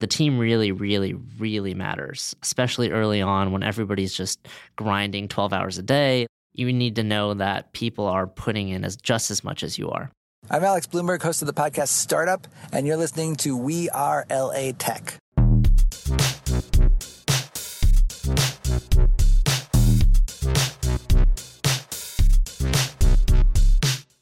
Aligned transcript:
the 0.00 0.06
team 0.06 0.38
really, 0.38 0.72
really, 0.72 1.14
really 1.38 1.74
matters, 1.74 2.34
especially 2.42 2.90
early 2.90 3.22
on 3.22 3.52
when 3.52 3.62
everybody's 3.62 4.14
just 4.14 4.48
grinding 4.76 5.28
12 5.28 5.52
hours 5.52 5.78
a 5.78 5.82
day. 5.82 6.26
You 6.52 6.72
need 6.72 6.96
to 6.96 7.04
know 7.04 7.34
that 7.34 7.72
people 7.72 8.06
are 8.06 8.26
putting 8.26 8.70
in 8.70 8.84
as 8.84 8.96
just 8.96 9.30
as 9.30 9.44
much 9.44 9.62
as 9.62 9.78
you 9.78 9.90
are. 9.90 10.10
I'm 10.50 10.64
Alex 10.64 10.86
Blumberg, 10.86 11.22
host 11.22 11.42
of 11.42 11.46
the 11.46 11.52
podcast 11.52 11.88
Startup, 11.88 12.48
and 12.72 12.86
you're 12.86 12.96
listening 12.96 13.36
to 13.36 13.56
We 13.56 13.88
Are 13.90 14.26
LA 14.30 14.72
Tech. 14.76 15.14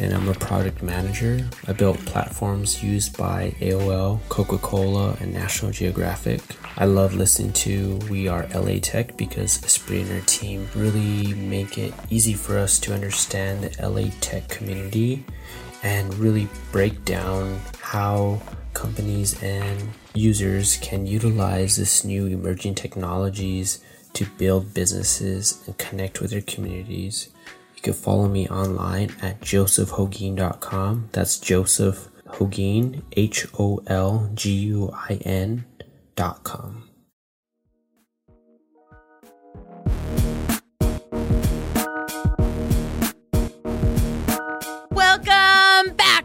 and 0.00 0.14
I'm 0.14 0.28
a 0.28 0.34
product 0.34 0.82
manager. 0.82 1.46
I 1.68 1.74
built 1.74 1.98
platforms 2.06 2.82
used 2.82 3.18
by 3.18 3.54
AOL, 3.60 4.20
Coca 4.30 4.56
Cola, 4.56 5.14
and 5.20 5.34
National 5.34 5.70
Geographic. 5.70 6.40
I 6.78 6.86
love 6.86 7.14
listening 7.14 7.52
to 7.52 7.98
We 8.08 8.26
Are 8.26 8.48
LA 8.54 8.78
Tech 8.80 9.18
because 9.18 9.58
Espree 9.58 10.00
and 10.00 10.08
her 10.08 10.22
team 10.22 10.66
really 10.74 11.34
make 11.34 11.76
it 11.76 11.92
easy 12.08 12.32
for 12.32 12.56
us 12.56 12.78
to 12.80 12.94
understand 12.94 13.62
the 13.62 13.88
LA 13.88 14.10
Tech 14.20 14.48
community 14.48 15.22
and 15.82 16.14
really 16.14 16.48
break 16.72 17.04
down 17.04 17.60
how 17.82 18.40
companies 18.72 19.40
and 19.42 19.90
users 20.14 20.78
can 20.78 21.06
utilize 21.06 21.76
this 21.76 22.04
new 22.06 22.26
emerging 22.26 22.74
technologies 22.74 23.84
to 24.14 24.24
build 24.38 24.72
businesses 24.72 25.62
and 25.66 25.76
connect 25.76 26.22
with 26.22 26.30
their 26.30 26.40
communities. 26.40 27.28
You 27.80 27.84
can 27.84 27.94
follow 27.94 28.28
me 28.28 28.46
online 28.46 29.16
at 29.22 29.40
josephholguin.com. 29.40 31.08
That's 31.12 31.38
Joseph 31.38 32.10
Holguin, 32.26 33.00
H 33.12 33.46
O 33.58 33.82
L 33.86 34.30
G 34.34 34.52
U 34.52 34.90
I 34.92 35.14
N.com. 35.24 36.79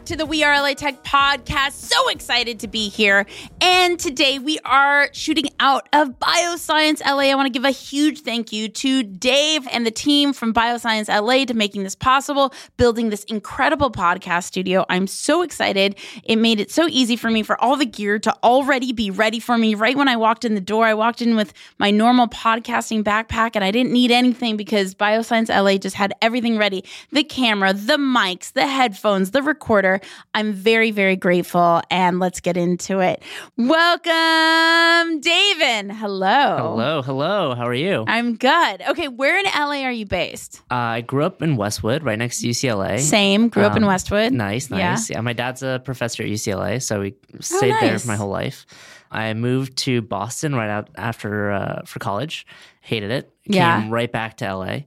to 0.06 0.14
the 0.14 0.24
We 0.24 0.44
Are 0.44 0.54
LA 0.62 0.74
Tech 0.74 1.02
podcast. 1.02 1.72
So 1.72 2.08
excited 2.10 2.60
to 2.60 2.68
be 2.68 2.88
here. 2.88 3.26
And 3.60 3.98
today 3.98 4.38
we 4.38 4.60
are 4.64 5.08
shooting 5.12 5.48
out 5.58 5.88
of 5.92 6.20
Bioscience 6.20 7.04
LA. 7.04 7.32
I 7.32 7.34
want 7.34 7.46
to 7.46 7.50
give 7.50 7.64
a 7.64 7.72
huge 7.72 8.20
thank 8.20 8.52
you 8.52 8.68
to 8.68 9.02
Dave 9.02 9.66
and 9.66 9.84
the 9.84 9.90
team 9.90 10.32
from 10.32 10.54
Bioscience 10.54 11.08
LA 11.08 11.44
to 11.46 11.54
making 11.54 11.82
this 11.82 11.96
possible, 11.96 12.54
building 12.76 13.10
this 13.10 13.24
incredible 13.24 13.90
podcast 13.90 14.44
studio. 14.44 14.86
I'm 14.88 15.08
so 15.08 15.42
excited. 15.42 15.96
It 16.22 16.36
made 16.36 16.60
it 16.60 16.70
so 16.70 16.86
easy 16.86 17.16
for 17.16 17.28
me 17.28 17.42
for 17.42 17.60
all 17.60 17.74
the 17.74 17.84
gear 17.84 18.20
to 18.20 18.36
already 18.44 18.92
be 18.92 19.10
ready 19.10 19.40
for 19.40 19.58
me 19.58 19.74
right 19.74 19.96
when 19.96 20.06
I 20.06 20.14
walked 20.14 20.44
in 20.44 20.54
the 20.54 20.60
door. 20.60 20.86
I 20.86 20.94
walked 20.94 21.20
in 21.20 21.34
with 21.34 21.52
my 21.80 21.90
normal 21.90 22.28
podcasting 22.28 23.02
backpack 23.02 23.56
and 23.56 23.64
I 23.64 23.72
didn't 23.72 23.90
need 23.90 24.12
anything 24.12 24.56
because 24.56 24.94
Bioscience 24.94 25.48
LA 25.48 25.78
just 25.78 25.96
had 25.96 26.14
everything 26.22 26.58
ready 26.58 26.84
the 27.10 27.24
camera, 27.24 27.72
the 27.72 27.96
mics, 27.96 28.52
the 28.52 28.68
headphones, 28.68 29.32
the 29.32 29.42
recorder. 29.42 29.95
I'm 30.34 30.52
very, 30.52 30.90
very 30.90 31.16
grateful. 31.16 31.82
And 31.90 32.20
let's 32.20 32.40
get 32.40 32.56
into 32.56 33.00
it. 33.00 33.22
Welcome, 33.56 35.20
Devan. 35.20 35.90
Hello. 35.92 36.56
Hello. 36.56 37.02
Hello. 37.02 37.54
How 37.54 37.66
are 37.66 37.74
you? 37.74 38.04
I'm 38.06 38.36
good. 38.36 38.82
Okay. 38.88 39.08
Where 39.08 39.38
in 39.38 39.46
LA 39.46 39.82
are 39.84 39.92
you 39.92 40.06
based? 40.06 40.62
Uh, 40.70 40.74
I 40.74 41.00
grew 41.00 41.24
up 41.24 41.42
in 41.42 41.56
Westwood, 41.56 42.02
right 42.02 42.18
next 42.18 42.40
to 42.40 42.48
UCLA. 42.48 43.00
Same. 43.00 43.48
Grew 43.48 43.64
um, 43.64 43.70
up 43.70 43.76
in 43.76 43.82
um, 43.84 43.88
Westwood. 43.88 44.32
Nice, 44.32 44.70
nice. 44.70 45.10
Yeah. 45.10 45.16
yeah. 45.16 45.20
My 45.20 45.32
dad's 45.32 45.62
a 45.62 45.80
professor 45.84 46.22
at 46.22 46.28
UCLA, 46.28 46.82
so 46.82 47.00
we 47.00 47.14
oh, 47.34 47.38
stayed 47.40 47.70
oh, 47.70 47.74
nice. 47.74 47.80
there 47.80 47.98
for 47.98 48.08
my 48.08 48.16
whole 48.16 48.30
life. 48.30 48.66
I 49.10 49.32
moved 49.34 49.76
to 49.78 50.02
Boston 50.02 50.54
right 50.54 50.68
out 50.68 50.90
after 50.96 51.52
uh, 51.52 51.82
for 51.84 51.98
college. 51.98 52.46
Hated 52.80 53.10
it. 53.10 53.30
Came 53.46 53.56
yeah. 53.56 53.86
right 53.88 54.10
back 54.10 54.36
to 54.38 54.54
LA, 54.54 54.78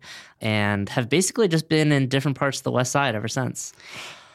and 0.41 0.89
have 0.89 1.09
basically 1.09 1.47
just 1.47 1.69
been 1.69 1.91
in 1.91 2.07
different 2.07 2.37
parts 2.37 2.59
of 2.59 2.63
the 2.63 2.71
West 2.71 2.91
Side 2.91 3.15
ever 3.15 3.27
since. 3.27 3.73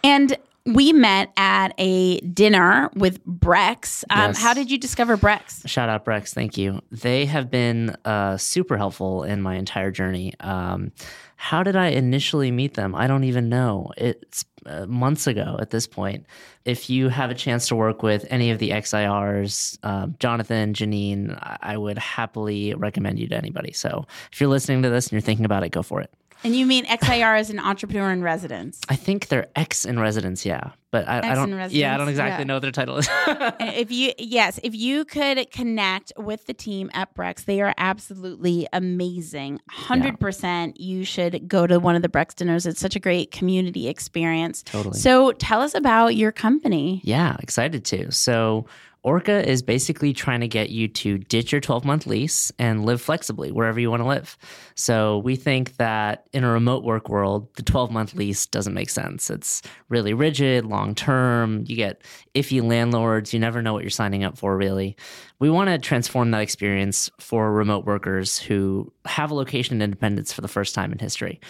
And 0.02 0.36
we 0.66 0.92
met 0.92 1.30
at 1.36 1.75
a 1.78 2.20
dinner 2.20 2.91
with 2.94 3.25
Brex. 3.26 4.02
Um, 4.08 4.30
yes. 4.30 4.41
How 4.41 4.54
did 4.54 4.70
you 4.70 4.78
discover 4.78 5.16
Brex? 5.16 5.66
Shout 5.69 5.88
out 5.88 6.04
Brex. 6.04 6.32
Thank 6.32 6.56
you. 6.56 6.80
They 6.91 7.26
have 7.26 7.50
been 7.50 7.97
uh, 8.04 8.38
super 8.38 8.76
helpful 8.76 9.24
in 9.24 9.42
my 9.42 9.56
entire 9.56 9.91
journey. 9.91 10.32
Um, 10.41 10.92
how 11.36 11.62
did 11.62 11.76
I 11.76 11.88
initially 11.88 12.50
meet 12.50 12.74
them? 12.74 12.94
I 12.94 13.06
don't 13.06 13.24
even 13.24 13.50
know. 13.50 13.91
It's 13.98 14.47
uh, 14.64 14.86
months 14.86 15.26
ago 15.26 15.58
at 15.60 15.69
this 15.69 15.86
point. 15.86 16.24
If 16.64 16.88
you 16.88 17.10
have 17.10 17.30
a 17.30 17.34
chance 17.34 17.69
to 17.69 17.76
work 17.76 18.03
with 18.03 18.24
any 18.30 18.50
of 18.50 18.58
the 18.58 18.70
XIRs, 18.70 19.78
uh, 19.82 19.88
um, 19.88 20.16
Jonathan, 20.19 20.72
Janine, 20.72 21.38
I 21.60 21.76
would 21.76 21.98
happily 21.98 22.72
recommend 22.72 23.19
you 23.19 23.28
to 23.28 23.36
anybody. 23.36 23.72
So 23.72 24.06
if 24.32 24.41
you're 24.41 24.48
listening 24.48 24.82
to 24.82 24.88
this 24.88 25.06
and 25.06 25.12
you're 25.12 25.20
thinking 25.20 25.44
about 25.44 25.62
it, 25.62 25.69
go 25.69 25.82
for 25.82 26.00
it. 26.00 26.10
And 26.44 26.55
you 26.55 26.66
mean 26.66 26.84
XIR 26.84 27.38
as 27.38 27.49
an 27.49 27.59
entrepreneur 27.59 28.12
in 28.12 28.22
residence? 28.22 28.81
I 28.91 28.97
think 28.97 29.28
they're 29.28 29.49
X 29.56 29.87
in 29.87 29.99
residence, 29.99 30.44
yeah. 30.44 30.72
But 30.91 31.09
I, 31.09 31.32
I 31.32 31.34
don't. 31.34 31.72
Yeah, 31.72 31.94
I 31.94 31.99
don't 31.99 32.09
exactly 32.09 32.43
yeah. 32.43 32.44
know 32.44 32.55
what 32.55 32.62
their 32.62 32.71
title 32.71 32.99
is. 32.99 33.09
if 33.27 33.91
you, 33.91 34.12
yes, 34.19 34.60
if 34.62 34.77
you 34.77 35.04
could 35.06 35.50
connect 35.50 36.12
with 36.16 36.47
the 36.47 36.54
team 36.54 36.91
at 36.93 37.12
Brex, 37.16 37.47
they 37.47 37.62
are 37.62 37.75
absolutely 37.78 38.69
amazing. 38.72 39.59
Hundred 39.71 40.12
yeah. 40.12 40.16
percent, 40.16 40.78
you 40.78 41.04
should 41.04 41.49
go 41.49 41.66
to 41.66 41.81
one 41.81 41.97
of 41.97 42.03
the 42.03 42.09
Brex 42.09 42.34
dinners. 42.34 42.66
It's 42.66 42.78
such 42.78 42.94
a 42.94 43.00
great 43.00 43.33
community 43.33 43.88
experience. 43.88 44.62
Totally. 44.62 44.99
So 44.99 45.33
tell 45.33 45.62
us 45.62 45.75
about 45.75 46.15
your 46.15 46.31
company. 46.31 47.00
Yeah, 47.03 47.37
excited 47.41 47.84
to. 47.87 48.12
So 48.12 48.66
Orca 49.04 49.47
is 49.47 49.62
basically 49.62 50.15
trying 50.15 50.41
to 50.41 50.48
get 50.48 50.70
you 50.70 50.88
to 50.88 51.19
ditch 51.19 51.53
your 51.53 51.60
12 51.60 51.84
month 51.84 52.06
lease 52.06 52.50
and 52.59 52.87
live 52.87 53.03
flexibly 53.03 53.53
wherever 53.53 53.78
you 53.78 53.91
want 53.91 54.03
to 54.03 54.09
live. 54.09 54.38
So 54.76 55.19
we 55.19 55.37
think 55.37 55.76
that 55.76 56.26
in 56.32 56.42
a 56.42 56.50
remote 56.50 56.84
work 56.84 57.10
world, 57.10 57.54
the 57.56 57.62
12 57.62 57.91
month 57.91 58.15
lease 58.15 58.47
doesn't 58.47 58.72
make 58.72 58.88
sense. 58.88 59.28
It's 59.28 59.60
really 59.91 60.15
rigid, 60.15 60.65
long 60.65 60.94
term. 60.94 61.65
You 61.69 61.76
get 61.76 62.03
iffy 62.34 62.62
landlords. 62.62 63.34
You 63.34 63.41
never 63.41 63.60
know 63.60 63.75
what 63.75 63.82
you're 63.82 63.91
signing 63.91 64.25
up 64.25 64.38
for, 64.38 64.56
really. 64.56 64.97
We 65.38 65.50
want 65.50 65.69
to 65.69 65.78
transform 65.78 66.31
that 66.31 66.41
experience 66.41 67.10
for 67.21 67.53
remote 67.53 67.84
workers 67.84 68.38
who 68.38 68.91
have 69.04 69.31
a 69.31 69.34
location 69.34 69.82
independence 69.82 70.32
for 70.32 70.41
the 70.41 70.48
first 70.48 70.75
time 70.75 70.92
in 70.92 70.98
history. 70.98 71.41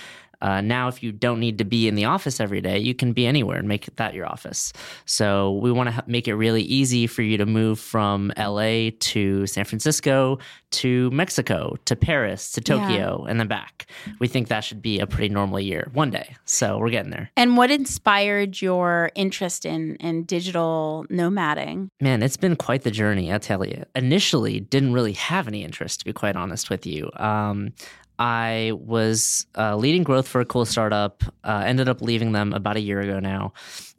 Uh, 0.40 0.60
now, 0.60 0.88
if 0.88 1.02
you 1.02 1.12
don't 1.12 1.40
need 1.40 1.58
to 1.58 1.64
be 1.64 1.88
in 1.88 1.94
the 1.94 2.04
office 2.04 2.40
every 2.40 2.60
day, 2.60 2.78
you 2.78 2.94
can 2.94 3.12
be 3.12 3.26
anywhere 3.26 3.58
and 3.58 3.68
make 3.68 3.94
that 3.96 4.14
your 4.14 4.26
office. 4.26 4.72
So 5.04 5.52
we 5.54 5.72
want 5.72 5.94
to 5.94 6.04
make 6.06 6.28
it 6.28 6.34
really 6.34 6.62
easy 6.62 7.06
for 7.06 7.22
you 7.22 7.36
to 7.36 7.46
move 7.46 7.78
from 7.78 8.32
LA 8.36 8.90
to 8.98 9.46
San 9.46 9.64
Francisco 9.64 10.38
to 10.70 11.10
Mexico 11.10 11.76
to 11.84 11.94
Paris 11.94 12.50
to 12.52 12.60
Tokyo 12.60 13.22
yeah. 13.24 13.30
and 13.30 13.38
then 13.38 13.46
back. 13.46 13.86
We 14.18 14.26
think 14.26 14.48
that 14.48 14.60
should 14.60 14.82
be 14.82 14.98
a 14.98 15.06
pretty 15.06 15.32
normal 15.32 15.60
year 15.60 15.88
one 15.92 16.10
day. 16.10 16.34
So 16.44 16.78
we're 16.78 16.90
getting 16.90 17.10
there. 17.10 17.30
And 17.36 17.56
what 17.56 17.70
inspired 17.70 18.60
your 18.60 19.10
interest 19.14 19.64
in 19.64 19.96
in 19.96 20.24
digital 20.24 21.06
nomading? 21.10 21.88
Man, 22.00 22.22
it's 22.22 22.36
been 22.36 22.56
quite 22.56 22.82
the 22.82 22.90
journey. 22.90 23.32
I 23.32 23.38
tell 23.38 23.64
you. 23.64 23.84
Initially, 23.94 24.60
didn't 24.60 24.92
really 24.92 25.12
have 25.12 25.46
any 25.46 25.62
interest, 25.62 26.00
to 26.00 26.04
be 26.04 26.12
quite 26.12 26.36
honest 26.36 26.70
with 26.70 26.86
you. 26.86 27.10
Um, 27.16 27.72
I 28.18 28.72
was 28.74 29.46
uh, 29.56 29.76
leading 29.76 30.04
growth 30.04 30.28
for 30.28 30.40
a 30.40 30.44
cool 30.44 30.64
startup. 30.64 31.24
Uh, 31.42 31.62
ended 31.66 31.88
up 31.88 32.00
leaving 32.00 32.32
them 32.32 32.52
about 32.52 32.76
a 32.76 32.80
year 32.80 33.00
ago 33.00 33.18
now, 33.18 33.52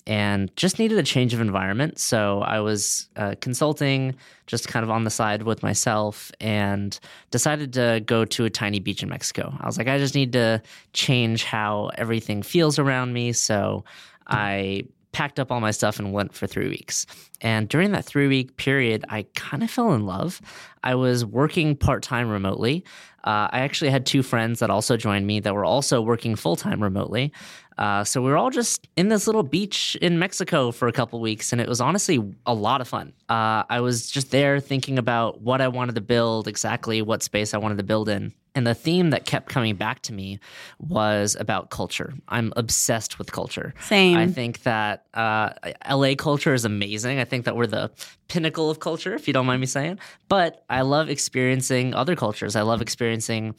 and 0.08 0.56
just 0.56 0.80
needed 0.80 0.98
a 0.98 1.04
change 1.04 1.34
of 1.34 1.42
environment. 1.42 2.00
So 2.00 2.42
I 2.42 2.60
was 2.60 3.10
uh, 3.16 3.36
consulting, 3.42 4.16
just 4.48 4.68
kind 4.68 4.84
of 4.84 4.90
on 4.90 5.04
the 5.04 5.10
side 5.10 5.44
with 5.44 5.64
myself, 5.64 6.32
and 6.40 6.98
decided 7.32 7.74
to 7.74 8.02
go 8.06 8.24
to 8.26 8.46
a 8.46 8.50
tiny 8.50 8.80
beach 8.80 9.04
in 9.04 9.10
Mexico. 9.10 9.54
I 9.60 9.66
was 9.66 9.78
like, 9.78 9.88
I 9.88 9.98
just 9.98 10.16
need 10.16 10.34
to 10.34 10.62
change 10.94 11.44
how 11.44 11.92
everything 11.98 12.42
feels 12.42 12.80
around 12.80 13.14
me. 13.14 13.34
So 13.34 13.84
I 14.28 14.88
packed 15.16 15.40
up 15.40 15.50
all 15.50 15.62
my 15.62 15.72
stuff 15.72 15.98
and 15.98 16.12
went 16.12 16.34
for 16.34 16.46
three 16.46 16.68
weeks. 16.68 17.06
And 17.40 17.70
during 17.70 17.94
that 17.94 18.04
three 18.04 18.28
week 18.28 18.58
period, 18.58 19.06
I 19.08 19.26
kind 19.34 19.64
of 19.64 19.72
fell 19.72 19.94
in 19.94 20.06
love. 20.06 20.42
I 20.84 20.96
was 20.96 21.24
working 21.24 21.78
part 21.78 22.04
time 22.04 22.30
remotely. 22.30 22.84
Uh, 23.26 23.50
I 23.52 23.60
actually 23.60 23.90
had 23.90 24.06
two 24.06 24.22
friends 24.22 24.60
that 24.60 24.70
also 24.70 24.98
joined 24.98 25.26
me 25.26 25.40
that 25.40 25.54
were 25.54 25.66
also 25.66 26.00
working 26.02 26.36
full 26.36 26.56
time 26.56 26.82
remotely. 26.82 27.34
Uh, 27.78 28.04
so 28.04 28.22
we 28.22 28.30
were 28.30 28.38
all 28.38 28.52
just 28.52 28.88
in 28.96 29.10
this 29.10 29.28
little 29.28 29.44
beach 29.44 29.98
in 30.02 30.18
Mexico 30.18 30.72
for 30.72 30.88
a 30.88 30.94
couple 30.94 31.20
weeks, 31.20 31.52
and 31.52 31.60
it 31.60 31.68
was 31.68 31.82
honestly 31.82 32.24
a 32.46 32.54
lot 32.54 32.80
of 32.82 32.88
fun. 32.88 33.12
Uh, 33.28 33.64
I 33.70 33.82
was 33.82 34.10
just 34.10 34.32
there 34.32 34.60
thinking 34.60 34.98
about 34.98 35.42
what 35.42 35.60
I 35.60 35.68
wanted 35.68 35.96
to 35.96 36.02
build, 36.02 36.48
exactly 36.48 37.02
what 37.02 37.24
space 37.24 37.54
I 37.54 37.58
wanted 37.58 37.80
to 37.80 37.84
build 37.84 38.08
in. 38.08 38.34
And 38.56 38.66
the 38.66 38.74
theme 38.74 39.10
that 39.10 39.26
kept 39.26 39.50
coming 39.50 39.76
back 39.76 40.02
to 40.04 40.14
me 40.14 40.40
was 40.80 41.36
about 41.38 41.70
culture. 41.70 42.14
I'm 42.30 42.54
obsessed 42.56 43.20
with 43.20 43.34
culture. 43.34 43.74
Same. 43.82 44.18
I 44.18 44.28
think 44.28 44.64
that 44.64 45.06
uh, 45.14 45.50
LA 45.90 46.16
culture 46.16 46.54
is 46.54 46.64
amazing. 46.64 47.20
I 47.20 47.26
think 47.26 47.44
that 47.46 47.58
we're 47.58 47.68
the 47.68 47.92
pinnacle 48.30 48.70
of 48.70 48.80
culture, 48.80 49.14
if 49.14 49.28
you 49.28 49.34
don't 49.34 49.46
mind 49.46 49.60
me 49.60 49.68
saying. 49.68 50.00
But 50.30 50.64
I 50.70 50.82
love 50.82 51.10
experiencing 51.10 51.94
other 51.94 52.16
cultures. 52.16 52.56
I 52.56 52.62
love 52.62 52.82
experiencing 52.82 53.56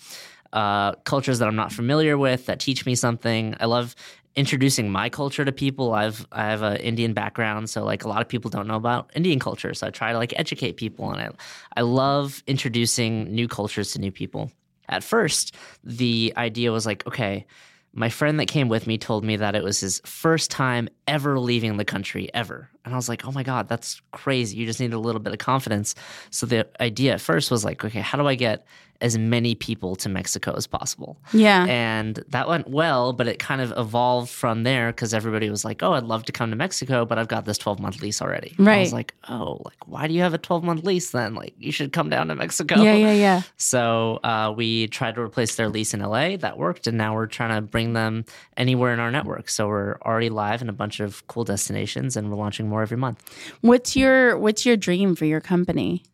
uh, 0.55 0.93
cultures 1.05 1.39
that 1.41 1.49
I'm 1.49 1.57
not 1.57 1.73
familiar 1.73 2.17
with 2.17 2.47
that 2.47 2.59
teach 2.59 2.87
me 2.87 2.95
something. 2.95 3.55
I 3.61 3.67
love 3.67 3.95
introducing 4.35 4.91
my 4.91 5.09
culture 5.09 5.45
to 5.45 5.53
people. 5.53 5.95
I've 5.95 6.27
I 6.33 6.45
have 6.45 6.63
an 6.63 6.77
Indian 6.77 7.15
background, 7.15 7.69
so 7.69 7.85
like 7.85 8.05
a 8.05 8.09
lot 8.09 8.21
of 8.21 8.29
people 8.29 8.51
don't 8.51 8.67
know 8.67 8.77
about 8.77 9.11
Indian 9.15 9.39
culture. 9.39 9.75
So 9.75 9.87
I 9.87 9.91
try 9.91 10.13
to 10.13 10.19
like 10.19 10.33
educate 10.39 10.77
people, 10.77 11.07
on 11.07 11.21
it. 11.21 11.35
I 11.77 11.83
love 11.83 12.43
introducing 12.47 13.35
new 13.35 13.49
cultures 13.49 13.93
to 13.93 14.01
new 14.01 14.13
people. 14.13 14.51
At 14.89 15.05
first, 15.05 15.55
the 15.85 16.33
idea 16.37 16.73
was 16.73 16.87
like, 16.87 17.07
okay, 17.07 17.47
my 17.93 18.11
friend 18.11 18.39
that 18.39 18.47
came 18.47 18.69
with 18.69 18.87
me 18.87 18.99
told 18.99 19.25
me 19.25 19.37
that 19.37 19.55
it 19.55 19.65
was 19.65 19.81
his 19.81 20.03
first 20.05 20.51
time 20.51 20.87
ever 21.09 21.39
leaving 21.39 21.79
the 21.79 21.85
country 21.85 22.29
ever. 22.35 22.69
And 22.85 22.93
I 22.93 22.97
was 22.97 23.09
like, 23.09 23.25
oh 23.25 23.33
my 23.33 23.43
God, 23.43 23.69
that's 23.69 24.03
crazy. 24.13 24.59
You 24.59 24.67
just 24.67 24.81
need 24.81 24.93
a 24.93 24.99
little 24.99 25.21
bit 25.21 25.33
of 25.33 25.39
confidence. 25.39 25.95
So 26.31 26.45
the 26.45 26.69
idea 26.81 27.15
at 27.15 27.23
first 27.23 27.51
was 27.51 27.65
like, 27.65 27.83
okay, 27.85 28.01
how 28.01 28.19
do 28.19 28.29
I 28.29 28.35
get 28.35 28.67
as 29.01 29.19
many 29.19 29.55
people 29.55 29.97
to 29.97 30.09
Mexico 30.09 30.55
as 30.55 30.67
possible? 30.67 31.19
Yeah. 31.33 31.65
And 31.69 32.23
that 32.29 32.49
went 32.49 32.69
well, 32.69 33.13
but 33.13 33.29
it 33.29 33.39
kind 33.39 33.61
of 33.61 33.73
evolved 33.77 34.31
from 34.31 34.63
there 34.63 34.89
because 34.89 35.15
everybody 35.15 35.51
was 35.51 35.65
like, 35.65 35.83
oh, 35.83 35.93
I'd 35.93 36.05
love 36.05 36.25
to 36.25 36.33
come 36.33 36.51
to 36.51 36.57
Mexico, 36.57 37.05
but 37.05 37.19
I've 37.19 37.29
got 37.29 37.45
this 37.45 37.59
12 37.59 37.81
month 37.81 38.03
lease 38.03 38.23
already. 38.23 38.55
Right. 38.59 38.77
I 38.77 38.81
was 38.81 38.93
like, 38.93 39.15
oh, 39.29 39.61
like, 39.65 39.87
why 39.87 40.07
do 40.07 40.15
you 40.15 40.21
have 40.23 40.35
a 40.35 40.39
12 40.39 40.65
month 40.65 40.85
lease 40.85 41.11
then? 41.11 41.35
Like, 41.35 41.55
you 41.59 41.73
should 41.73 41.93
come 41.93 42.11
down 42.11 42.29
to 42.29 42.35
Mexico. 42.35 42.83
Yeah, 42.83 42.95
yeah, 42.95 43.13
yeah. 43.13 43.43
So 43.57 44.21
uh, 44.25 44.53
we 44.57 44.89
tried 44.89 45.15
to 45.17 45.21
replace 45.21 45.57
their 45.57 45.69
lease 45.69 45.95
in 45.95 46.01
LA. 46.01 46.37
That 46.37 46.59
worked, 46.59 46.87
and 46.87 46.97
now 46.97 47.15
we're 47.15 47.27
trying 47.27 47.55
to 47.55 47.61
bring 47.61 47.93
them 47.93 48.25
anywhere 48.57 48.93
in 48.93 49.01
our 49.01 49.11
network. 49.11 49.49
So 49.49 49.69
we're 49.69 49.97
already 50.03 50.31
live 50.31 50.63
in 50.63 50.69
a 50.69 50.73
bunch 50.73 51.01
of 51.01 51.27
cool 51.27 51.45
destinations, 51.45 52.17
and 52.17 52.31
we're 52.31 52.37
launching 52.37 52.69
more 52.69 52.83
every 52.83 52.97
month. 52.97 53.23
What's 53.61 53.97
your 53.97 54.39
What's 54.39 54.67
your 54.67 54.77
dream 54.77 55.15
for 55.15 55.25
your 55.25 55.41
company? 55.41 56.05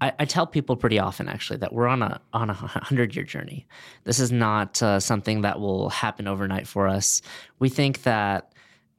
I, 0.00 0.12
I 0.20 0.24
tell 0.24 0.46
people 0.46 0.76
pretty 0.76 0.98
often, 0.98 1.28
actually, 1.28 1.58
that 1.58 1.72
we're 1.72 1.88
on 1.88 2.02
a 2.02 2.20
on 2.32 2.50
a 2.50 2.54
hundred 2.54 3.14
year 3.16 3.24
journey. 3.24 3.66
This 4.04 4.20
is 4.20 4.30
not 4.30 4.82
uh, 4.82 5.00
something 5.00 5.42
that 5.42 5.60
will 5.60 5.90
happen 5.90 6.28
overnight 6.28 6.66
for 6.66 6.86
us. 6.88 7.20
We 7.58 7.68
think 7.68 8.02
that 8.02 8.52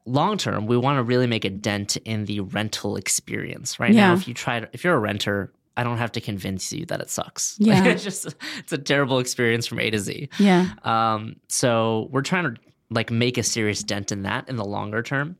long 0.06 0.38
term, 0.38 0.66
we 0.66 0.78
want 0.78 0.98
to 0.98 1.04
really 1.04 1.28
make 1.28 1.46
a 1.46 1.50
dent 1.50 1.98
in 1.98 2.25
the 2.25 2.42
rental 2.42 2.96
experience. 2.96 3.80
Right 3.80 3.94
now, 3.94 4.13
if 4.13 4.28
you 4.28 4.34
try, 4.34 4.60
to, 4.62 4.69
if 4.74 4.84
you're 4.84 4.96
a 4.96 5.00
renter. 5.00 5.54
I 5.78 5.84
don't 5.84 5.98
have 5.98 6.12
to 6.13 6.19
convince 6.19 6.74
you 6.74 6.86
that 6.88 7.00
it 7.00 7.10
sucks. 7.10 7.56
Yeah. 7.62 7.86
it's 7.86 8.04
just 8.04 8.36
it's 8.57 8.74
a 8.74 8.78
terrible 8.78 9.19
experience 9.19 9.66
from 9.66 9.80
A 9.80 9.90
to 9.90 10.00
Z. 10.00 10.28
Yeah. 10.38 10.72
Um, 10.84 11.38
so 11.48 12.10
we're 12.12 12.22
trying 12.22 12.54
to 12.54 12.62
like 12.90 13.12
make 13.12 13.38
a 13.38 13.44
serious 13.44 13.81
dent 13.81 14.12
in 14.12 14.24
that 14.24 14.50
in 14.50 14.57
the 14.57 14.66
longer 14.66 15.01
term. 15.01 15.38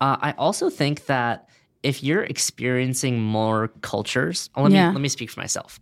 Uh, 0.00 0.18
I 0.20 0.32
also 0.32 0.70
think 0.70 1.06
that 1.06 1.48
if 1.86 2.02
you're 2.02 2.24
experiencing 2.24 3.20
more 3.20 3.68
cultures, 3.82 4.50
let 4.56 4.72
Yeah. 4.72 4.88
me 4.88 4.94
let 4.96 5.00
me 5.00 5.08
speak 5.08 5.30
for 5.30 5.40
myself. 5.40 5.78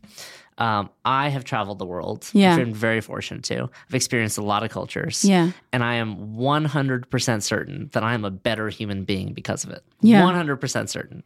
Um, 0.56 0.88
I 1.04 1.30
have 1.30 1.42
traveled 1.44 1.78
the 1.80 1.86
world. 1.86 2.28
Yeah. 2.32 2.52
I've 2.52 2.58
been 2.64 2.72
very 2.74 3.00
fortunate 3.00 3.42
to. 3.50 3.62
I've 3.88 3.94
experienced 3.94 4.38
a 4.38 4.42
lot 4.42 4.62
of 4.62 4.70
cultures. 4.70 5.24
Yeah. 5.24 5.50
And 5.72 5.82
I 5.82 5.94
am 5.94 6.36
100% 6.36 7.42
certain 7.42 7.90
that 7.92 8.04
I 8.04 8.14
am 8.14 8.24
a 8.24 8.30
better 8.30 8.68
human 8.68 9.02
being 9.04 9.32
because 9.34 9.64
of 9.64 9.70
it. 9.70 9.82
Yeah. 10.00 10.22
100% 10.22 10.88
certain. 10.88 11.24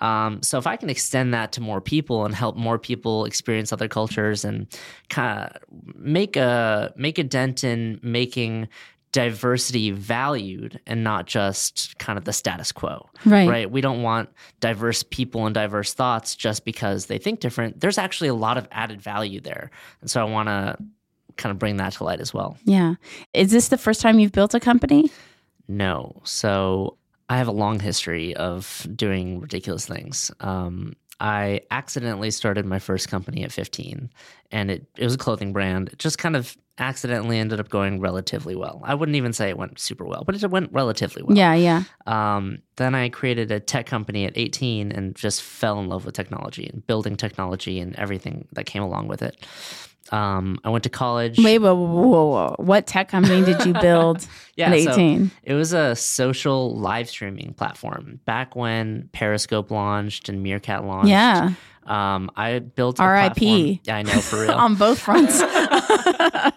Um, 0.00 0.42
so 0.42 0.58
if 0.58 0.66
I 0.68 0.76
can 0.76 0.90
extend 0.90 1.34
that 1.34 1.50
to 1.52 1.60
more 1.60 1.80
people 1.80 2.24
and 2.24 2.32
help 2.36 2.56
more 2.56 2.78
people 2.78 3.24
experience 3.24 3.72
other 3.72 3.88
cultures 3.88 4.44
and 4.44 4.68
kind 5.08 5.40
of 5.50 5.56
make 5.96 6.36
a 6.36 6.92
make 6.96 7.18
a 7.18 7.24
dent 7.24 7.64
in 7.64 7.98
making 8.02 8.68
diversity 9.12 9.90
valued 9.90 10.80
and 10.86 11.02
not 11.02 11.26
just 11.26 11.98
kind 11.98 12.18
of 12.18 12.24
the 12.24 12.32
status 12.32 12.72
quo. 12.72 13.08
Right. 13.24 13.48
Right. 13.48 13.70
We 13.70 13.80
don't 13.80 14.02
want 14.02 14.28
diverse 14.60 15.02
people 15.02 15.46
and 15.46 15.54
diverse 15.54 15.94
thoughts 15.94 16.36
just 16.36 16.64
because 16.64 17.06
they 17.06 17.18
think 17.18 17.40
different. 17.40 17.80
There's 17.80 17.98
actually 17.98 18.28
a 18.28 18.34
lot 18.34 18.58
of 18.58 18.68
added 18.70 19.00
value 19.00 19.40
there. 19.40 19.70
And 20.00 20.10
so 20.10 20.20
I 20.20 20.24
want 20.24 20.48
to 20.48 20.76
kind 21.36 21.50
of 21.50 21.58
bring 21.58 21.76
that 21.76 21.94
to 21.94 22.04
light 22.04 22.20
as 22.20 22.34
well. 22.34 22.58
Yeah. 22.64 22.94
Is 23.32 23.50
this 23.50 23.68
the 23.68 23.78
first 23.78 24.00
time 24.00 24.18
you've 24.18 24.32
built 24.32 24.54
a 24.54 24.60
company? 24.60 25.10
No. 25.68 26.20
So 26.24 26.98
I 27.28 27.38
have 27.38 27.48
a 27.48 27.52
long 27.52 27.80
history 27.80 28.34
of 28.36 28.86
doing 28.94 29.40
ridiculous 29.40 29.86
things. 29.86 30.30
Um, 30.40 30.94
I 31.20 31.62
accidentally 31.70 32.30
started 32.30 32.64
my 32.64 32.78
first 32.78 33.08
company 33.08 33.42
at 33.42 33.52
15, 33.52 34.10
and 34.52 34.70
it, 34.70 34.86
it 34.96 35.04
was 35.04 35.14
a 35.14 35.18
clothing 35.18 35.52
brand. 35.52 35.88
It 35.88 35.98
just 35.98 36.18
kind 36.18 36.36
of 36.36 36.56
accidentally 36.78 37.38
ended 37.38 37.60
up 37.60 37.68
going 37.68 38.00
relatively 38.00 38.54
well. 38.56 38.80
I 38.84 38.94
wouldn't 38.94 39.16
even 39.16 39.32
say 39.32 39.48
it 39.48 39.58
went 39.58 39.78
super 39.78 40.04
well, 40.04 40.22
but 40.24 40.34
it 40.40 40.50
went 40.50 40.72
relatively 40.72 41.22
well. 41.22 41.36
Yeah. 41.36 41.54
Yeah. 41.54 41.82
Um, 42.06 42.58
then 42.76 42.94
I 42.94 43.08
created 43.08 43.50
a 43.50 43.60
tech 43.60 43.86
company 43.86 44.24
at 44.24 44.32
18 44.36 44.92
and 44.92 45.14
just 45.16 45.42
fell 45.42 45.78
in 45.80 45.88
love 45.88 46.04
with 46.04 46.14
technology 46.14 46.68
and 46.72 46.86
building 46.86 47.16
technology 47.16 47.80
and 47.80 47.94
everything 47.96 48.46
that 48.52 48.66
came 48.66 48.82
along 48.82 49.08
with 49.08 49.22
it. 49.22 49.36
Um, 50.10 50.58
I 50.64 50.70
went 50.70 50.84
to 50.84 50.90
college. 50.90 51.36
Wait, 51.38 51.58
whoa, 51.58 51.74
whoa, 51.74 51.86
whoa, 51.86 52.26
whoa. 52.26 52.54
What 52.58 52.86
tech 52.86 53.08
company 53.08 53.44
did 53.44 53.66
you 53.66 53.72
build 53.80 54.26
Yeah, 54.56 54.70
at 54.72 54.80
so 54.84 54.92
18? 54.92 55.30
it 55.42 55.52
was 55.54 55.74
a 55.74 55.94
social 55.96 56.74
live 56.78 57.10
streaming 57.10 57.52
platform 57.52 58.18
back 58.24 58.56
when 58.56 59.10
Periscope 59.12 59.70
launched 59.70 60.30
and 60.30 60.42
Meerkat 60.42 60.84
launched. 60.86 61.10
yeah. 61.10 61.52
Um, 61.88 62.30
I 62.36 62.58
built 62.60 62.98
a 62.98 63.02
R.I.P.. 63.02 63.80
Yeah, 63.84 63.96
I 63.96 64.02
know 64.02 64.20
for 64.20 64.40
real. 64.42 64.52
On 64.52 64.74
both 64.74 64.98
fronts. 64.98 65.40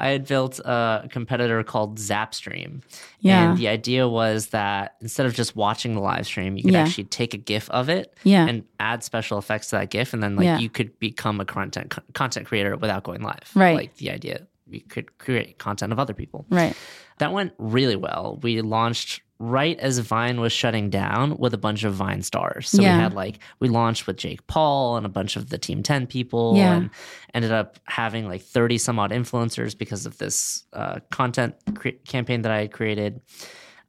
I 0.00 0.08
had 0.08 0.26
built 0.26 0.58
a 0.58 1.06
competitor 1.10 1.62
called 1.62 1.98
Zapstream. 1.98 2.82
Yeah. 3.20 3.50
And 3.50 3.58
the 3.58 3.68
idea 3.68 4.08
was 4.08 4.48
that 4.48 4.96
instead 5.00 5.26
of 5.26 5.34
just 5.34 5.54
watching 5.54 5.94
the 5.94 6.00
live 6.00 6.26
stream, 6.26 6.56
you 6.56 6.64
could 6.64 6.72
Yeah. 6.72 6.82
actually 6.82 7.04
take 7.04 7.34
a 7.34 7.36
GIF 7.38 7.70
of 7.70 7.88
it 7.88 8.12
Yeah. 8.24 8.48
and 8.48 8.64
add 8.80 9.04
special 9.04 9.38
effects 9.38 9.68
to 9.68 9.76
that 9.76 9.90
GIF. 9.90 10.12
And 10.12 10.20
then 10.22 10.34
like 10.34 10.44
Yeah. 10.44 10.58
you 10.58 10.68
could 10.68 10.98
become 10.98 11.40
a 11.40 11.44
content 11.44 11.94
content 12.14 12.46
creator 12.48 12.76
without 12.76 13.04
going 13.04 13.22
live. 13.22 13.48
Right. 13.54 13.76
Like 13.76 13.96
the 13.98 14.10
idea 14.10 14.46
you 14.68 14.80
could 14.80 15.16
create 15.18 15.58
content 15.58 15.92
of 15.92 15.98
other 16.00 16.14
people. 16.14 16.46
right. 16.50 16.74
That 17.18 17.32
went 17.32 17.52
really 17.58 17.94
well. 17.94 18.40
We 18.42 18.60
launched 18.62 19.20
right 19.44 19.76
as 19.80 19.98
Vine 19.98 20.40
was 20.40 20.52
shutting 20.52 20.88
down 20.88 21.36
with 21.36 21.52
a 21.52 21.58
bunch 21.58 21.82
of 21.82 21.94
Vine 21.94 22.22
stars. 22.22 22.68
So 22.70 22.80
Yeah. 22.80 22.96
we 22.96 23.02
had 23.02 23.12
like 23.14 23.40
we 23.58 23.68
launched 23.68 24.06
with 24.06 24.16
Jake 24.16 24.46
Paul 24.46 24.96
and 24.96 25.04
a 25.04 25.08
bunch 25.08 25.34
of 25.34 25.48
the 25.50 25.58
Team 25.58 25.82
10 25.82 26.06
people 26.06 26.54
Yeah. 26.56 26.74
and 26.74 26.90
ended 27.34 27.50
up 27.50 27.78
having 27.84 28.28
like 28.28 28.42
30 28.42 28.78
some 28.78 29.00
odd 29.00 29.10
influencers 29.10 29.76
because 29.76 30.06
of 30.06 30.16
this 30.18 30.64
uh, 30.72 31.00
content 31.10 31.56
cre- 31.74 31.88
campaign 32.06 32.42
that 32.42 32.52
I 32.52 32.60
had 32.60 32.72
created. 32.72 33.20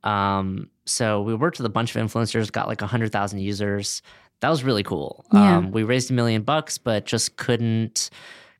Um, 0.03 0.69
so 0.86 1.22
we 1.22 1.33
worked 1.36 1.60
with 1.60 1.65
a 1.65 1.69
bunch 1.69 1.95
of 1.95 2.01
influencers, 2.05 2.51
got 2.51 2.67
like 2.67 2.81
100,000 2.81 3.39
users. 3.39 4.01
That 4.41 4.50
was 4.50 4.63
really 4.63 4.83
cool. 4.83 5.24
Yeah. 5.31 5.57
Um, 5.57 5.72
we 5.72 5.83
raised 5.83 6.10
a 6.12 6.13
million 6.13 6.41
bucks, 6.41 6.77
but 6.77 7.05
just 7.05 7.38
couldn't 7.38 8.10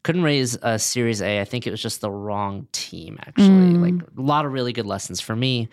couldn't 0.04 0.24
raise 0.24 0.58
a 0.62 0.78
Series 0.78 1.22
A. 1.22 1.40
I 1.40 1.46
think 1.46 1.66
it 1.66 1.72
was 1.72 1.82
just 1.82 2.02
the 2.02 2.12
wrong 2.12 2.68
team, 2.74 3.18
actually. 3.22 3.48
Mm. 3.48 3.82
Like 3.82 4.10
a 4.18 4.22
lot 4.22 4.46
of 4.46 4.52
really 4.52 4.74
good 4.74 4.86
lessons 4.86 5.22
for 5.22 5.34
me, 5.34 5.70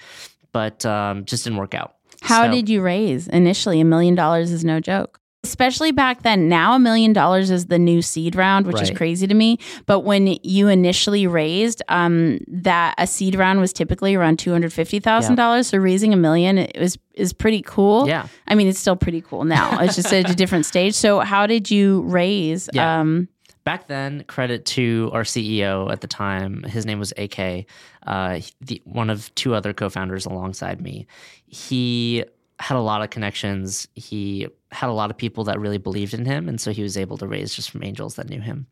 but 0.53 0.85
um, 0.87 1.25
just 1.25 1.45
didn't 1.45 1.59
work 1.59 1.75
out. 1.75 1.95
How 2.23 2.45
So- 2.47 2.53
did 2.53 2.69
you 2.69 2.83
raise 2.83 3.29
initially? 3.29 3.81
A 3.81 3.85
million 3.85 4.15
dollars 4.15 4.51
is 4.53 4.65
no 4.65 4.81
joke. 4.81 5.17
Especially 5.43 5.91
back 5.91 6.23
then. 6.23 6.51
Now, 6.51 6.75
a 6.75 6.79
million 6.79 7.15
dollars 7.15 7.51
is 7.51 7.65
the 7.67 7.79
new 7.79 8.03
seed 8.03 8.37
round, 8.37 8.67
which 8.67 8.83
is 8.83 8.91
crazy 8.91 9.27
to 9.27 9.33
me. 9.33 9.59
But 9.87 10.01
when 10.01 10.37
you 10.43 10.69
initially 10.69 11.27
raised, 11.27 11.83
um, 11.89 12.41
that 12.47 12.95
a 12.99 13.07
seed 13.07 13.35
round 13.37 13.59
was 13.59 13.73
typically 13.73 14.15
around 14.15 14.39
two 14.39 14.53
hundred 14.53 14.71
fifty 14.75 15.01
thousand 15.01 15.37
dollars. 15.37 15.69
So 15.69 15.79
raising 15.79 16.13
a 16.13 16.17
million 16.19 16.59
it 16.59 16.79
was 16.79 16.99
is 17.15 17.33
pretty 17.33 17.63
cool. 17.63 18.07
Yeah. 18.07 18.27
I 18.49 18.55
mean, 18.55 18.69
it's 18.69 18.79
still 18.79 18.97
pretty 18.97 19.23
cool 19.23 19.45
now. 19.45 19.81
It's 19.81 19.97
just 19.97 20.13
at 20.13 20.29
a 20.31 20.35
different 20.43 20.67
stage. 20.67 20.95
So, 20.95 21.21
how 21.21 21.47
did 21.47 21.71
you 21.71 22.03
raise? 22.03 22.69
Yeah. 22.75 23.01
Um, 23.01 23.29
back 23.71 23.87
then, 23.87 24.25
credit 24.25 24.65
to 24.67 25.11
our 25.13 25.23
CEO 25.23 25.93
at 25.93 26.01
the 26.01 26.09
time. 26.09 26.65
His 26.65 26.85
name 26.87 26.99
was 26.99 27.13
AK, 27.17 27.67
uh, 28.05 28.41
the, 28.61 28.83
one 28.85 29.11
of 29.11 29.33
two 29.37 29.55
other 29.55 29.73
co-founders 29.73 30.27
alongside 30.27 30.81
me. 30.81 31.07
He 31.47 32.25
had 32.59 32.77
a 32.77 32.81
lot 32.81 33.01
of 33.01 33.11
connections. 33.11 33.87
He 33.95 34.49
had 34.73 34.89
a 34.91 34.93
lot 34.93 35.11
of 35.13 35.17
people 35.17 35.45
that 35.45 35.61
really 35.61 35.79
believed 35.79 36.15
in 36.15 36.25
him, 36.25 36.49
and 36.49 36.61
so 36.61 36.73
he 36.73 36.83
was 36.83 36.97
able 36.99 37.17
to 37.19 37.29
raise 37.29 37.55
just 37.55 37.71
from 37.71 37.85
angels 37.85 38.17
that 38.17 38.29
knew 38.29 38.41
him. 38.41 38.67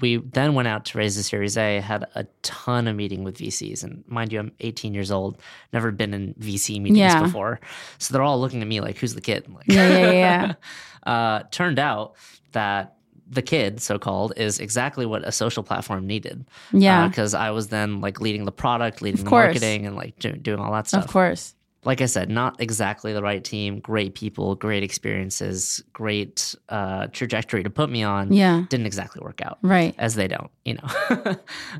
We 0.00 0.18
then 0.18 0.54
went 0.54 0.68
out 0.68 0.84
to 0.86 0.98
raise 0.98 1.16
the 1.16 1.24
Series 1.24 1.56
A. 1.56 1.80
Had 1.80 2.04
a 2.14 2.24
ton 2.42 2.86
of 2.86 2.94
meeting 2.94 3.24
with 3.24 3.38
VCs, 3.38 3.82
and 3.82 4.04
mind 4.06 4.32
you, 4.32 4.38
I'm 4.38 4.52
18 4.60 4.94
years 4.94 5.10
old, 5.10 5.40
never 5.72 5.90
been 5.90 6.14
in 6.14 6.34
VC 6.34 6.76
meetings 6.80 6.98
Yeah. 6.98 7.22
before, 7.24 7.58
so 7.98 8.12
they're 8.14 8.22
all 8.22 8.40
looking 8.40 8.62
at 8.62 8.68
me 8.68 8.80
like, 8.80 8.98
"Who's 8.98 9.14
the 9.14 9.20
kid?" 9.20 9.44
I'm 9.48 9.54
like, 9.54 9.66
Yeah, 9.66 9.88
yeah, 9.88 10.12
yeah. 10.12 10.52
uh, 11.12 11.42
turned 11.50 11.80
out 11.80 12.14
that 12.52 12.97
the 13.30 13.42
kid, 13.42 13.80
so 13.80 13.98
called, 13.98 14.32
is 14.36 14.58
exactly 14.58 15.04
what 15.06 15.26
a 15.26 15.32
social 15.32 15.62
platform 15.62 16.06
needed. 16.06 16.44
Yeah. 16.72 17.08
Because 17.08 17.34
I 17.34 17.50
was 17.50 17.68
then 17.68 18.00
like 18.00 18.20
leading 18.20 18.44
the 18.44 18.52
product, 18.52 19.02
leading 19.02 19.24
the 19.24 19.30
marketing, 19.30 19.86
and 19.86 19.96
like 19.96 20.18
do- 20.18 20.32
doing 20.32 20.60
all 20.60 20.72
that 20.72 20.88
stuff. 20.88 21.04
of 21.04 21.10
course. 21.10 21.54
Like 21.84 22.00
I 22.00 22.06
said, 22.06 22.28
not 22.28 22.60
exactly 22.60 23.12
the 23.12 23.22
right 23.22 23.42
team, 23.42 23.78
great 23.78 24.14
people, 24.16 24.56
great 24.56 24.82
experiences, 24.82 25.82
great 25.92 26.54
uh, 26.68 27.06
trajectory 27.08 27.62
to 27.62 27.70
put 27.70 27.88
me 27.88 28.02
on. 28.02 28.32
Yeah. 28.32 28.64
Didn't 28.68 28.86
exactly 28.86 29.22
work 29.22 29.40
out 29.42 29.58
Right. 29.62 29.94
as 29.96 30.16
they 30.16 30.26
don't, 30.26 30.50
you 30.64 30.74
know. 30.74 31.36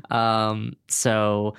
um, 0.15 0.75
so 0.87 1.55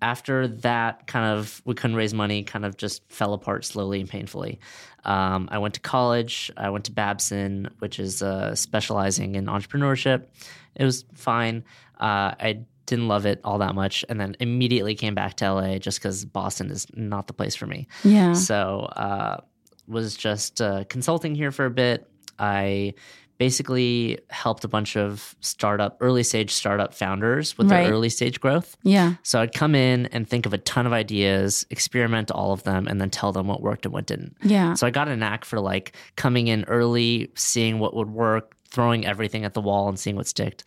after 0.00 0.48
that, 0.48 1.06
kind 1.06 1.38
of, 1.38 1.60
we 1.64 1.74
couldn't 1.74 1.96
raise 1.96 2.14
money, 2.14 2.42
kind 2.42 2.64
of 2.64 2.76
just 2.76 3.02
fell 3.12 3.34
apart 3.34 3.64
slowly 3.64 4.00
and 4.00 4.08
painfully. 4.08 4.58
Um, 5.04 5.48
I 5.50 5.58
went 5.58 5.74
to 5.74 5.80
college. 5.80 6.50
I 6.56 6.70
went 6.70 6.84
to 6.86 6.92
Babson, 6.92 7.68
which 7.80 7.98
is 7.98 8.22
uh, 8.22 8.54
specializing 8.54 9.34
in 9.34 9.46
entrepreneurship. 9.46 10.26
It 10.74 10.84
was 10.84 11.04
fine. 11.14 11.64
Uh, 12.00 12.34
I 12.38 12.60
didn't 12.86 13.08
love 13.08 13.26
it 13.26 13.40
all 13.44 13.58
that 13.58 13.74
much, 13.74 14.04
and 14.08 14.20
then 14.20 14.36
immediately 14.40 14.94
came 14.94 15.14
back 15.14 15.34
to 15.34 15.52
LA 15.52 15.78
just 15.78 15.98
because 15.98 16.24
Boston 16.24 16.70
is 16.70 16.86
not 16.94 17.26
the 17.26 17.32
place 17.32 17.54
for 17.54 17.66
me. 17.66 17.86
Yeah. 18.04 18.32
So 18.34 18.80
uh, 18.96 19.40
was 19.88 20.16
just 20.16 20.60
uh, 20.60 20.84
consulting 20.88 21.34
here 21.34 21.50
for 21.50 21.66
a 21.66 21.70
bit. 21.70 22.08
I 22.38 22.94
basically 23.38 24.18
helped 24.30 24.64
a 24.64 24.68
bunch 24.68 24.96
of 24.96 25.34
startup, 25.40 25.96
early 26.00 26.22
stage 26.22 26.50
startup 26.52 26.94
founders 26.94 27.58
with 27.58 27.70
Right. 27.70 27.84
their 27.84 27.92
early 27.92 28.08
stage 28.08 28.40
growth. 28.40 28.76
Yeah. 28.82 29.14
So 29.22 29.40
I'd 29.40 29.52
come 29.54 29.74
in 29.74 30.06
and 30.06 30.28
think 30.28 30.46
of 30.46 30.52
a 30.52 30.58
ton 30.58 30.86
of 30.86 30.92
ideas, 30.92 31.66
experiment 31.70 32.30
all 32.30 32.52
of 32.52 32.62
them, 32.62 32.86
and 32.86 33.00
then 33.00 33.10
tell 33.10 33.32
them 33.32 33.46
what 33.48 33.60
worked 33.60 33.84
and 33.84 33.92
what 33.92 34.06
didn't. 34.06 34.36
Yeah. 34.42 34.74
So 34.74 34.86
I 34.86 34.90
got 34.90 35.08
a 35.08 35.16
knack 35.16 35.44
for 35.44 35.60
like 35.60 35.96
coming 36.16 36.46
in 36.46 36.64
early, 36.64 37.30
seeing 37.34 37.78
what 37.78 37.94
would 37.94 38.10
work, 38.10 38.54
throwing 38.72 39.04
everything 39.04 39.44
at 39.44 39.52
the 39.52 39.60
wall 39.60 39.88
and 39.88 39.98
seeing 39.98 40.16
what 40.16 40.26
sticked. 40.26 40.64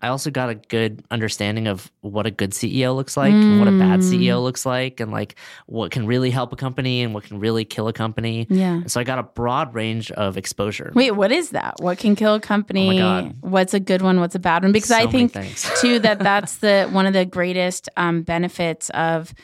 I 0.00 0.08
also 0.08 0.30
got 0.30 0.48
a 0.48 0.54
good 0.54 1.02
understanding 1.10 1.66
of 1.66 1.90
what 2.02 2.24
a 2.24 2.30
good 2.30 2.52
CEO 2.52 2.94
looks 2.94 3.16
like 3.16 3.32
and 3.32 3.58
what 3.58 3.66
a 3.66 3.72
bad 3.72 3.98
Mm. 3.98 4.02
CEO 4.12 4.40
looks 4.42 4.64
like 4.64 5.00
and 5.00 5.10
like 5.10 5.34
what 5.66 5.90
can 5.90 6.06
really 6.06 6.30
help 6.30 6.52
a 6.52 6.56
company 6.56 7.02
and 7.02 7.14
what 7.14 7.24
can 7.24 7.40
really 7.40 7.64
kill 7.64 7.88
a 7.88 7.92
company. 7.92 8.46
Yeah. 8.48 8.74
And 8.74 8.90
so 8.92 9.00
I 9.00 9.04
got 9.04 9.18
a 9.18 9.24
broad 9.24 9.74
range 9.74 10.12
of 10.12 10.36
exposure. 10.36 10.92
Wait, 10.94 11.10
what 11.12 11.32
is 11.32 11.50
that? 11.50 11.74
What 11.80 11.98
can 11.98 12.14
kill 12.14 12.34
a 12.34 12.40
company? 12.40 13.00
Oh 13.00 13.02
God. 13.02 13.34
What's 13.40 13.74
a 13.74 13.80
good 13.80 14.02
one? 14.02 14.20
What's 14.20 14.36
a 14.36 14.38
bad 14.38 14.62
one? 14.62 14.70
Because 14.70 14.90
So 14.90 14.96
I 14.96 15.06
think 15.08 15.32
too 15.80 15.98
that 15.98 16.18
that's 16.30 16.58
the 16.58 16.88
one 16.92 17.06
of 17.06 17.12
the 17.12 17.24
greatest 17.24 17.88
um, 17.96 18.22
benefits 18.22 18.90
of 18.90 19.34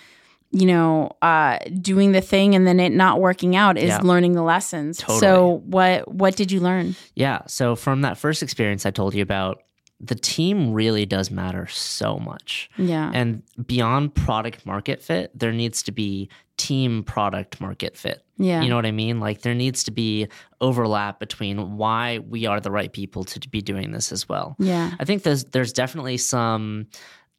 you 0.56 0.66
know 0.66 1.10
uh, 1.20 1.58
doing 1.80 2.12
the 2.12 2.20
thing 2.20 2.54
and 2.54 2.64
then 2.66 2.78
it 2.78 2.92
not 2.92 3.20
working 3.20 3.56
out 3.56 3.76
is 3.76 3.88
Yeah. 3.88 3.98
learning 4.02 4.32
the 4.34 4.42
lessons. 4.42 4.98
Totally. 4.98 5.18
So 5.20 5.62
what 5.66 6.06
what 6.12 6.36
did 6.36 6.52
you 6.52 6.60
learn? 6.60 6.94
Yeah. 7.14 7.40
So 7.46 7.74
from 7.76 8.02
that 8.02 8.16
first 8.18 8.42
experience 8.42 8.86
I 8.86 8.90
told 8.92 9.14
you 9.14 9.22
about, 9.22 9.62
the 10.00 10.14
team 10.14 10.72
really 10.72 11.06
does 11.06 11.30
matter 11.30 11.66
so 11.66 12.18
much. 12.18 12.70
Yeah. 12.76 13.10
And 13.12 13.42
beyond 13.66 14.14
product 14.14 14.64
market 14.66 15.02
fit, 15.02 15.36
there 15.38 15.52
needs 15.52 15.82
to 15.84 15.92
be 15.92 16.28
team 16.56 17.02
product 17.02 17.60
market 17.60 17.96
fit. 17.96 18.24
yeah. 18.38 18.62
You 18.62 18.68
know 18.68 18.76
what 18.76 18.86
I 18.86 18.92
mean? 18.92 19.18
Like 19.18 19.40
there 19.42 19.54
needs 19.54 19.82
to 19.84 19.90
be 19.90 20.28
overlap 20.60 21.18
between 21.18 21.76
why 21.76 22.18
we 22.20 22.46
are 22.46 22.60
the 22.60 22.70
right 22.70 22.92
people 22.92 23.24
to 23.24 23.48
be 23.48 23.60
doing 23.60 23.90
this 23.92 24.12
as 24.12 24.28
well. 24.28 24.54
yeah. 24.60 24.92
I 25.00 25.04
think 25.04 25.24
there's 25.24 25.44
there's 25.46 25.72
definitely 25.72 26.18
some 26.18 26.86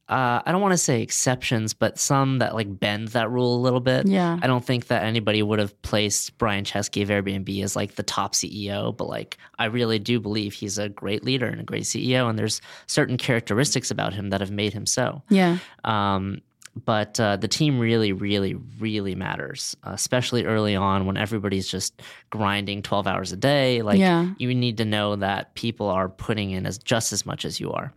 uh, 0.07 0.41
I 0.45 0.51
don't 0.51 0.61
want 0.61 0.73
to 0.73 0.77
say 0.77 1.01
exceptions, 1.01 1.73
but 1.73 1.97
some 1.97 2.37
that 2.39 2.53
like 2.53 2.79
bend 2.79 3.07
that 3.09 3.29
rule 3.31 3.55
a 3.55 3.61
little 3.61 3.79
bit. 3.79 4.07
Yeah. 4.07 4.37
I 4.41 4.45
don't 4.47 4.63
think 4.63 4.87
that 4.87 5.03
anybody 5.03 5.41
would 5.41 5.57
have 5.57 5.81
placed 5.81 6.37
Brian 6.37 6.63
Chesky 6.63 7.01
of 7.01 7.09
Airbnb 7.09 7.63
as 7.63 7.75
like 7.75 7.95
the 7.95 8.03
top 8.03 8.33
CEO, 8.35 8.95
but 8.95 9.07
like 9.07 9.37
I 9.57 9.65
really 9.65 9.97
do 9.97 10.19
believe 10.19 10.53
he's 10.53 10.77
a 10.77 10.89
great 10.89 11.23
leader 11.23 11.47
and 11.47 11.59
a 11.59 11.63
great 11.63 11.83
CEO, 11.83 12.29
and 12.29 12.37
there's 12.37 12.61
certain 12.85 13.17
characteristics 13.17 13.89
about 13.89 14.13
him 14.13 14.29
that 14.29 14.41
have 14.41 14.51
made 14.51 14.73
him 14.73 14.85
so. 14.85 15.23
Yeah. 15.29 15.57
Um, 15.83 16.41
but 16.83 17.17
uh, 17.21 17.37
the 17.37 17.47
team 17.47 17.79
really, 17.79 18.11
really, 18.11 18.53
really 18.79 19.15
matters, 19.15 19.77
uh, 19.87 19.91
especially 19.93 20.43
early 20.45 20.75
on 20.75 21.05
when 21.05 21.15
everybody's 21.15 21.69
just 21.69 22.01
grinding 22.31 22.81
12 22.81 23.07
hours 23.07 23.31
a 23.31 23.37
day. 23.37 23.81
Like, 23.81 23.97
Yeah. 23.97 24.33
you 24.37 24.53
need 24.53 24.77
to 24.79 24.85
know 24.85 25.15
that 25.15 25.55
people 25.55 25.87
are 25.87 26.09
putting 26.09 26.51
in 26.51 26.65
as 26.65 26.77
just 26.77 27.13
as 27.13 27.25
much 27.25 27.45
as 27.45 27.61
you 27.61 27.71
are. 27.71 27.93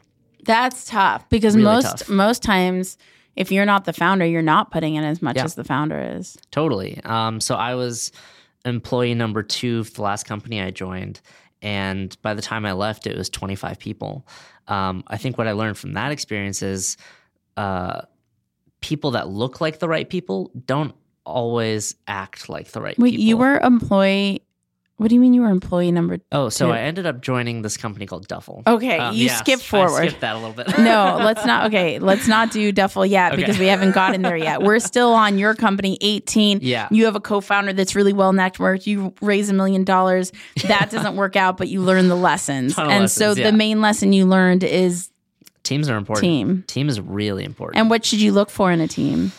That's 0.48 0.86
tough 0.86 1.28
because 1.28 1.54
Really 1.54 1.64
most 1.64 1.98
tough. 1.98 2.08
most 2.08 2.42
times 2.42 2.98
if 3.36 3.52
you're 3.52 3.64
not 3.66 3.84
the 3.84 3.92
founder, 3.92 4.26
you're 4.26 4.42
not 4.42 4.72
putting 4.72 4.96
in 4.96 5.04
as 5.04 5.22
much 5.22 5.36
Yeah. 5.36 5.44
as 5.44 5.54
the 5.54 5.62
founder 5.62 6.16
is. 6.16 6.36
Totally. 6.50 7.00
Um, 7.04 7.40
so 7.40 7.54
I 7.54 7.76
was 7.76 8.10
employee 8.64 9.14
number 9.14 9.44
two 9.44 9.78
of 9.78 9.94
the 9.94 10.02
last 10.02 10.26
company 10.26 10.60
I 10.60 10.70
joined. 10.72 11.20
And 11.62 12.16
by 12.22 12.34
the 12.34 12.42
time 12.42 12.64
I 12.66 12.72
left, 12.72 13.06
it 13.06 13.16
was 13.16 13.28
25 13.30 13.78
people. 13.78 14.26
Um, 14.66 15.04
I 15.06 15.16
think 15.18 15.38
what 15.38 15.46
I 15.46 15.52
learned 15.52 15.78
from 15.78 15.92
that 15.92 16.10
experience 16.10 16.62
is 16.62 16.96
uh, 17.56 18.02
people 18.80 19.12
that 19.12 19.28
look 19.28 19.60
like 19.60 19.78
the 19.78 19.88
right 19.88 20.08
people 20.08 20.50
don't 20.66 20.94
always 21.24 21.94
act 22.08 22.48
like 22.48 22.72
the 22.72 22.80
right 22.80 22.98
Wait, 22.98 23.10
people. 23.12 23.24
you 23.24 23.36
were 23.36 23.58
employee 23.60 24.42
what 24.98 25.08
do 25.08 25.14
you 25.14 25.20
mean 25.20 25.32
you 25.32 25.40
were 25.42 25.48
employee 25.48 25.90
number 25.90 26.18
Oh, 26.32 26.48
so 26.50 26.66
two? 26.66 26.72
I 26.72 26.80
ended 26.80 27.06
up 27.06 27.20
joining 27.22 27.62
this 27.62 27.76
company 27.76 28.04
called 28.04 28.28
Duffel. 28.28 28.62
Okay, 28.66 28.98
Um, 28.98 29.14
you 29.14 29.24
yes, 29.26 29.38
skip 29.38 29.60
I 29.60 29.62
forward. 29.62 30.06
skipped 30.08 30.20
that 30.20 30.34
a 30.36 30.38
little 30.38 30.52
bit. 30.52 30.68
no, 30.78 31.18
let's 31.22 31.46
not. 31.46 31.66
Okay, 31.68 31.98
let's 31.98 32.28
not 32.28 32.50
do 32.50 32.70
Duffel 32.72 33.06
yet 33.06 33.32
Okay. 33.32 33.40
because 33.42 33.58
we 33.58 33.66
haven't 33.66 33.92
gotten 33.94 34.22
there 34.22 34.36
yet. 34.36 34.62
We're 34.62 34.80
still 34.80 35.12
on 35.14 35.38
your 35.38 35.54
company, 35.54 35.96
18. 36.00 36.58
Yeah. 36.62 36.88
You 36.90 37.04
have 37.06 37.16
a 37.16 37.20
co 37.20 37.40
founder 37.40 37.72
that's 37.72 37.94
really 37.94 38.12
well 38.12 38.32
networked. 38.32 38.86
You 38.86 39.14
raise 39.22 39.48
a 39.48 39.54
million 39.54 39.84
dollars. 39.84 40.32
That 40.66 40.90
doesn't 40.90 41.16
work 41.16 41.36
out, 41.36 41.56
but 41.56 41.68
you 41.68 41.80
learn 41.80 42.08
the 42.08 42.16
lessons. 42.16 42.78
And 42.78 43.10
so 43.10 43.32
yeah. 43.32 43.50
the 43.50 43.56
main 43.56 43.80
lesson 43.80 44.12
you 44.12 44.26
learned 44.26 44.64
is 44.64 45.10
Teams 45.62 45.88
are 45.90 45.96
important. 45.96 46.22
team. 46.22 46.64
Team 46.66 46.88
is 46.88 46.98
really 47.00 47.44
important. 47.44 47.78
And 47.78 47.90
what 47.90 48.04
should 48.04 48.20
you 48.20 48.32
look 48.32 48.48
for 48.50 48.72
in 48.72 48.80
a 48.80 48.88
team? 48.88 49.32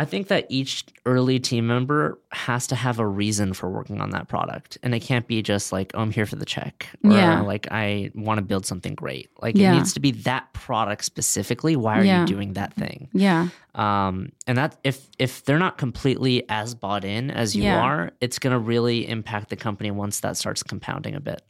I 0.00 0.06
think 0.06 0.28
that 0.28 0.46
each 0.48 0.86
early 1.04 1.38
team 1.38 1.66
member 1.66 2.18
has 2.32 2.66
to 2.68 2.74
have 2.74 2.98
a 2.98 3.06
reason 3.06 3.52
for 3.52 3.68
working 3.68 4.00
on 4.00 4.10
that 4.10 4.28
product. 4.28 4.78
And 4.82 4.94
it 4.94 5.00
can't 5.00 5.26
be 5.26 5.42
just 5.42 5.72
like, 5.72 5.90
oh, 5.92 6.00
I'm 6.00 6.10
here 6.10 6.24
for 6.24 6.36
the 6.36 6.46
check. 6.46 6.86
Or 7.04 7.10
Yeah. 7.12 7.42
like, 7.42 7.68
I 7.70 8.10
want 8.14 8.38
to 8.38 8.42
build 8.42 8.64
something 8.64 8.94
great. 8.94 9.28
Like, 9.42 9.56
Yeah. 9.58 9.72
it 9.72 9.76
needs 9.76 9.92
to 9.92 10.00
be 10.00 10.12
that 10.12 10.50
product 10.54 11.04
specifically. 11.04 11.76
Why 11.76 11.98
are 11.98 12.04
Yeah. 12.04 12.20
you 12.22 12.26
doing 12.26 12.54
that 12.54 12.72
thing? 12.72 13.08
Yeah. 13.12 13.48
Um, 13.74 14.32
and 14.46 14.56
that 14.56 14.78
if 14.84 15.06
if 15.18 15.44
they're 15.44 15.58
not 15.58 15.76
completely 15.76 16.44
as 16.48 16.74
bought 16.74 17.04
in 17.04 17.30
as 17.30 17.54
you 17.54 17.68
are, 17.68 18.10
it's 18.22 18.38
going 18.38 18.52
to 18.54 18.58
really 18.58 19.06
impact 19.06 19.50
the 19.50 19.56
company 19.56 19.90
once 19.90 20.20
that 20.20 20.38
starts 20.38 20.62
compounding 20.62 21.14
a 21.14 21.20
bit. 21.20 21.42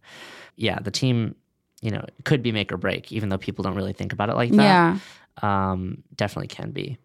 Yeah, 0.56 0.80
the 0.80 0.90
team, 0.90 1.36
you 1.82 1.92
know, 1.92 2.04
could 2.24 2.42
be 2.42 2.50
make 2.50 2.72
or 2.72 2.76
break, 2.78 3.12
even 3.12 3.28
though 3.28 3.38
people 3.38 3.62
don't 3.62 3.76
really 3.76 3.92
think 3.92 4.12
about 4.12 4.28
it 4.28 4.34
like 4.34 4.50
that. 4.50 4.62
Yeah. 4.62 4.98
Um, 5.40 6.02
definitely 6.16 6.48
can 6.48 6.72
be. 6.72 6.98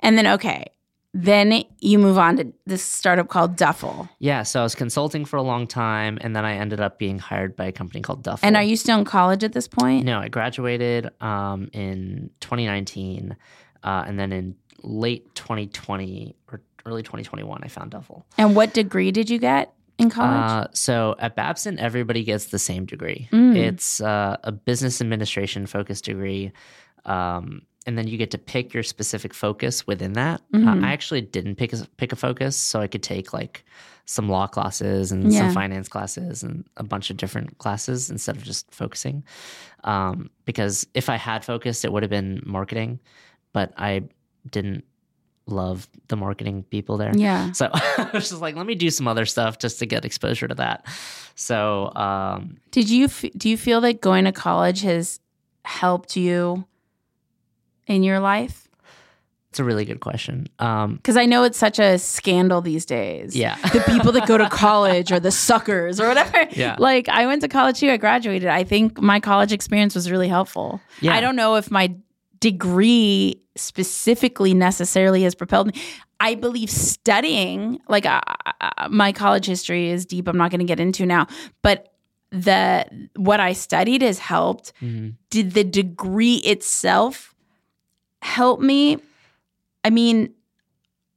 And 0.00 0.16
then, 0.16 0.26
okay. 0.26 0.66
Then 1.12 1.64
you 1.80 1.98
move 1.98 2.18
on 2.18 2.36
to 2.36 2.52
this 2.66 2.84
startup 2.84 3.26
called 3.26 3.56
Duffel. 3.56 4.08
Yeah, 4.20 4.44
so 4.44 4.60
I 4.60 4.62
was 4.62 4.76
consulting 4.76 5.24
for 5.24 5.38
a 5.38 5.42
long 5.42 5.66
time, 5.66 6.18
and 6.20 6.36
then 6.36 6.44
I 6.44 6.54
ended 6.54 6.80
up 6.80 7.00
being 7.00 7.18
hired 7.18 7.56
by 7.56 7.64
a 7.64 7.72
company 7.72 8.00
called 8.00 8.22
Duffel. 8.22 8.46
And 8.46 8.56
are 8.56 8.62
you 8.62 8.76
still 8.76 8.96
in 8.96 9.04
college 9.04 9.42
at 9.42 9.52
this 9.52 9.66
point? 9.66 10.04
No, 10.04 10.20
I 10.20 10.28
graduated 10.28 11.10
um, 11.20 11.68
in 11.72 12.30
2019, 12.38 13.36
uh, 13.82 14.04
and 14.06 14.20
then 14.20 14.32
in 14.32 14.54
late 14.84 15.34
2020 15.34 16.36
or 16.52 16.60
early 16.86 17.02
2021, 17.02 17.60
I 17.62 17.68
found 17.68 17.90
Duffel. 17.90 18.24
And 18.38 18.54
what 18.54 18.72
degree 18.72 19.10
did 19.10 19.28
you 19.30 19.38
get 19.38 19.74
in 19.98 20.10
college? 20.10 20.50
Uh, 20.50 20.66
so 20.72 21.16
at 21.18 21.36
Babson, 21.36 21.78
everybody 21.78 22.24
gets 22.24 22.46
the 22.46 22.58
same 22.58 22.86
degree. 22.86 23.28
Mm. 23.32 23.56
It's 23.56 24.00
uh, 24.00 24.36
a 24.44 24.52
business 24.52 25.00
administration 25.00 25.66
focused 25.66 26.04
degree. 26.04 26.52
Um, 27.04 27.62
and 27.90 27.98
then 27.98 28.06
you 28.06 28.16
get 28.16 28.30
to 28.30 28.38
pick 28.38 28.72
your 28.72 28.84
specific 28.84 29.34
focus 29.34 29.84
within 29.84 30.12
that. 30.12 30.40
Mhm. 30.54 30.66
Uh, 30.82 30.86
I 30.86 30.92
actually 30.92 31.22
didn't 31.22 31.56
pick 31.56 31.72
a, 31.72 31.84
pick 31.96 32.12
a 32.12 32.16
focus, 32.16 32.54
so 32.54 32.80
I 32.80 32.86
could 32.86 33.02
take 33.02 33.32
like 33.32 33.64
some 34.06 34.28
law 34.28 34.46
classes 34.46 35.10
and 35.10 35.32
Yeah. 35.32 35.40
some 35.40 35.52
finance 35.54 35.88
classes 35.88 36.44
and 36.44 36.64
a 36.76 36.84
bunch 36.84 37.10
of 37.10 37.16
different 37.16 37.58
classes 37.58 38.08
instead 38.10 38.36
of 38.36 38.44
just 38.44 38.72
focusing. 38.72 39.24
Um, 39.82 40.30
because 40.44 40.86
if 40.94 41.08
I 41.08 41.16
had 41.16 41.44
focused, 41.44 41.84
it 41.84 41.92
would 41.92 42.04
have 42.04 42.10
been 42.10 42.40
marketing, 42.46 43.00
but 43.52 43.72
I 43.76 44.04
didn't 44.48 44.84
love 45.46 45.88
the 46.06 46.16
marketing 46.16 46.62
people 46.70 46.96
there. 46.96 47.12
Yeah. 47.16 47.50
So 47.52 47.70
I 47.74 48.08
was 48.14 48.28
just 48.30 48.40
like, 48.40 48.54
let 48.54 48.66
me 48.66 48.76
do 48.76 48.88
some 48.90 49.08
other 49.08 49.26
stuff 49.26 49.58
just 49.58 49.80
to 49.80 49.86
get 49.86 50.04
exposure 50.04 50.46
to 50.46 50.54
that. 50.54 50.86
So 51.34 51.92
um, 51.96 52.58
Did 52.70 52.88
you 52.88 53.06
f- 53.06 53.24
do 53.36 53.48
you 53.48 53.56
feel 53.56 53.80
that 53.80 54.00
going 54.00 54.26
to 54.26 54.32
college 54.32 54.82
has 54.82 55.18
helped 55.64 56.16
you 56.16 56.64
in 57.90 58.02
your 58.02 58.20
life? 58.20 58.66
it's 59.50 59.58
a 59.58 59.64
really 59.64 59.84
good 59.84 59.98
question. 59.98 60.46
Um, 60.60 60.94
Because 60.94 61.16
I 61.16 61.26
know 61.26 61.42
it's 61.42 61.58
such 61.58 61.80
a 61.80 61.98
scandal 61.98 62.60
these 62.60 62.86
days. 62.86 63.34
yeah. 63.34 63.56
The 63.72 63.80
people 63.80 64.12
that 64.12 64.28
go 64.28 64.38
to 64.38 64.48
college 64.48 65.10
are 65.10 65.18
the 65.18 65.32
suckers 65.32 65.98
or 65.98 66.06
whatever. 66.06 66.46
Yeah. 66.52 66.76
Like 66.78 67.08
I 67.08 67.26
went 67.26 67.42
to 67.42 67.48
college 67.48 67.80
too. 67.80 67.90
I 67.90 67.96
graduated. 67.96 68.48
I 68.48 68.62
think 68.62 69.00
my 69.00 69.18
college 69.18 69.52
experience 69.52 69.96
was 69.96 70.08
really 70.08 70.28
helpful. 70.28 70.80
Yeah. 71.00 71.14
I 71.16 71.20
don't 71.20 71.34
know 71.34 71.56
if 71.56 71.68
my 71.68 71.92
degree 72.38 73.40
specifically 73.56 74.54
necessarily 74.54 75.22
has 75.24 75.34
propelled 75.34 75.74
me. 75.74 75.82
I 76.20 76.36
believe 76.36 76.70
studying, 76.70 77.80
like 77.88 78.06
uh, 78.06 78.20
uh, 78.60 78.88
my 78.88 79.10
college 79.12 79.46
history 79.46 79.90
is 79.90 80.06
deep. 80.06 80.28
I'm 80.28 80.36
not 80.36 80.52
going 80.52 80.60
to 80.60 80.64
get 80.66 80.78
into 80.78 81.06
now, 81.06 81.26
but 81.62 81.92
the 82.30 82.86
what 83.16 83.40
I 83.40 83.52
studied 83.54 84.02
has 84.02 84.18
helped. 84.20 84.72
Mhm. 84.80 85.14
Did 85.30 85.52
the 85.54 85.64
degree 85.64 86.36
itself 86.36 87.29
help 88.22 88.60
me? 88.60 88.98
I 89.84 89.90
mean, 89.90 90.32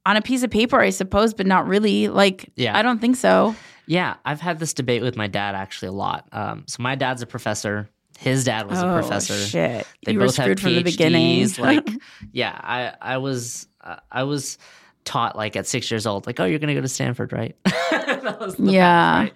on 0.05 0.17
a 0.17 0.21
piece 0.21 0.43
of 0.43 0.49
paper, 0.51 0.79
I 0.79 0.89
suppose, 0.89 1.33
but 1.33 1.45
not 1.47 1.67
really. 1.67 2.07
Like, 2.07 2.49
Yeah. 2.55 2.77
I 2.77 2.81
don't 2.81 2.99
think 2.99 3.15
so. 3.15 3.55
Yeah, 3.85 4.15
I've 4.25 4.39
had 4.41 4.59
this 4.59 4.73
debate 4.73 5.01
with 5.01 5.15
my 5.17 5.27
dad 5.27 5.55
actually 5.55 5.89
a 5.89 5.93
lot. 5.93 6.27
Um, 6.31 6.63
so 6.67 6.81
my 6.81 6.95
dad's 6.95 7.21
a 7.21 7.25
professor. 7.25 7.89
His 8.19 8.45
dad 8.45 8.69
was 8.69 8.79
a 8.81 8.87
oh 8.89 8.93
professor. 8.93 9.35
shit! 9.35 9.85
They 10.05 10.13
you 10.13 10.19
both 10.19 10.27
were 10.27 10.31
screwed 10.31 10.59
have 10.59 10.63
from 10.63 10.75
the 10.75 10.83
beginning. 10.83 11.41
PhDs. 11.41 11.59
like, 11.59 11.89
yeah, 12.31 12.57
I 12.63 12.93
I 13.01 13.17
was 13.17 13.67
uh, 13.81 13.97
I 14.09 14.23
was 14.23 14.57
taught 15.03 15.35
like 15.35 15.57
at 15.57 15.67
six 15.67 15.91
years 15.91 16.05
old, 16.07 16.25
like, 16.27 16.39
oh, 16.39 16.45
you're 16.45 16.59
gonna 16.59 16.75
go 16.75 16.79
to 16.81 16.87
Stanford, 16.87 17.33
right? 17.33 17.57
That 17.91 18.39
was 18.39 18.55
the 18.55 18.63
path, 18.63 18.71
Yeah. 18.73 19.17
right? 19.19 19.33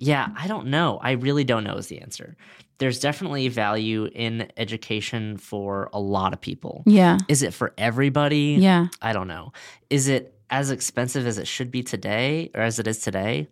Yeah, 0.00 0.28
I 0.36 0.48
don't 0.48 0.66
know. 0.68 0.98
I 1.02 1.12
really 1.12 1.44
don't 1.44 1.62
know 1.62 1.74
is 1.76 1.86
the 1.88 2.00
answer. 2.00 2.36
There's 2.78 2.98
definitely 2.98 3.48
value 3.48 4.06
in 4.06 4.50
education 4.56 5.36
for 5.36 5.90
a 5.92 6.00
lot 6.00 6.32
of 6.32 6.40
people. 6.40 6.82
yeah, 6.86 7.18
Is 7.28 7.42
it 7.42 7.52
for 7.54 7.74
everybody? 7.78 8.56
yeah. 8.58 8.86
I 9.02 9.12
don't 9.12 9.28
know. 9.28 9.52
Is 9.90 10.08
it 10.08 10.34
as 10.48 10.70
expensive 10.70 11.26
as 11.26 11.36
it 11.38 11.46
should 11.46 11.70
be 11.70 11.82
today 11.82 12.50
or 12.54 12.62
as 12.62 12.78
it 12.78 12.86
is 12.86 12.98
today? 13.00 13.48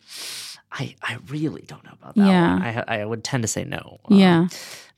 I, 0.72 0.94
I 1.02 1.18
really 1.28 1.62
don't 1.62 1.84
know 1.84 1.92
about 1.92 2.14
that 2.16 2.26
Yeah. 2.26 2.52
one. 2.54 2.62
I, 2.62 2.84
I 3.00 3.04
would 3.04 3.22
tend 3.22 3.42
to 3.42 3.48
say 3.48 3.64
no. 3.64 3.98
Um, 4.06 4.18
Yeah. 4.18 4.48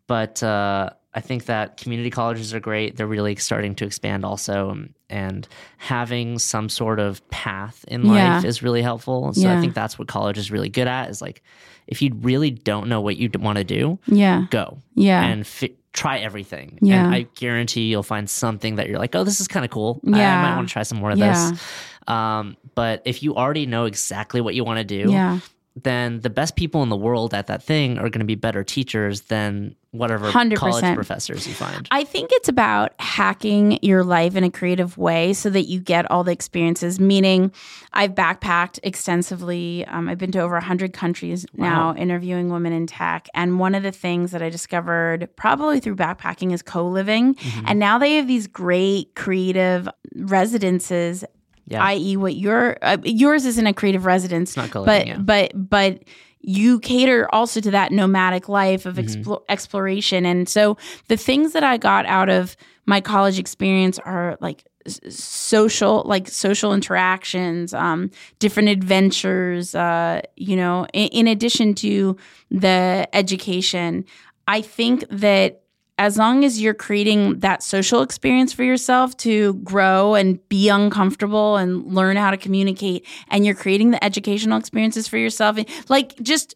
but 0.07 0.43
uh, 0.43 0.91
I 1.13 1.21
think 1.21 1.47
that 1.47 1.77
community 1.77 2.11
colleges 2.11 2.55
are 2.55 2.61
great. 2.61 2.97
They're 2.97 3.07
really 3.07 3.35
starting 3.37 3.75
to 3.77 3.85
expand 3.85 4.25
also. 4.25 4.71
um, 4.71 4.95
And 5.11 5.47
having 5.79 6.39
some 6.39 6.69
sort 6.69 7.01
of 7.01 7.29
path 7.31 7.85
in 7.89 8.07
Yeah. 8.07 8.37
life 8.37 8.45
is 8.45 8.63
really 8.63 8.83
helpful. 8.83 9.33
So 9.35 9.43
Yeah. 9.43 9.59
I 9.59 9.61
think 9.61 9.75
that's 9.75 9.99
what 9.99 10.09
college 10.09 10.39
is 10.39 10.51
really 10.51 10.69
good 10.69 10.87
at 10.89 11.11
is 11.11 11.21
like, 11.21 11.43
if 11.87 12.01
you 12.01 12.13
really 12.23 12.51
don't 12.51 12.89
know 12.89 13.01
what 13.01 13.17
you 13.17 13.29
want 13.39 13.59
to 13.59 13.65
do, 13.65 13.99
Yeah. 14.07 14.45
go 14.51 14.79
Yeah. 14.95 15.23
and 15.25 15.45
fi- 15.47 15.75
try 15.93 16.19
everything. 16.19 16.79
Yeah. 16.81 17.05
And 17.05 17.15
I 17.15 17.27
guarantee 17.35 17.89
you'll 17.91 18.05
find 18.05 18.31
something 18.31 18.77
that 18.77 18.89
you're 18.89 19.01
like, 19.01 19.15
oh, 19.17 19.25
this 19.25 19.41
is 19.41 19.49
kind 19.49 19.65
of 19.65 19.73
cool. 19.73 20.01
I- 20.07 20.11
I, 20.23 20.43
might 20.43 20.57
want 20.57 20.69
to 20.69 20.73
try 20.73 20.85
some 20.85 20.99
more 20.99 21.11
of 21.11 21.19
Yeah. 21.19 21.51
this. 21.51 21.61
Um, 22.07 22.57
but 22.77 23.03
if 23.05 23.23
you 23.25 23.35
already 23.37 23.67
know 23.67 23.87
exactly 23.87 24.41
what 24.41 24.55
you 24.55 24.63
want 24.65 24.79
to 24.79 24.85
do, 24.85 25.11
yeah. 25.11 25.39
Then 25.77 26.21
the 26.21 26.31
best 26.31 26.57
people 26.57 26.83
in 26.83 26.89
the 26.89 26.97
world 26.97 27.33
at 27.33 27.47
that 27.47 27.63
thing 27.63 27.99
are 27.99 28.09
going 28.11 28.21
to 28.21 28.25
be 28.25 28.35
better 28.35 28.65
teachers 28.65 29.23
than 29.23 29.77
whatever 29.93 30.31
100%. 30.31 30.57
college 30.57 30.95
professors 30.95 31.47
you 31.47 31.55
find. 31.55 31.87
I 31.91 32.05
think 32.05 32.31
it's 32.33 32.49
about 32.49 32.93
hacking 33.01 33.79
your 33.83 34.05
life 34.05 34.37
in 34.37 34.45
a 34.45 34.51
creative 34.51 34.99
way 34.99 35.33
so 35.33 35.51
that 35.51 35.63
you 35.63 35.81
get 35.81 36.11
all 36.11 36.25
the 36.25 36.33
experiences. 36.33 37.01
Meaning, 37.01 37.53
I've 37.93 38.15
backpacked 38.15 38.81
extensively. 38.83 39.85
Um, 39.87 40.09
I've 40.09 40.19
been 40.19 40.33
to 40.33 40.41
over 40.41 40.55
100 40.55 40.93
countries 40.93 41.47
now 41.55 41.95
interviewing 41.95 42.51
women 42.51 42.73
in 42.73 42.87
tech. 42.87 43.29
And 43.35 43.59
one 43.59 43.75
of 43.75 43.83
the 43.83 43.93
things 43.93 44.33
that 44.33 44.43
I 44.43 44.49
discovered 44.49 45.29
probably 45.37 45.81
through 45.81 45.97
backpacking 45.97 46.53
is 46.53 46.63
co 46.63 46.87
living. 46.87 47.35
Mm-hmm. 47.35 47.67
And 47.67 47.79
now 47.79 47.99
they 47.99 48.17
have 48.17 48.27
these 48.27 48.47
great 48.47 49.15
creative 49.15 49.89
residences. 50.15 51.25
Yeah. 51.67 51.85
i.e., 51.85 52.17
what 52.17 52.35
your 52.37 52.77
uh, 52.83 52.97
yours 53.05 53.45
isn't 53.47 53.67
a 53.67 53.73
creative 53.73 54.05
residence, 54.05 54.57
but 54.87 55.07
yeah. 55.07 55.19
but 55.19 55.53
but 55.55 56.03
you 56.43 56.81
cater 56.81 57.29
also 57.35 57.61
to 57.61 57.71
that 57.73 57.93
nomadic 57.93 58.49
life 58.49 58.87
of 58.87 58.97
Mm-hmm. 58.97 59.21
explo- 59.23 59.43
exploration 59.49 60.25
and 60.25 60.49
so 60.49 60.79
the 61.09 61.17
things 61.19 61.53
that 61.53 61.63
i 61.63 61.77
got 61.77 62.07
out 62.07 62.31
of 62.31 62.57
my 62.87 62.99
college 63.01 63.39
experience 63.39 63.99
are 64.01 64.39
like 64.41 64.65
social 65.11 66.03
like 66.07 66.27
social 66.29 66.73
interactions 66.73 67.75
um 67.75 68.11
different 68.39 68.69
adventures 68.71 69.75
uh 69.75 70.23
you 70.37 70.57
know 70.57 70.87
in, 70.95 71.09
in 71.09 71.27
addition 71.29 71.75
to 71.75 72.17
the 72.51 73.07
education 73.13 74.05
i 74.49 74.61
think 74.63 75.05
that 75.11 75.60
as 76.01 76.17
long 76.17 76.47
as 76.47 76.59
you're 76.59 76.73
creating 76.73 77.41
that 77.41 77.63
social 77.63 78.01
experience 78.01 78.55
for 78.55 78.65
yourself 78.65 79.15
to 79.19 79.53
grow 79.57 80.15
and 80.15 80.49
be 80.49 80.71
uncomfortable 80.71 81.59
and 81.59 81.95
learn 81.95 82.17
how 82.17 82.31
to 82.31 82.39
communicate 82.39 83.07
and 83.29 83.45
you're 83.45 83.55
creating 83.55 83.91
the 83.91 84.03
educational 84.03 84.59
experiences 84.59 85.07
for 85.07 85.19
yourself 85.19 85.59
and 85.59 85.69
like 85.91 86.17
just 86.23 86.55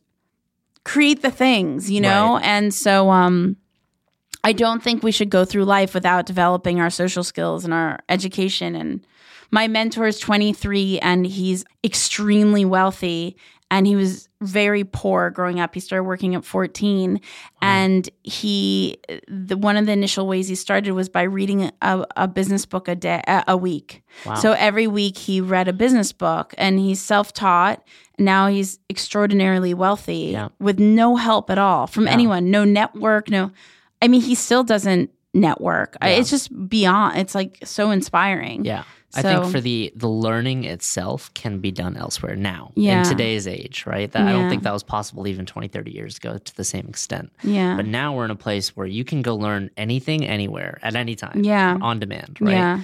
create 0.82 1.20
the 1.20 1.30
things 1.30 1.90
you 1.90 2.00
know? 2.00 2.38
And 2.38 2.72
so 2.72 3.10
um 3.10 3.56
i 4.42 4.52
don't 4.52 4.82
think 4.82 5.02
we 5.02 5.12
should 5.12 5.28
go 5.28 5.44
through 5.44 5.66
life 5.66 5.92
without 5.92 6.24
developing 6.24 6.80
our 6.80 6.90
social 6.90 7.22
skills 7.22 7.66
and 7.66 7.74
our 7.74 7.98
education. 8.08 8.74
And 8.74 9.06
my 9.50 9.68
mentor 9.68 10.06
is 10.06 10.18
23 10.20 11.00
and 11.00 11.26
he's 11.26 11.66
extremely 11.84 12.64
wealthy 12.64 13.36
and 13.74 13.88
he 13.88 13.96
was 13.96 14.28
very 14.40 14.84
poor 14.84 15.30
growing 15.30 15.58
up. 15.58 15.74
He 15.74 15.80
started 15.80 16.04
working 16.04 16.36
at 16.36 16.44
14 16.44 17.20
and 17.60 18.08
he 18.22 18.96
the 19.26 19.56
one 19.56 19.76
of 19.76 19.86
the 19.86 19.92
initial 19.92 20.26
ways 20.28 20.46
he 20.48 20.54
started 20.54 20.92
was 20.92 21.08
by 21.08 21.22
reading 21.22 21.72
a, 21.82 22.06
a 22.16 22.28
business 22.28 22.66
book 22.66 22.86
a 22.86 22.94
day 22.94 23.20
a, 23.26 23.42
a 23.48 23.56
week. 23.56 24.02
Wow. 24.24 24.34
So 24.36 24.52
every 24.52 24.86
week 24.86 25.18
he 25.18 25.40
read 25.40 25.66
a 25.66 25.72
business 25.72 26.12
book 26.12 26.54
and 26.56 26.78
he's 26.78 27.00
self-taught. 27.02 27.82
Now 28.18 28.46
he's 28.46 28.78
extraordinarily 28.88 29.74
wealthy 29.74 30.30
Yeah. 30.32 30.48
with 30.60 30.78
no 30.78 31.16
help 31.16 31.50
at 31.50 31.58
all 31.58 31.86
from 31.88 32.04
Yeah. 32.04 32.12
anyone, 32.12 32.50
no 32.52 32.64
network, 32.64 33.28
no 33.28 33.50
I 34.00 34.06
mean 34.08 34.20
he 34.20 34.34
still 34.36 34.62
doesn't 34.62 35.10
network. 35.32 35.96
Yeah. 36.00 36.08
It's 36.10 36.30
just 36.30 36.48
beyond 36.68 37.18
it's 37.18 37.34
like 37.34 37.58
so 37.64 37.90
inspiring. 37.90 38.64
yeah. 38.64 38.84
I 39.16 39.22
think 39.22 39.46
for 39.52 39.60
the 39.60 39.92
the 39.96 40.08
learning 40.08 40.64
itself 40.64 41.32
can 41.34 41.58
be 41.60 41.70
done 41.70 41.96
elsewhere 41.96 42.36
now 42.36 42.72
Yeah. 42.76 42.98
in 43.02 43.08
today's 43.08 43.46
age, 43.46 43.84
right? 43.86 44.10
That 44.12 44.26
I 44.26 44.32
don't 44.32 44.48
think 44.50 44.62
that 44.64 44.72
was 44.72 44.82
possible 44.82 45.26
even 45.26 45.46
20, 45.46 45.68
30 45.68 45.90
years 45.92 46.16
ago 46.16 46.38
to 46.38 46.56
the 46.56 46.64
same 46.64 46.86
extent. 46.88 47.32
Yeah. 47.42 47.76
But 47.76 47.86
now 47.86 48.14
we're 48.14 48.24
in 48.24 48.30
a 48.30 48.36
place 48.36 48.76
where 48.76 48.86
you 48.86 49.04
can 49.04 49.22
go 49.22 49.34
learn 49.36 49.70
anything 49.76 50.24
anywhere 50.26 50.78
at 50.82 50.96
any 50.96 51.14
time. 51.14 51.42
Yeah. 51.44 51.78
On 51.80 51.98
demand, 51.98 52.38
right? 52.40 52.52
Yeah. 52.52 52.80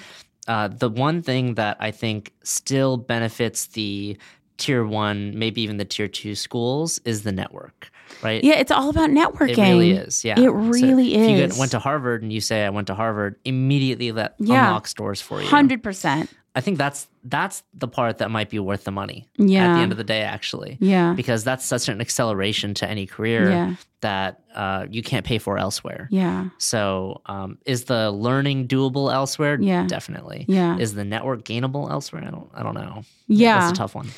Uh, 0.48 0.68
the 0.68 0.88
one 0.88 1.22
thing 1.22 1.54
that 1.54 1.76
I 1.80 1.90
think 1.90 2.32
still 2.42 2.96
benefits 2.96 3.66
the 3.66 4.16
tier 4.56 4.84
one, 4.84 5.38
maybe 5.38 5.62
even 5.62 5.76
the 5.76 5.84
tier 5.84 6.08
two 6.08 6.34
schools 6.34 7.00
is 7.04 7.22
the 7.22 7.32
network, 7.32 7.90
right? 8.22 8.42
Yeah, 8.44 8.54
it's 8.58 8.70
all 8.70 8.88
about 8.90 9.10
networking. 9.10 9.58
It 9.58 9.72
really 9.72 9.90
is. 9.92 10.24
Yeah. 10.24 10.38
It 10.38 10.44
So 10.44 10.50
really 10.52 11.14
if 11.14 11.52
you 11.54 11.58
went 11.58 11.70
to 11.72 11.78
Harvard 11.78 12.22
and 12.22 12.32
you 12.32 12.40
say 12.40 12.64
I 12.64 12.70
went 12.70 12.86
to 12.88 12.94
Harvard, 12.94 13.36
immediately 13.44 14.10
that 14.12 14.34
Yeah. 14.38 14.66
unlocks 14.68 14.94
doors 14.94 15.20
for 15.20 15.40
you. 15.40 15.48
Hundred 15.48 15.82
percent. 15.82 16.30
I 16.54 16.60
think 16.60 16.78
that's 16.78 17.06
that's 17.22 17.62
the 17.74 17.86
part 17.86 18.18
that 18.18 18.30
might 18.30 18.50
be 18.50 18.58
worth 18.58 18.82
the 18.84 18.90
money 18.90 19.28
Yeah. 19.36 19.68
at 19.70 19.74
the 19.76 19.80
end 19.82 19.92
of 19.92 19.98
the 19.98 20.04
day, 20.04 20.22
actually. 20.22 20.78
Yeah. 20.80 21.12
Because 21.14 21.44
that's 21.44 21.64
such 21.64 21.88
an 21.88 22.00
acceleration 22.00 22.74
to 22.74 22.88
any 22.90 23.06
career 23.06 23.50
Yeah. 23.50 23.74
that 24.00 24.40
uh, 24.54 24.86
you 24.90 25.00
can't 25.02 25.24
pay 25.24 25.38
for 25.38 25.58
elsewhere. 25.58 26.08
Yeah. 26.10 26.46
So, 26.58 27.20
um, 27.26 27.58
is 27.66 27.84
the 27.84 28.10
learning 28.10 28.66
doable 28.66 29.12
elsewhere? 29.14 29.58
Yeah. 29.60 29.86
definitely. 29.86 30.44
Yeah. 30.48 30.76
Is 30.78 30.94
the 30.94 31.04
network 31.04 31.44
gainable 31.44 31.88
elsewhere? 31.88 32.24
I 32.26 32.30
don't. 32.30 32.50
I 32.52 32.62
don't 32.64 32.74
know. 32.74 33.04
Yeah. 33.28 33.60
that's 33.60 33.72
a 33.72 33.76
tough 33.76 33.94
one. 33.94 34.08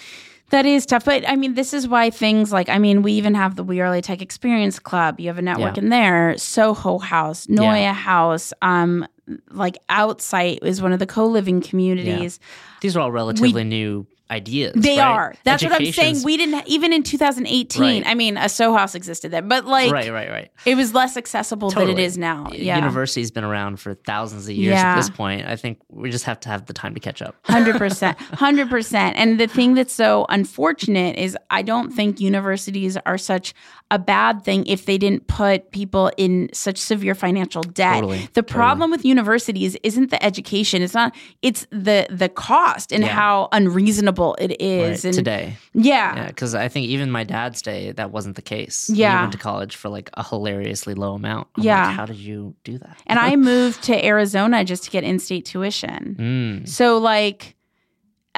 That 0.53 0.67
is 0.67 0.85
tough. 0.85 1.07
But 1.07 1.27
I 1.27 1.35
mean, 1.35 1.55
this 1.55 1.73
is 1.73 1.89
why 1.89 2.11
things 2.11 2.53
like, 2.53 2.69
I 2.69 2.77
mean, 2.79 3.01
we 3.01 3.13
even 3.13 3.35
have 3.35 3.57
the 3.57 3.65
We 3.65 3.83
LA 3.83 4.03
Tech 4.03 4.21
Experience 4.21 4.79
Club. 4.79 5.19
You 5.19 5.29
have 5.29 5.39
a 5.39 5.43
network 5.43 5.79
Yeah. 5.79 5.83
in 5.83 5.89
there, 5.89 6.37
Soho 6.37 6.99
House, 6.99 7.49
Neue 7.49 7.91
House, 7.93 8.53
um, 8.61 9.07
like 9.51 9.79
Outsite 9.89 10.59
is 10.63 10.83
one 10.83 10.93
of 10.93 10.99
the 10.99 11.07
co 11.07 11.27
living 11.27 11.63
communities. 11.63 12.39
These 12.83 12.97
are 12.97 13.01
all 13.01 13.11
relatively 13.11 13.65
new 13.65 14.07
ideas. 14.33 14.73
They 14.75 14.99
right? 14.99 15.07
are. 15.07 15.35
That's 15.45 15.63
what 15.63 15.73
I'm 15.73 15.93
saying. 15.93 16.23
We 16.25 16.37
didn't 16.37 16.67
even 16.67 16.93
in 16.93 17.03
2018. 17.03 17.83
Right. 17.83 18.03
I 18.07 18.15
mean, 18.15 18.37
a 18.37 18.49
Soho 18.49 18.77
House 18.77 18.95
existed 18.95 19.31
then, 19.31 19.49
but 19.49 19.67
like 19.67 19.93
right, 19.93 20.11
right, 20.13 20.31
right. 20.31 20.51
it 20.65 20.75
was 20.75 20.95
less 20.95 21.17
accessible 21.17 21.71
than 21.71 21.89
it 21.91 21.99
is 21.99 22.17
now. 22.19 22.49
Yeah. 22.53 22.77
University's 22.77 23.31
been 23.31 23.45
around 23.45 23.79
for 23.79 23.95
thousands 23.95 24.49
of 24.49 24.55
years 24.55 24.75
Yeah. 24.75 24.93
at 24.93 24.97
this 24.97 25.11
point. 25.11 25.47
I 25.47 25.57
think 25.57 25.79
we 25.91 26.11
just 26.11 26.25
have 26.25 26.41
to 26.41 26.49
have 26.49 26.67
the 26.67 26.73
time 26.73 26.95
to 26.95 27.01
catch 27.01 27.21
up. 27.23 27.37
Hundred 27.45 27.77
percent, 27.85 28.19
hundred 28.21 28.71
percent. 28.71 29.17
And 29.17 29.39
the 29.39 29.47
thing 29.47 29.75
that's 29.75 29.93
so 29.95 30.27
unfortunate 30.29 31.17
is 31.17 31.37
I 31.51 31.63
don't 31.63 31.91
think 31.93 32.21
universities 32.21 32.97
are 33.05 33.19
such 33.19 33.55
a 33.91 33.99
bad 33.99 34.43
thing 34.43 34.65
if 34.67 34.87
they 34.87 34.97
didn't 34.97 35.27
put 35.27 35.71
people 35.71 36.11
in 36.17 36.49
such 36.55 36.79
severe 36.79 37.15
financial 37.15 37.63
debt. 37.63 37.97
Totally, 38.01 38.29
the 38.33 38.43
problem 38.43 38.91
with 38.91 39.05
universities 39.05 39.77
isn't 39.83 40.11
the 40.11 40.23
education; 40.25 40.81
it's 40.83 40.95
not. 40.95 41.15
It's 41.43 41.67
the 41.71 42.07
the 42.23 42.31
cost 42.31 42.93
and 42.93 43.03
Yeah. 43.05 43.11
how 43.21 43.49
unreasonable 43.53 44.22
it 44.39 44.61
is. 44.61 45.05
Right, 45.05 45.05
and 45.05 45.15
today. 45.15 45.57
yeah, 45.75 46.15
Yeah, 46.17 46.27
because 46.29 46.55
I 46.55 46.69
think 46.69 46.87
even 46.87 47.11
my 47.11 47.25
dad's 47.25 47.61
day, 47.63 47.93
that 47.93 48.11
wasn't 48.11 48.37
the 48.37 48.43
case. 48.43 48.89
Yeah. 48.89 49.11
he 49.19 49.23
went 49.23 49.33
to 49.33 49.39
college 49.39 49.77
for 49.77 49.89
like 49.89 50.09
a 50.15 50.23
hilariously 50.25 50.95
low 50.95 51.15
amount. 51.15 51.49
I'm 51.57 51.63
Yeah. 51.65 51.87
like, 51.87 51.97
how 51.97 52.07
did 52.07 52.17
you 52.17 52.55
do 52.65 52.79
that? 52.79 52.97
and 53.07 53.19
I 53.19 53.37
moved 53.53 53.83
to 53.85 53.95
Arizona 54.13 54.65
just 54.65 54.85
to 54.85 54.91
get 54.91 55.05
in-state 55.05 55.45
tuition. 55.45 56.17
Mm, 56.19 56.69
So 56.69 56.99
like 56.99 57.57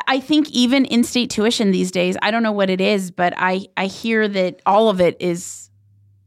I 0.09 0.19
think 0.19 0.51
even 0.51 0.85
in-state 0.87 1.31
tuition 1.31 1.71
these 1.71 1.91
days, 1.93 2.17
I 2.21 2.31
don't 2.33 2.43
know 2.43 2.51
what 2.61 2.69
it 2.71 2.81
is, 2.81 3.11
but 3.13 3.33
I 3.37 3.67
I 3.77 3.87
hear 3.87 4.27
that 4.29 4.61
all 4.67 4.89
of 4.89 5.01
it 5.01 5.17
is 5.21 5.71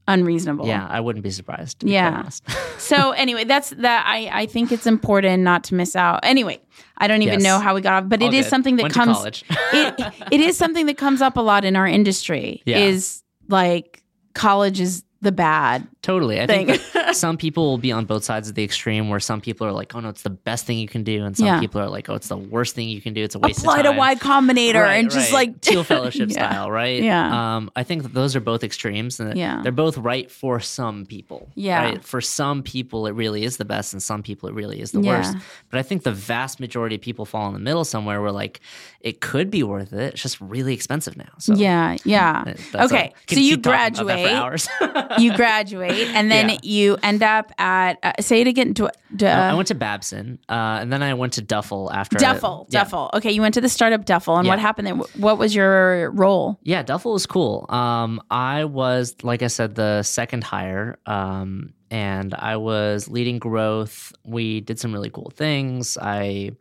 unreasonable. 0.07 0.65
yeah, 0.67 0.87
I 0.89 1.01
wouldn't 1.01 1.23
be 1.23 1.31
surprised. 1.31 1.79
To 1.79 1.85
be 1.85 1.91
Yeah. 1.91 2.29
So 2.77 3.11
anyway, 3.11 3.43
that's 3.43 3.71
that 3.71 4.05
I 4.07 4.29
I 4.31 4.45
think 4.45 4.71
it's 4.71 4.87
important 4.87 5.43
not 5.43 5.63
to 5.65 5.75
miss 5.75 5.95
out. 5.95 6.19
Anyway, 6.23 6.59
I 6.99 7.07
don't 7.07 7.21
even 7.21 7.35
Yes. 7.35 7.43
know 7.43 7.59
how 7.59 7.75
we 7.75 7.81
got 7.81 8.03
off, 8.03 8.09
but 8.09 8.21
All 8.21 8.27
it 8.27 8.33
is 8.33 8.45
good. 8.45 8.49
something 8.49 8.75
that 8.77 8.83
Went 8.83 8.93
comes 8.93 9.43
it 9.73 10.13
it 10.31 10.39
is 10.39 10.57
something 10.57 10.85
that 10.87 10.97
comes 10.97 11.21
up 11.21 11.37
a 11.37 11.41
lot 11.41 11.63
in 11.65 11.75
our 11.75 11.87
industry 11.87 12.61
Yeah. 12.65 12.79
is 12.79 13.23
like 13.49 14.03
college 14.33 14.79
is 14.79 15.03
the 15.21 15.31
bad 15.31 15.87
Totally. 16.03 16.39
I 16.39 16.45
thing. 16.47 16.67
think 16.67 16.81
some 17.15 17.37
people 17.37 17.65
will 17.65 17.77
be 17.77 17.91
on 17.91 18.05
both 18.05 18.23
sides 18.23 18.47
of 18.49 18.55
the 18.55 18.63
extreme 18.63 19.09
where 19.09 19.19
some 19.19 19.41
people 19.41 19.65
are 19.67 19.71
like, 19.73 19.93
oh 19.95 19.99
no, 19.99 20.09
it's 20.09 20.21
the 20.21 20.29
best 20.29 20.65
thing 20.65 20.77
you 20.77 20.87
can 20.87 21.03
do. 21.03 21.25
And 21.25 21.35
some 21.35 21.47
Yeah. 21.47 21.59
people 21.59 21.81
are 21.81 21.89
like, 21.89 22.07
oh, 22.09 22.13
it's 22.13 22.27
the 22.29 22.37
worst 22.37 22.75
thing 22.75 22.87
you 22.87 23.01
can 23.01 23.13
do. 23.13 23.23
It's 23.23 23.35
a 23.35 23.39
waste 23.39 23.59
Apply 23.59 23.79
of 23.79 23.85
time. 23.85 23.93
Apply 23.95 24.13
to 24.13 24.19
time. 24.19 24.45
Y 24.45 24.53
Combinator 24.53 24.83
Right, 24.83 24.95
and 24.97 25.09
just 25.11 25.33
right. 25.33 25.47
like 25.49 25.61
Thiel 25.61 25.83
Fellowship 25.93 26.29
Yeah. 26.29 26.49
style, 26.49 26.71
right? 26.71 27.01
Yeah. 27.03 27.55
Um, 27.57 27.71
I 27.75 27.83
think 27.83 28.03
that 28.03 28.13
those 28.13 28.35
are 28.35 28.39
both 28.39 28.63
extremes. 28.63 29.19
And 29.19 29.35
Yeah. 29.37 29.61
They're 29.63 29.71
both 29.71 29.97
right 29.97 30.29
for 30.31 30.59
some 30.59 31.05
people. 31.05 31.49
Yeah. 31.55 31.83
Right? 31.83 32.03
For 32.05 32.21
some 32.21 32.63
people, 32.63 33.07
it 33.07 33.11
really 33.13 33.43
is 33.43 33.57
the 33.57 33.65
best, 33.65 33.93
and 33.93 34.01
some 34.01 34.23
people, 34.23 34.47
it 34.49 34.55
really 34.55 34.79
is 34.79 34.91
the 34.91 35.01
Yeah. 35.01 35.17
worst. 35.17 35.35
But 35.71 35.79
I 35.79 35.83
think 35.83 36.03
the 36.03 36.11
vast 36.13 36.59
majority 36.59 36.95
of 36.95 37.01
people 37.01 37.25
fall 37.25 37.47
in 37.47 37.53
the 37.53 37.59
middle 37.59 37.83
somewhere 37.83 38.21
where 38.21 38.31
like 38.31 38.61
it 39.07 39.21
could 39.21 39.49
be 39.49 39.63
worth 39.63 39.93
it. 39.93 40.13
It's 40.13 40.21
just 40.21 40.39
really 40.41 40.73
expensive 40.73 41.15
now. 41.17 41.29
So 41.39 41.53
Yeah, 41.55 41.97
yeah. 42.05 42.43
Okay, 42.75 43.13
so 43.29 43.39
you 43.39 43.55
keep 43.55 43.63
talking 43.63 43.99
about 43.99 44.07
that 44.07 44.59
for 44.59 44.87
graduate. 44.87 45.11
you 45.19 45.35
graduate 45.35 46.07
and 46.09 46.29
then 46.31 46.49
Yeah. 46.49 46.57
you 46.63 46.97
end 47.03 47.23
up 47.23 47.51
at 47.57 47.97
uh, 48.03 48.13
say 48.19 48.41
it 48.41 48.47
again 48.47 48.73
du- 48.73 48.89
I 49.25 49.53
went 49.53 49.67
to 49.69 49.75
Babson, 49.75 50.39
uh, 50.49 50.79
and 50.81 50.91
then 50.91 51.01
I 51.03 51.13
went 51.13 51.33
to 51.33 51.41
Duffel 51.41 51.91
after. 51.91 52.17
I- 52.17 52.21
duffel 52.21 52.67
yeah. 52.69 52.79
duffel 52.83 53.09
okay 53.13 53.31
you 53.31 53.41
went 53.41 53.53
to 53.53 53.61
the 53.61 53.69
startup 53.69 54.03
duffel 54.05 54.37
and 54.37 54.47
what 54.47 54.59
happened 54.59 54.87
there 54.87 54.95
what 54.95 55.37
was 55.37 55.55
your 55.55 56.11
role 56.11 56.59
Yeah, 56.63 56.83
Duffel 56.83 57.13
was 57.13 57.25
cool. 57.25 57.65
Um, 57.69 58.21
I 58.29 58.65
was, 58.65 59.15
like 59.23 59.41
I 59.41 59.47
said, 59.47 59.75
the 59.75 60.03
second 60.03 60.43
hire, 60.43 60.99
um, 61.05 61.73
and 61.89 62.33
I 62.33 62.57
was 62.57 63.07
leading 63.07 63.39
growth. 63.39 64.11
We 64.25 64.59
did 64.61 64.77
some 64.79 64.91
really 64.93 65.09
cool 65.09 65.31
things. 65.35 65.97
I, 65.97 66.51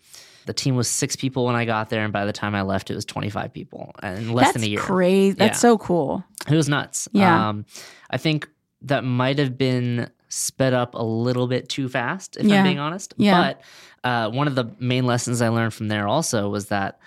the 0.47 0.53
team 0.55 0.75
was 0.77 0.89
six 0.89 1.15
people 1.17 1.45
when 1.47 1.55
I 1.55 1.65
got 1.65 1.91
there, 1.91 2.03
and 2.05 2.13
by 2.13 2.25
the 2.25 2.33
time 2.33 2.55
I 2.55 2.63
left, 2.63 2.91
it 2.91 2.95
was 2.95 3.05
twenty 3.05 3.29
five 3.31 3.53
people 3.53 3.93
and 4.03 4.33
less 4.35 4.47
that's 4.47 4.55
than 4.55 4.65
a 4.65 4.67
year. 4.67 4.81
crazy 4.81 5.33
that's 5.37 5.59
Yeah. 5.59 5.61
so 5.71 5.79
cool 5.79 6.25
It 6.49 6.55
was 6.55 6.69
nuts. 6.69 7.09
Yeah. 7.13 7.49
Um, 7.49 7.67
I 8.11 8.17
think 8.17 8.49
that 8.83 9.05
might 9.05 9.39
have 9.39 9.59
been 9.59 10.09
sped 10.29 10.73
up 10.75 10.95
a 10.95 11.03
little 11.03 11.47
bit 11.47 11.69
too 11.69 11.89
fast, 11.89 12.37
if 12.37 12.47
Yeah. 12.47 12.59
I'm 12.59 12.65
being 12.65 12.79
honest. 12.79 13.15
Yeah. 13.17 13.55
But 14.03 14.09
uh, 14.09 14.31
one 14.31 14.47
of 14.47 14.55
the 14.55 14.67
main 14.79 15.05
lessons 15.07 15.43
I 15.43 15.49
learned 15.49 15.75
from 15.75 15.89
there 15.89 16.07
also 16.07 16.49
was 16.49 16.67
that 16.67 16.99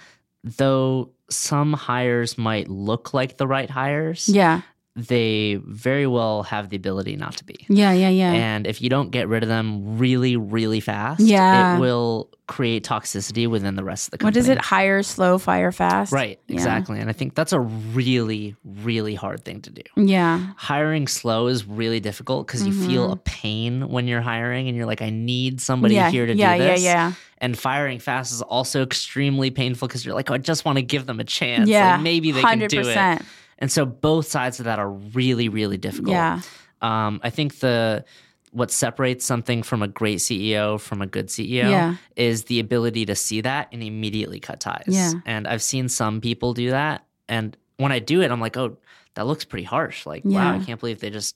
though 0.44 1.10
some 1.30 1.74
hires 1.74 2.38
might 2.38 2.68
look 2.70 3.14
like 3.14 3.38
the 3.38 3.48
right 3.48 3.70
hires, 3.70 4.28
yeah 4.28 4.62
they 4.96 5.56
very 5.66 6.08
well 6.08 6.44
have 6.44 6.70
the 6.70 6.76
ability 6.76 7.16
not 7.16 7.38
to 7.38 7.46
be. 7.46 7.66
yeah 7.70 7.92
yeah 7.94 8.10
yeah 8.10 8.32
And 8.34 8.68
if 8.68 8.82
you 8.82 8.90
don't 8.90 9.12
get 9.12 9.28
rid 9.28 9.44
of 9.44 9.50
them 9.50 9.98
really, 9.98 10.36
really 10.36 10.80
fast, 10.82 11.22
Yeah. 11.22 11.78
it 11.78 11.80
will 11.80 12.30
create 12.48 12.84
toxicity 12.84 13.48
within 13.48 13.76
the 13.76 13.84
rest 13.84 14.08
of 14.08 14.12
the 14.12 14.16
what 14.26 14.34
company. 14.34 14.40
is 14.40 14.50
it 14.50 14.58
hire 14.58 15.04
slow 15.04 15.38
fire 15.38 15.72
fast 15.72 16.12
Right, 16.12 16.40
Yeah. 16.48 16.56
exactly. 16.56 17.00
And 17.00 17.08
I 17.10 17.14
think 17.14 17.36
that's 17.36 17.54
a 17.54 17.60
really, 17.60 18.56
really 18.66 19.14
hard 19.16 19.46
thing 19.46 19.62
to 19.62 19.70
do 19.70 19.82
yeah 19.96 20.48
hiring 20.58 21.08
slow 21.08 21.48
is 21.48 21.66
really 21.66 22.00
difficult 22.00 22.48
because 22.48 22.66
you 22.66 22.74
feel 22.74 23.12
a 23.12 23.18
pain 23.18 23.88
when 23.90 24.08
you're 24.08 24.22
hiring 24.22 24.68
and 24.68 24.76
you're 24.76 24.88
like, 24.88 25.02
I 25.04 25.12
need 25.12 25.62
somebody 25.62 25.96
Mm-hmm. 25.96 26.06
yeah 26.06 26.12
here 26.12 26.26
to 26.26 26.36
yeah 26.36 26.58
do 26.58 26.64
this. 26.64 26.68
yeah 26.70 26.74
this. 26.74 26.84
yeah 26.84 27.14
And 27.38 27.58
firing 27.58 28.00
fast 28.00 28.34
is 28.34 28.42
also 28.42 28.82
extremely 28.84 29.52
painful 29.52 29.88
because 29.88 30.04
you're 30.04 30.16
like, 30.16 30.30
oh, 30.32 30.34
I 30.34 30.40
just 30.40 30.66
want 30.66 30.78
to 30.78 30.82
give 30.84 31.06
them 31.06 31.20
a 31.20 31.24
chance. 31.24 31.70
yeah 31.70 31.94
Like, 31.94 32.02
maybe 32.02 32.32
they 32.32 32.42
can 32.42 32.60
do 32.68 32.80
it. 32.82 33.22
100%. 33.60 33.62
And 33.62 33.72
so 33.72 33.86
both 33.86 34.28
sides 34.28 34.60
of 34.60 34.66
that 34.66 34.80
are 34.80 34.90
really, 34.92 35.50
really 35.50 35.78
difficult. 35.78 36.12
yeah 36.14 36.42
Um, 36.82 37.20
I 37.24 37.30
think 37.30 37.60
the 37.60 38.06
what 38.52 38.72
separates 38.72 39.24
something 39.26 39.62
from 39.62 39.84
a 39.84 39.88
great 39.88 40.18
CEO 40.20 40.80
from 40.80 41.02
a 41.04 41.06
good 41.06 41.28
CEO 41.28 41.70
Yeah. 41.70 41.96
is 42.16 42.46
the 42.46 42.60
ability 42.60 43.06
to 43.06 43.16
see 43.16 43.42
that 43.42 43.68
and 43.72 43.84
immediately 43.84 44.40
cut 44.40 44.60
ties. 44.60 44.86
Yeah. 44.88 45.12
And 45.26 45.48
I've 45.48 45.62
seen 45.62 45.88
some 45.88 46.20
people 46.20 46.54
do 46.56 46.72
that. 46.72 47.06
And 47.28 47.56
when 47.78 47.92
I 47.92 48.00
do 48.00 48.22
it, 48.22 48.32
I'm 48.32 48.42
like, 48.42 48.58
oh, 48.58 48.76
that 49.14 49.28
looks 49.28 49.46
pretty 49.46 49.66
harsh. 49.66 50.08
Like, 50.08 50.24
wow, 50.26 50.56
I 50.56 50.64
can't 50.66 50.80
believe 50.80 51.00
they 51.00 51.12
just 51.12 51.36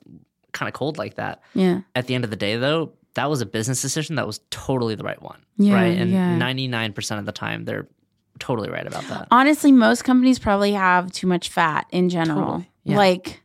kind 0.53 0.67
of 0.67 0.73
cold 0.73 0.97
like 0.97 1.15
that. 1.15 1.41
yeah 1.53 1.81
At 1.93 2.07
the 2.07 2.15
end 2.15 2.23
of 2.23 2.29
the 2.31 2.35
day, 2.35 2.57
though, 2.57 2.93
that 3.13 3.29
was 3.29 3.41
a 3.41 3.45
business 3.45 3.81
decision 3.83 4.15
that 4.15 4.25
was 4.25 4.39
totally 4.49 4.95
the 4.95 5.03
right 5.03 5.21
one. 5.21 5.39
Yeah, 5.57 5.75
right. 5.75 5.95
And 5.97 6.09
yeah. 6.11 6.35
99% 6.39 7.19
of 7.19 7.25
the 7.27 7.31
time, 7.31 7.65
they're 7.65 7.87
totally 8.39 8.69
right 8.69 8.85
about 8.87 9.03
that. 9.09 9.27
honestly 9.31 9.71
most 9.71 10.03
companies 10.03 10.39
probably 10.39 10.73
have 10.73 11.11
too 11.11 11.27
much 11.27 11.49
fat 11.49 11.85
in 11.91 12.09
general 12.09 12.41
Totally. 12.41 12.69
Yeah. 12.85 12.97
like 12.97 13.41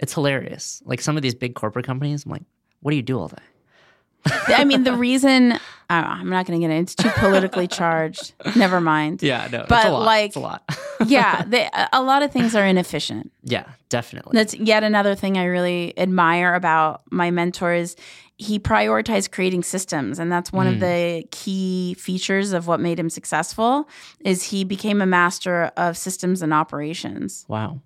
It's 0.00 0.14
hilarious. 0.14 0.82
Like 0.84 1.00
some 1.00 1.16
of 1.16 1.22
these 1.22 1.34
big 1.34 1.54
corporate 1.54 1.86
companies, 1.86 2.24
I'm 2.24 2.32
like, 2.32 2.42
what 2.80 2.90
do 2.90 2.96
you 2.96 3.02
do 3.02 3.18
all 3.18 3.28
day? 3.28 3.36
I 4.48 4.64
mean, 4.64 4.82
the 4.84 4.92
reason 5.08 5.52
I 5.88 6.20
am 6.20 6.28
not 6.30 6.46
going 6.46 6.60
to 6.60 6.66
get 6.66 6.72
it. 6.74 6.80
It's 6.80 6.94
too 6.94 7.08
politically 7.10 7.66
charged. 7.68 8.32
Never 8.56 8.80
mind. 8.80 9.22
Yeah, 9.22 9.48
no, 9.50 9.66
But, 9.68 9.78
it's 9.78 9.86
a 9.86 9.92
lot. 9.92 10.02
like- 10.04 10.26
it's 10.28 10.36
a 10.36 10.40
lot. 10.40 10.76
Yeah, 11.06 11.42
they, 11.46 11.68
a 11.92 12.02
lot 12.02 12.22
of 12.22 12.32
things 12.32 12.54
are 12.54 12.64
inefficient. 12.66 13.29
Yeah, 13.50 13.64
definitely. 13.88 14.32
That's 14.36 14.54
yet 14.54 14.82
another 14.84 15.14
thing 15.14 15.36
I 15.36 15.44
really 15.44 15.92
admire 15.98 16.54
about 16.54 17.02
my 17.10 17.30
mentor 17.30 17.72
is 17.74 17.96
he 18.36 18.58
prioritized 18.58 19.32
creating 19.32 19.62
systems, 19.64 20.18
and 20.18 20.32
that's 20.32 20.50
one 20.52 20.66
of 20.66 20.76
Mm. 20.76 20.80
the 20.80 21.28
key 21.30 21.94
features 21.98 22.52
of 22.52 22.66
what 22.66 22.80
made 22.80 22.98
him 22.98 23.10
successful. 23.10 23.88
Is 24.24 24.44
he 24.44 24.64
became 24.64 25.02
a 25.02 25.06
master 25.06 25.70
of 25.76 25.96
systems 25.98 26.40
and 26.40 26.54
operations. 26.54 27.44
Wow. 27.48 27.80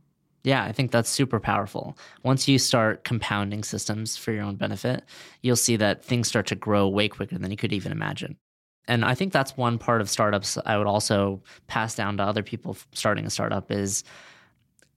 Yeah, 0.45 0.63
I 0.63 0.73
think 0.73 0.91
that's 0.91 1.09
super 1.09 1.41
powerful. 1.41 1.97
Once 2.23 2.47
you 2.47 2.59
start 2.59 3.03
compounding 3.03 3.65
systems 3.65 4.17
for 4.17 4.31
your 4.31 4.45
own 4.45 4.57
benefit, 4.57 5.03
you'll 5.43 5.57
see 5.57 5.77
that 5.77 6.05
things 6.05 6.29
start 6.29 6.47
to 6.49 6.55
grow 6.55 6.87
way 6.87 7.09
quicker 7.09 7.39
than 7.39 7.51
you 7.51 7.57
could 7.57 7.73
even 7.73 7.91
imagine. 7.91 8.37
And 8.87 9.07
I 9.07 9.15
think 9.15 9.33
that's 9.33 9.57
one 9.57 9.79
part 9.79 10.03
of 10.03 10.11
startups 10.11 10.59
I 10.67 10.77
would 10.77 10.87
also 10.87 11.43
pass 11.67 11.95
down 11.95 12.19
to 12.19 12.23
other 12.23 12.43
people 12.43 12.77
starting 12.93 13.25
a 13.25 13.31
startup 13.31 13.71
is 13.71 14.05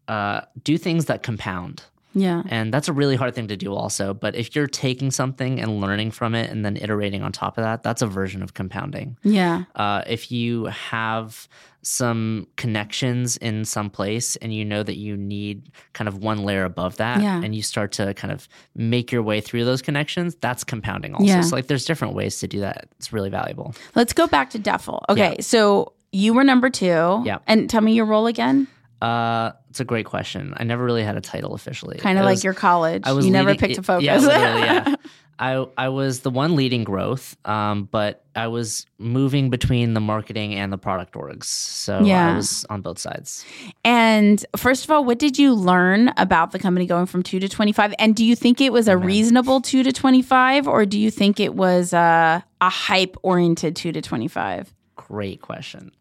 uh, 0.07 0.41
do 0.63 0.77
things 0.77 1.05
that 1.05 1.23
compound. 1.23 1.83
Yeah, 2.13 2.41
And 2.49 2.73
that's 2.73 2.87
a 2.87 2.93
really 2.93 3.15
hard 3.15 3.35
thing 3.35 3.47
to 3.49 3.55
do, 3.57 3.75
also. 3.75 4.11
But 4.11 4.33
if 4.33 4.55
you're 4.55 4.65
taking 4.65 5.11
something 5.11 5.59
and 5.61 5.79
learning 5.79 6.09
from 6.11 6.33
it 6.33 6.49
and 6.49 6.65
then 6.65 6.75
iterating 6.75 7.21
on 7.21 7.31
top 7.31 7.59
of 7.59 7.63
that, 7.63 7.83
that's 7.83 8.01
a 8.01 8.07
version 8.07 8.41
of 8.41 8.55
compounding. 8.55 9.17
yeah, 9.21 9.65
Uh, 9.75 10.01
if 10.07 10.31
you 10.31 10.65
have 10.65 11.47
some 11.83 12.47
connections 12.55 13.37
in 13.37 13.63
some 13.65 13.89
place 13.91 14.35
and 14.37 14.51
you 14.53 14.65
know 14.65 14.81
that 14.83 14.97
you 14.97 15.15
need 15.15 15.69
kind 15.93 16.07
of 16.07 16.17
one 16.23 16.39
layer 16.43 16.63
above 16.65 16.97
that 16.97 17.21
Yeah. 17.21 17.41
and 17.43 17.53
you 17.55 17.61
start 17.61 17.91
to 17.93 18.13
kind 18.15 18.31
of 18.33 18.47
make 18.75 19.11
your 19.11 19.21
way 19.21 19.39
through 19.39 19.63
those 19.65 19.81
connections, 19.83 20.35
that's 20.41 20.63
compounding 20.63 21.13
also. 21.13 21.25
Yeah. 21.25 21.41
So 21.41 21.55
like 21.55 21.67
there's 21.67 21.85
different 21.85 22.15
ways 22.15 22.39
to 22.39 22.47
do 22.47 22.59
that. 22.61 22.87
It's 22.97 23.13
really 23.13 23.29
valuable. 23.29 23.75
Let's 23.95 24.13
go 24.13 24.25
back 24.27 24.49
to 24.51 24.59
Duffel. 24.59 25.05
Okay, 25.07 25.37
so 25.41 25.93
you 26.11 26.33
were 26.33 26.43
number 26.43 26.69
two. 26.69 27.21
Yeah. 27.25 27.39
and 27.47 27.69
tell 27.69 27.81
me 27.81 27.93
your 27.93 28.05
role 28.05 28.27
again. 28.27 28.67
Uh, 29.01 29.51
it's 29.69 29.79
a 29.79 29.85
great 29.85 30.05
question. 30.05 30.53
I 30.57 30.63
never 30.63 30.83
really 30.83 31.03
had 31.03 31.17
a 31.17 31.21
title 31.21 31.53
officially. 31.53 31.97
Kind 31.97 32.17
of 32.19 32.25
like 32.25 32.33
was- 32.35 32.43
your 32.43 32.53
college. 32.53 33.03
I 33.05 33.13
was 33.13 33.25
you 33.25 33.31
never 33.31 33.51
leading- 33.51 33.67
picked 33.69 33.79
a 33.79 33.83
focus. 33.83 34.05
Yeah, 34.05 34.83
yeah. 34.87 34.95
I 35.39 35.67
I 35.77 35.89
was 35.89 36.21
the 36.21 36.31
one 36.31 36.55
leading 36.55 36.83
growth, 36.83 37.37
um, 37.45 37.87
but 37.91 38.25
I 38.35 38.47
was 38.47 38.87
moving 38.97 39.51
between 39.51 39.93
the 39.93 39.99
marketing 39.99 40.55
and 40.55 40.73
the 40.73 40.79
product 40.79 41.13
orgs. 41.13 41.43
So 41.43 41.99
Yeah. 42.01 42.31
I 42.33 42.35
was 42.37 42.65
on 42.71 42.81
both 42.81 42.97
sides. 42.97 43.45
And 43.85 44.43
first 44.55 44.83
of 44.85 44.89
all, 44.89 45.05
what 45.05 45.19
did 45.19 45.37
you 45.37 45.53
learn 45.53 46.11
about 46.17 46.53
the 46.53 46.57
company 46.59 46.87
going 46.87 47.05
from 47.05 47.21
two 47.21 47.39
to 47.39 47.47
25? 47.47 47.93
And 47.99 48.15
do 48.15 48.25
you 48.25 48.35
think 48.35 48.61
it 48.61 48.73
was 48.73 48.87
a 48.87 48.97
reasonable 48.97 49.61
two 49.61 49.83
to 49.83 49.91
25, 49.91 50.67
or 50.67 50.87
do 50.87 50.99
you 50.99 51.11
think 51.11 51.39
it 51.39 51.53
was 51.53 51.93
a, 51.93 52.43
a 52.59 52.69
hype 52.69 53.15
oriented 53.21 53.75
two 53.75 53.91
to 53.91 54.01
25? 54.01 54.73
Great 54.95 55.41
question. 55.41 55.91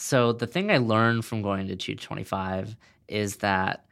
So 0.00 0.32
the 0.32 0.46
thing 0.46 0.70
I 0.70 0.78
learned 0.78 1.24
from 1.24 1.42
going 1.42 1.68
to 1.68 1.76
225 1.76 2.74
is 3.08 3.36
that 3.36 3.84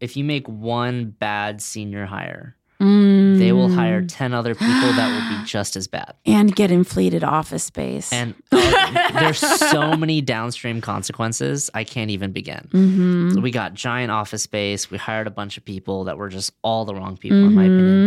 if 0.00 0.16
you 0.16 0.24
make 0.24 0.48
one 0.48 1.10
bad 1.10 1.60
senior 1.62 2.06
hire, 2.06 2.56
they 2.78 3.52
will 3.52 3.70
hire 3.70 4.04
10 4.04 4.34
other 4.34 4.54
people 4.54 4.68
that 4.68 5.08
will 5.10 5.38
be 5.38 5.44
just 5.48 5.76
as 5.76 5.88
bad. 5.88 6.12
and 6.26 6.54
get 6.54 6.70
inflated 6.70 7.24
office 7.24 7.64
space. 7.64 8.12
And 8.12 8.34
uh, 8.52 9.10
there's 9.18 9.38
so 9.38 9.96
many 9.96 10.20
downstream 10.20 10.82
consequences, 10.82 11.70
I 11.72 11.84
can't 11.84 12.10
even 12.10 12.32
begin. 12.32 12.68
Mhm. 12.72 13.32
So 13.34 13.40
we 13.40 13.50
got 13.50 13.72
giant 13.72 14.10
office 14.10 14.42
space. 14.42 14.90
We 14.90 14.98
hired 14.98 15.26
a 15.26 15.30
bunch 15.30 15.56
of 15.56 15.64
people 15.64 16.04
that 16.04 16.18
were 16.18 16.28
just 16.28 16.52
all 16.62 16.84
the 16.84 16.94
wrong 16.94 17.16
people, 17.16 17.38
in 17.38 17.54
my 17.54 17.64
opinion. 17.64 18.05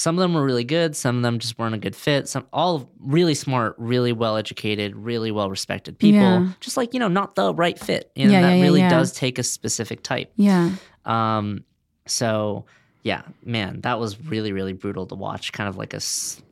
Some 0.00 0.16
of 0.16 0.22
them 0.22 0.32
were 0.32 0.42
really 0.44 0.64
good. 0.64 0.96
Some 0.96 1.16
of 1.18 1.22
them 1.22 1.38
just 1.38 1.58
weren't 1.58 1.74
a 1.74 1.78
good 1.78 1.94
fit. 1.94 2.26
Some 2.26 2.46
all 2.54 2.90
really 2.98 3.34
smart, 3.34 3.74
really 3.76 4.12
well 4.12 4.36
educated, 4.38 4.96
really 4.96 5.30
well 5.30 5.50
respected 5.50 5.98
people. 5.98 6.20
Yeah. 6.20 6.48
Just 6.60 6.78
like 6.78 6.94
you 6.94 7.00
know, 7.00 7.08
not 7.08 7.34
the 7.34 7.52
right 7.52 7.78
fit. 7.78 8.10
You 8.14 8.26
know, 8.26 8.32
Yeah, 8.32 8.40
that 8.42 8.54
yeah, 8.56 8.62
really 8.62 8.80
does 8.80 9.12
take 9.12 9.38
a 9.38 9.42
specific 9.42 10.02
type. 10.02 10.32
Yeah. 10.36 10.70
Um, 11.04 11.64
so 12.06 12.64
yeah, 13.02 13.22
man, 13.44 13.80
that 13.82 13.98
was 14.00 14.18
really 14.20 14.52
really 14.52 14.72
brutal 14.72 15.06
to 15.06 15.14
watch. 15.14 15.52
Kind 15.52 15.68
of 15.68 15.76
like 15.76 15.92
a, 15.92 16.00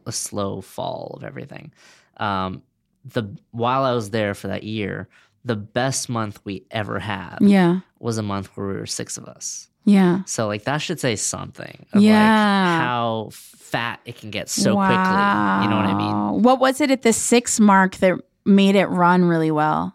a 0.07 0.13
slow 0.13 0.61
fall 0.61 1.15
of 1.17 1.25
everything. 1.25 1.73
Um, 2.19 2.63
the 3.05 3.25
while 3.53 3.85
I 3.85 3.93
was 3.95 4.11
there 4.11 4.35
for 4.35 4.49
that 4.49 4.63
year, 4.65 5.09
the 5.45 5.57
best 5.57 6.09
month 6.11 6.39
we 6.45 6.65
ever 6.71 6.99
had 6.99 7.39
Yeah. 7.41 7.81
was 7.99 8.19
a 8.19 8.23
month 8.23 8.49
where 8.55 8.67
we 8.67 8.75
were 8.75 8.87
six 8.87 9.17
of 9.17 9.25
us. 9.25 9.69
Yeah. 9.89 10.23
So 10.27 10.47
like 10.47 10.65
that 10.65 10.79
should 10.79 11.01
say 11.01 11.17
something 11.17 11.87
of 11.93 12.03
Yeah. 12.03 12.13
like 12.13 12.81
how 12.83 13.31
fat 13.33 14.01
it 14.05 14.17
can 14.17 14.31
get 14.31 14.49
so 14.49 14.75
quickly. 14.75 14.95
You 14.95 15.71
know 15.71 15.77
what 15.77 15.87
I 15.87 15.95
mean? 15.97 16.43
What 16.43 16.61
was 16.61 16.81
it 16.81 16.91
at 16.91 17.03
the 17.03 17.13
six 17.13 17.59
mark 17.59 17.97
that 17.97 18.15
made 18.45 18.77
it 18.77 18.87
run 18.87 19.25
really 19.25 19.51
well? 19.51 19.95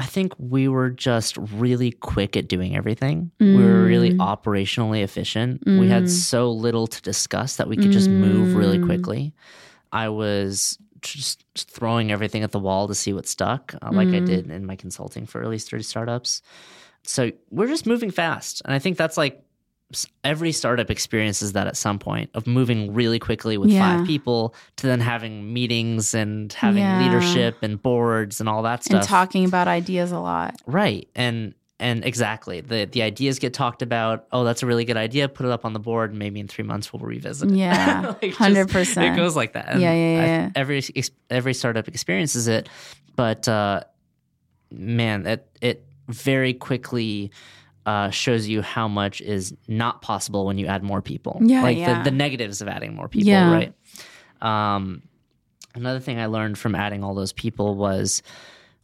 I 0.00 0.04
think 0.04 0.32
we 0.38 0.68
were 0.68 0.90
just 0.90 1.36
really 1.36 1.90
quick 1.90 2.36
at 2.36 2.46
doing 2.46 2.76
everything. 2.76 3.32
We 3.40 3.56
were 3.56 3.82
really 3.84 4.10
Mm. 4.10 4.18
operationally 4.18 5.02
efficient. 5.02 5.62
We 5.66 5.88
had 5.88 6.04
Mm. 6.04 6.08
so 6.08 6.52
little 6.52 6.86
to 6.86 7.02
discuss 7.02 7.56
that 7.56 7.68
we 7.68 7.76
could 7.76 7.90
just 7.90 8.08
move 8.08 8.54
really 8.54 8.78
Mm. 8.78 8.86
quickly. 8.86 9.34
I 9.92 10.08
was 10.10 10.78
just 11.02 11.44
throwing 11.56 12.12
everything 12.12 12.42
at 12.44 12.52
the 12.52 12.58
wall 12.60 12.86
to 12.88 12.94
see 12.94 13.12
what 13.12 13.26
stuck, 13.26 13.74
uh, 13.82 13.90
like 13.92 14.08
I 14.08 14.20
Mm. 14.20 14.26
did 14.26 14.50
in 14.50 14.66
my 14.66 14.76
consulting 14.76 15.26
for 15.26 15.40
early 15.40 15.58
stage 15.58 15.84
startups. 15.84 16.42
So 17.08 17.32
we're 17.50 17.68
just 17.68 17.86
moving 17.86 18.10
fast. 18.10 18.60
And 18.64 18.74
I 18.74 18.78
think 18.78 18.98
that's 18.98 19.16
like 19.16 19.42
every 20.22 20.52
startup 20.52 20.90
experiences 20.90 21.52
that 21.54 21.66
at 21.66 21.74
some 21.74 21.98
point 21.98 22.28
of 22.34 22.46
moving 22.46 22.92
really 22.92 23.18
quickly 23.18 23.56
with 23.56 23.70
Yeah. 23.70 23.96
five 23.98 24.06
people 24.06 24.54
to 24.76 24.86
then 24.86 25.00
having 25.00 25.50
meetings 25.52 26.12
and 26.12 26.52
having 26.52 26.82
Yeah. 26.82 27.00
leadership 27.02 27.56
and 27.62 27.80
boards 27.82 28.40
and 28.40 28.48
all 28.48 28.62
that 28.64 28.84
stuff. 28.84 29.00
And 29.00 29.08
talking 29.08 29.46
about 29.46 29.66
ideas 29.68 30.12
a 30.12 30.18
lot. 30.20 30.60
Right. 30.66 31.08
And 31.16 31.54
and 31.80 32.04
exactly. 32.04 32.60
The 32.60 32.84
the 32.86 33.00
ideas 33.02 33.38
get 33.38 33.54
talked 33.54 33.80
about. 33.82 34.26
Oh, 34.32 34.44
that's 34.44 34.62
a 34.62 34.66
really 34.66 34.84
good 34.84 34.96
idea. 34.98 35.28
Put 35.28 35.46
it 35.46 35.52
up 35.52 35.64
on 35.64 35.72
the 35.72 35.78
board 35.80 36.10
and 36.10 36.18
maybe 36.18 36.40
in 36.40 36.48
3 36.48 36.64
months 36.64 36.92
we'll 36.92 37.00
revisit 37.00 37.50
it. 37.52 37.56
Yeah, 37.56 38.14
Like, 38.22 38.34
100%. 38.34 39.12
It 39.12 39.16
goes 39.16 39.34
like 39.36 39.52
that. 39.54 39.68
And 39.68 39.80
Yeah, 39.80 39.92
yeah, 39.94 40.20
I- 40.22 40.26
yeah. 40.26 40.50
every 40.56 40.82
every 41.30 41.54
startup 41.54 41.88
experiences 41.88 42.48
it, 42.48 42.68
but 43.16 43.48
uh 43.48 43.84
man, 44.70 45.26
it 45.26 45.48
it 45.62 45.84
very 46.08 46.54
quickly 46.54 47.30
uh, 47.86 48.10
shows 48.10 48.46
you 48.48 48.60
how 48.62 48.86
much 48.88 49.20
is 49.20 49.54
not 49.66 50.02
possible 50.02 50.44
when 50.44 50.58
you 50.58 50.66
add 50.66 50.82
more 50.82 51.00
people. 51.00 51.38
Yeah, 51.42 51.62
like 51.62 51.78
yeah. 51.78 52.02
The, 52.02 52.10
the 52.10 52.16
negatives 52.16 52.60
of 52.60 52.68
adding 52.68 52.94
more 52.94 53.08
people, 53.08 53.28
Yeah. 53.28 53.50
right? 53.50 53.72
Um, 54.42 55.02
another 55.74 56.00
thing 56.00 56.18
I 56.18 56.26
learned 56.26 56.58
from 56.58 56.74
adding 56.74 57.02
all 57.02 57.14
those 57.14 57.32
people 57.32 57.74
was 57.74 58.22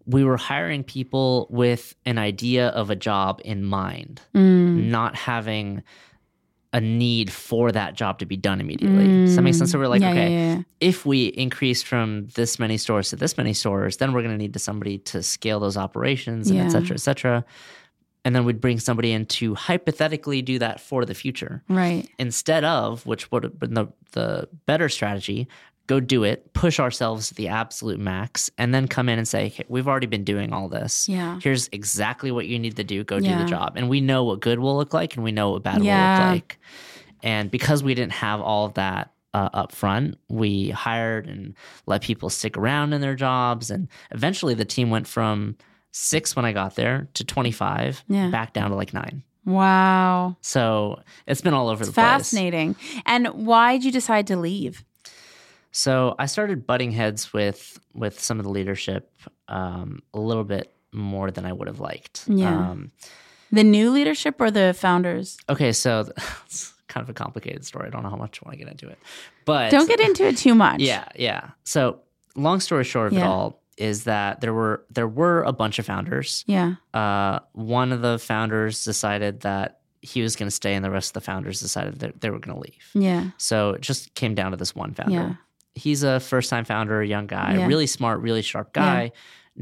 we 0.07 0.25
were 0.25 0.37
hiring 0.37 0.85
people 0.85 1.47
with 1.51 1.95
an 2.07 2.19
idea 2.19 2.69
of 2.69 2.91
a 2.91 2.97
job 2.97 3.41
in 3.45 3.65
mind, 3.65 4.21
Mm. 4.35 4.87
not 4.91 5.15
having 5.17 5.83
a 6.75 6.81
need 6.81 7.33
for 7.33 7.73
that 7.73 7.95
job 7.95 8.19
to 8.19 8.27
be 8.27 8.37
done 8.37 8.61
immediately. 8.61 9.07
Does 9.07 9.37
that 9.37 9.43
make 9.43 9.55
sense? 9.55 9.71
So 9.71 9.79
we're 9.79 9.87
like, 9.87 10.03
Mm. 10.03 10.05
yeah, 10.05 10.11
okay, 10.11 10.31
yeah, 10.33 10.55
yeah. 10.57 10.63
if 10.81 11.07
we 11.07 11.27
increase 11.27 11.83
from 11.83 12.27
this 12.35 12.59
many 12.59 12.77
stores 12.77 13.09
to 13.11 13.17
this 13.17 13.39
many 13.39 13.55
stores, 13.55 13.97
then 13.99 14.13
we're 14.13 14.23
going 14.23 14.35
to 14.37 14.43
need 14.45 14.53
to 14.55 14.59
somebody 14.59 14.99
to 14.99 15.23
scale 15.23 15.61
those 15.61 15.77
operations 15.77 16.51
and 16.51 16.59
et 16.61 16.71
cetera, 16.71 16.95
et 16.95 17.01
cetera. 17.01 17.45
And 18.27 18.35
then 18.35 18.45
we'd 18.45 18.61
bring 18.61 18.81
somebody 18.81 19.13
in 19.13 19.27
to 19.39 19.55
hypothetically 19.55 20.43
do 20.43 20.59
that 20.59 20.81
for 20.81 21.05
the 21.05 21.15
future 21.15 21.63
Right. 21.69 22.09
instead 22.19 22.65
of, 22.65 23.07
which 23.07 23.31
would 23.31 23.45
have 23.45 23.59
been 23.59 23.75
the, 23.75 23.87
the 24.13 24.49
better 24.67 24.89
strategy, 24.89 25.47
go 25.87 26.01
do 26.01 26.25
it, 26.25 26.53
push 26.55 26.81
ourselves 26.81 27.29
to 27.29 27.35
the 27.35 27.49
absolute 27.49 28.01
max, 28.01 28.51
and 28.59 28.75
then 28.75 28.89
come 28.89 29.09
in 29.09 29.19
and 29.19 29.29
say, 29.29 29.47
okay, 29.47 29.65
we've 29.69 29.87
already 29.87 30.07
been 30.07 30.25
doing 30.25 30.53
all 30.53 30.69
this. 30.69 31.09
Yeah. 31.09 31.39
Here's 31.43 31.69
exactly 31.73 32.31
what 32.31 32.47
you 32.47 32.59
need 32.59 32.77
to 32.77 32.85
do. 32.85 33.05
Go 33.05 33.21
do 33.21 33.37
the 33.37 33.45
job. 33.45 33.75
And 33.77 33.89
we 33.91 34.01
know 34.01 34.25
what 34.25 34.41
good 34.41 34.59
will 34.59 34.77
look 34.77 34.95
like 34.95 35.15
and 35.17 35.23
we 35.25 35.33
know 35.33 35.51
what 35.51 35.63
bad 35.63 35.79
will 35.81 35.85
look 35.87 36.33
like. 36.33 36.59
And 37.23 37.51
because 37.51 37.83
we 37.83 37.95
didn't 37.95 38.13
have 38.13 38.41
all 38.41 38.67
of 38.67 38.75
that 38.75 39.13
uh, 39.35 39.49
up 39.53 39.73
front, 39.73 40.17
we 40.29 40.71
hired 40.71 41.27
and 41.27 41.55
let 41.87 42.03
people 42.03 42.31
stick 42.31 42.57
around 42.57 42.93
in 42.93 43.01
their 43.01 43.15
jobs. 43.15 43.71
And 43.71 43.89
eventually 44.11 44.55
the 44.55 44.65
team 44.65 44.91
went 44.91 45.07
from 45.07 45.57
six 45.91 46.35
when 46.37 46.45
I 46.45 46.53
got 46.53 46.77
there 46.77 47.09
to 47.15 47.25
25, 47.25 48.05
Yeah. 48.09 48.29
back 48.31 48.53
down 48.53 48.71
to 48.71 48.77
like 48.77 48.95
nine. 48.95 49.23
Wow. 49.45 50.37
So 50.41 51.01
it's 51.27 51.41
been 51.41 51.55
all 51.55 51.69
over 51.69 51.83
It's 51.83 51.89
the 51.91 51.95
place. 51.95 52.05
fascinating. 52.07 52.77
And 53.07 53.27
why 53.29 53.75
did 53.77 53.85
you 53.85 53.93
decide 53.93 54.27
to 54.29 54.37
leave? 54.37 54.85
So 55.77 56.15
I 56.21 56.27
started 56.27 56.67
butting 56.67 56.93
heads 56.93 57.33
with 57.33 57.81
with 57.95 58.21
some 58.21 58.39
of 58.39 58.45
the 58.45 58.51
leadership 58.51 59.11
um, 59.49 60.03
a 60.15 60.21
little 60.21 60.45
bit 60.45 60.73
more 60.93 61.33
than 61.33 61.45
I 61.45 61.53
would 61.53 61.67
have 61.67 61.81
liked. 61.81 62.25
Yeah. 62.29 62.71
Um, 62.71 62.93
The 63.51 63.65
new 63.65 63.91
leadership 63.91 64.41
or 64.41 64.51
the 64.53 64.73
founders? 64.73 65.37
okay, 65.49 65.73
so 65.73 66.09
it's 66.47 66.73
kind 66.87 67.03
of 67.03 67.11
a 67.11 67.15
complicated 67.15 67.65
story. 67.67 67.89
I 67.89 67.91
don't 67.91 68.05
know 68.05 68.11
how 68.11 68.17
much 68.17 68.41
I 68.41 68.47
want 68.49 68.59
to 68.59 68.65
get 68.65 68.71
into 68.71 68.89
it, 68.89 68.99
but 69.45 69.71
Don't 69.73 69.89
get 69.89 69.99
into 70.01 70.25
it 70.25 70.37
too 70.37 70.55
much. 70.55 70.81
Yeah, 70.81 71.07
yeah. 71.17 71.51
So 71.65 71.99
long 72.37 72.61
story 72.61 72.85
short 72.85 73.13
of 73.13 73.19
it 73.19 73.23
all 73.23 73.61
is 73.77 74.05
that 74.05 74.41
there 74.41 74.55
were 74.55 74.85
there 74.91 75.09
were 75.09 75.43
a 75.43 75.53
bunch 75.53 75.81
of 75.81 75.87
founders. 75.87 76.45
Yeah. 76.47 76.75
Uh, 76.95 77.41
one 77.53 77.91
of 77.91 78.01
the 78.01 78.21
founders 78.21 78.85
decided 78.85 79.41
that 79.41 79.81
he 80.03 80.23
was 80.23 80.37
going 80.37 80.47
to 80.47 80.55
stay, 80.55 80.75
and 80.75 80.85
the 80.85 80.91
rest 80.91 81.09
of 81.11 81.15
the 81.15 81.21
founders 81.33 81.61
decided 81.61 81.99
that 81.99 82.21
they 82.21 82.31
were 82.31 82.39
going 82.39 82.55
to 82.55 82.63
leave. 82.63 82.85
Yeah. 82.95 83.31
So 83.39 83.71
it 83.71 83.81
just 83.81 84.15
came 84.15 84.35
down 84.37 84.53
to 84.53 84.57
this 84.57 84.73
one 84.77 84.95
founder. 84.95 85.13
Yeah. 85.13 85.35
He's 85.75 86.03
a 86.03 86.21
first 86.21 86.51
time 86.51 86.65
founder, 86.65 87.01
a 87.01 87.07
young 87.07 87.27
guy, 87.27 87.57
Yeah. 87.59 87.67
really 87.67 87.87
smart, 87.87 88.21
really 88.21 88.43
sharp 88.43 88.73
guy. 88.73 89.13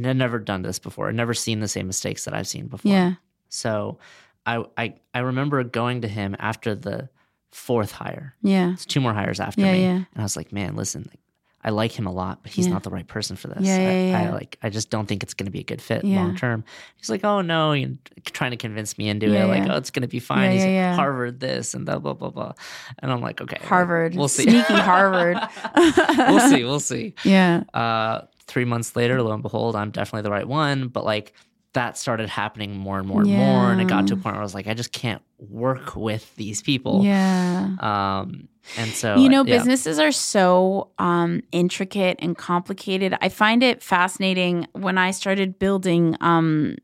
Had 0.02 0.16
never 0.16 0.38
done 0.38 0.62
this 0.62 0.78
before, 0.78 1.10
never 1.12 1.34
seen 1.34 1.60
the 1.60 1.68
same 1.68 1.86
mistakes 1.86 2.24
that 2.24 2.34
I've 2.34 2.46
seen 2.48 2.66
before. 2.66 2.90
Yeah. 2.90 3.14
So 3.50 3.98
I, 4.46 4.64
I 4.78 4.94
I 5.14 5.18
remember 5.20 5.62
going 5.64 6.00
to 6.02 6.08
him 6.08 6.34
after 6.38 6.74
the 6.74 7.08
fourth 7.50 7.92
hire. 7.92 8.34
Yeah. 8.42 8.72
It's 8.72 8.86
two 8.86 9.00
more 9.00 9.12
hires 9.12 9.38
after 9.40 9.60
Yeah, 9.60 9.72
me. 9.72 9.82
yeah. 9.82 9.90
And 9.96 10.06
I 10.16 10.22
was 10.22 10.36
like, 10.36 10.52
man, 10.52 10.74
listen, 10.76 11.02
like, 11.10 11.20
I 11.64 11.70
like 11.70 11.92
him 11.92 12.06
a 12.06 12.12
lot, 12.12 12.40
but 12.42 12.50
he's 12.50 12.66
Yeah. 12.66 12.72
not 12.72 12.82
the 12.82 12.90
right 12.90 13.06
person 13.06 13.36
for 13.36 13.48
this. 13.48 13.58
Yeah, 13.60 13.76
I, 13.76 13.78
yeah, 13.78 13.86
I 14.18 14.22
yeah. 14.24 14.32
like 14.32 14.58
I 14.62 14.68
just 14.68 14.90
don't 14.90 15.06
think 15.06 15.22
it's 15.22 15.32
gonna 15.34 15.50
be 15.50 15.60
a 15.60 15.64
good 15.64 15.80
fit 15.80 16.02
long 16.04 16.34
term. 16.36 16.64
He's 16.96 17.08
like, 17.08 17.24
oh 17.24 17.40
no, 17.40 17.72
you're 17.72 17.90
trying 18.26 18.50
to 18.50 18.56
convince 18.56 18.98
me 18.98 19.08
into 19.08 19.26
it. 19.32 19.46
Like, 19.46 19.68
oh, 19.70 19.76
it's 19.76 19.90
gonna 19.90 20.08
be 20.08 20.18
fine. 20.18 20.50
Yeah, 20.50 20.52
he's 20.52 20.64
yeah, 20.64 20.90
like. 20.90 20.96
Harvard 20.98 21.40
this 21.40 21.74
and 21.74 21.86
blah 21.86 21.98
blah 21.98 22.14
blah 22.14 22.30
blah. 22.30 22.52
And 22.98 23.12
I'm 23.12 23.20
like, 23.20 23.40
okay. 23.40 23.58
Harvard. 23.64 24.14
We'll 24.16 24.28
see. 24.28 24.42
Sneaky 24.44 24.74
Harvard. 24.74 25.38
we'll 25.76 26.50
see. 26.50 26.64
We'll 26.64 26.80
see. 26.80 27.14
Yeah. 27.24 27.62
Uh, 27.72 28.22
three 28.46 28.64
months 28.64 28.96
later, 28.96 29.22
lo 29.22 29.32
and 29.32 29.42
behold, 29.42 29.76
I'm 29.76 29.90
definitely 29.90 30.22
the 30.22 30.30
right 30.32 30.46
one. 30.48 30.88
But 30.88 31.04
like 31.04 31.32
that 31.74 31.96
started 31.96 32.28
happening 32.28 32.76
more 32.76 32.98
and 32.98 33.08
more 33.08 33.22
and 33.22 33.30
more, 33.30 33.72
and 33.72 33.80
it 33.80 33.88
got 33.88 34.06
to 34.08 34.14
a 34.14 34.16
point 34.16 34.34
where 34.34 34.40
I 34.40 34.44
was 34.44 34.54
like, 34.54 34.66
I 34.66 34.74
just 34.74 34.92
can't 34.92 35.22
work 35.38 35.96
with 35.96 36.34
these 36.36 36.62
people. 36.62 37.02
Yeah. 37.04 37.76
Um, 37.80 38.48
and 38.76 38.90
so 38.90 39.16
you 39.16 39.28
know, 39.28 39.44
yeah. 39.44 39.56
businesses 39.56 39.98
are 39.98 40.12
so 40.12 40.90
um, 40.98 41.42
intricate 41.50 42.18
and 42.20 42.36
complicated. 42.36 43.16
I 43.20 43.28
find 43.28 43.62
it 43.62 43.82
fascinating 43.82 44.68
when 44.72 44.98
I 44.98 45.10
started 45.10 45.58
building. 45.58 46.16
Um, 46.20 46.76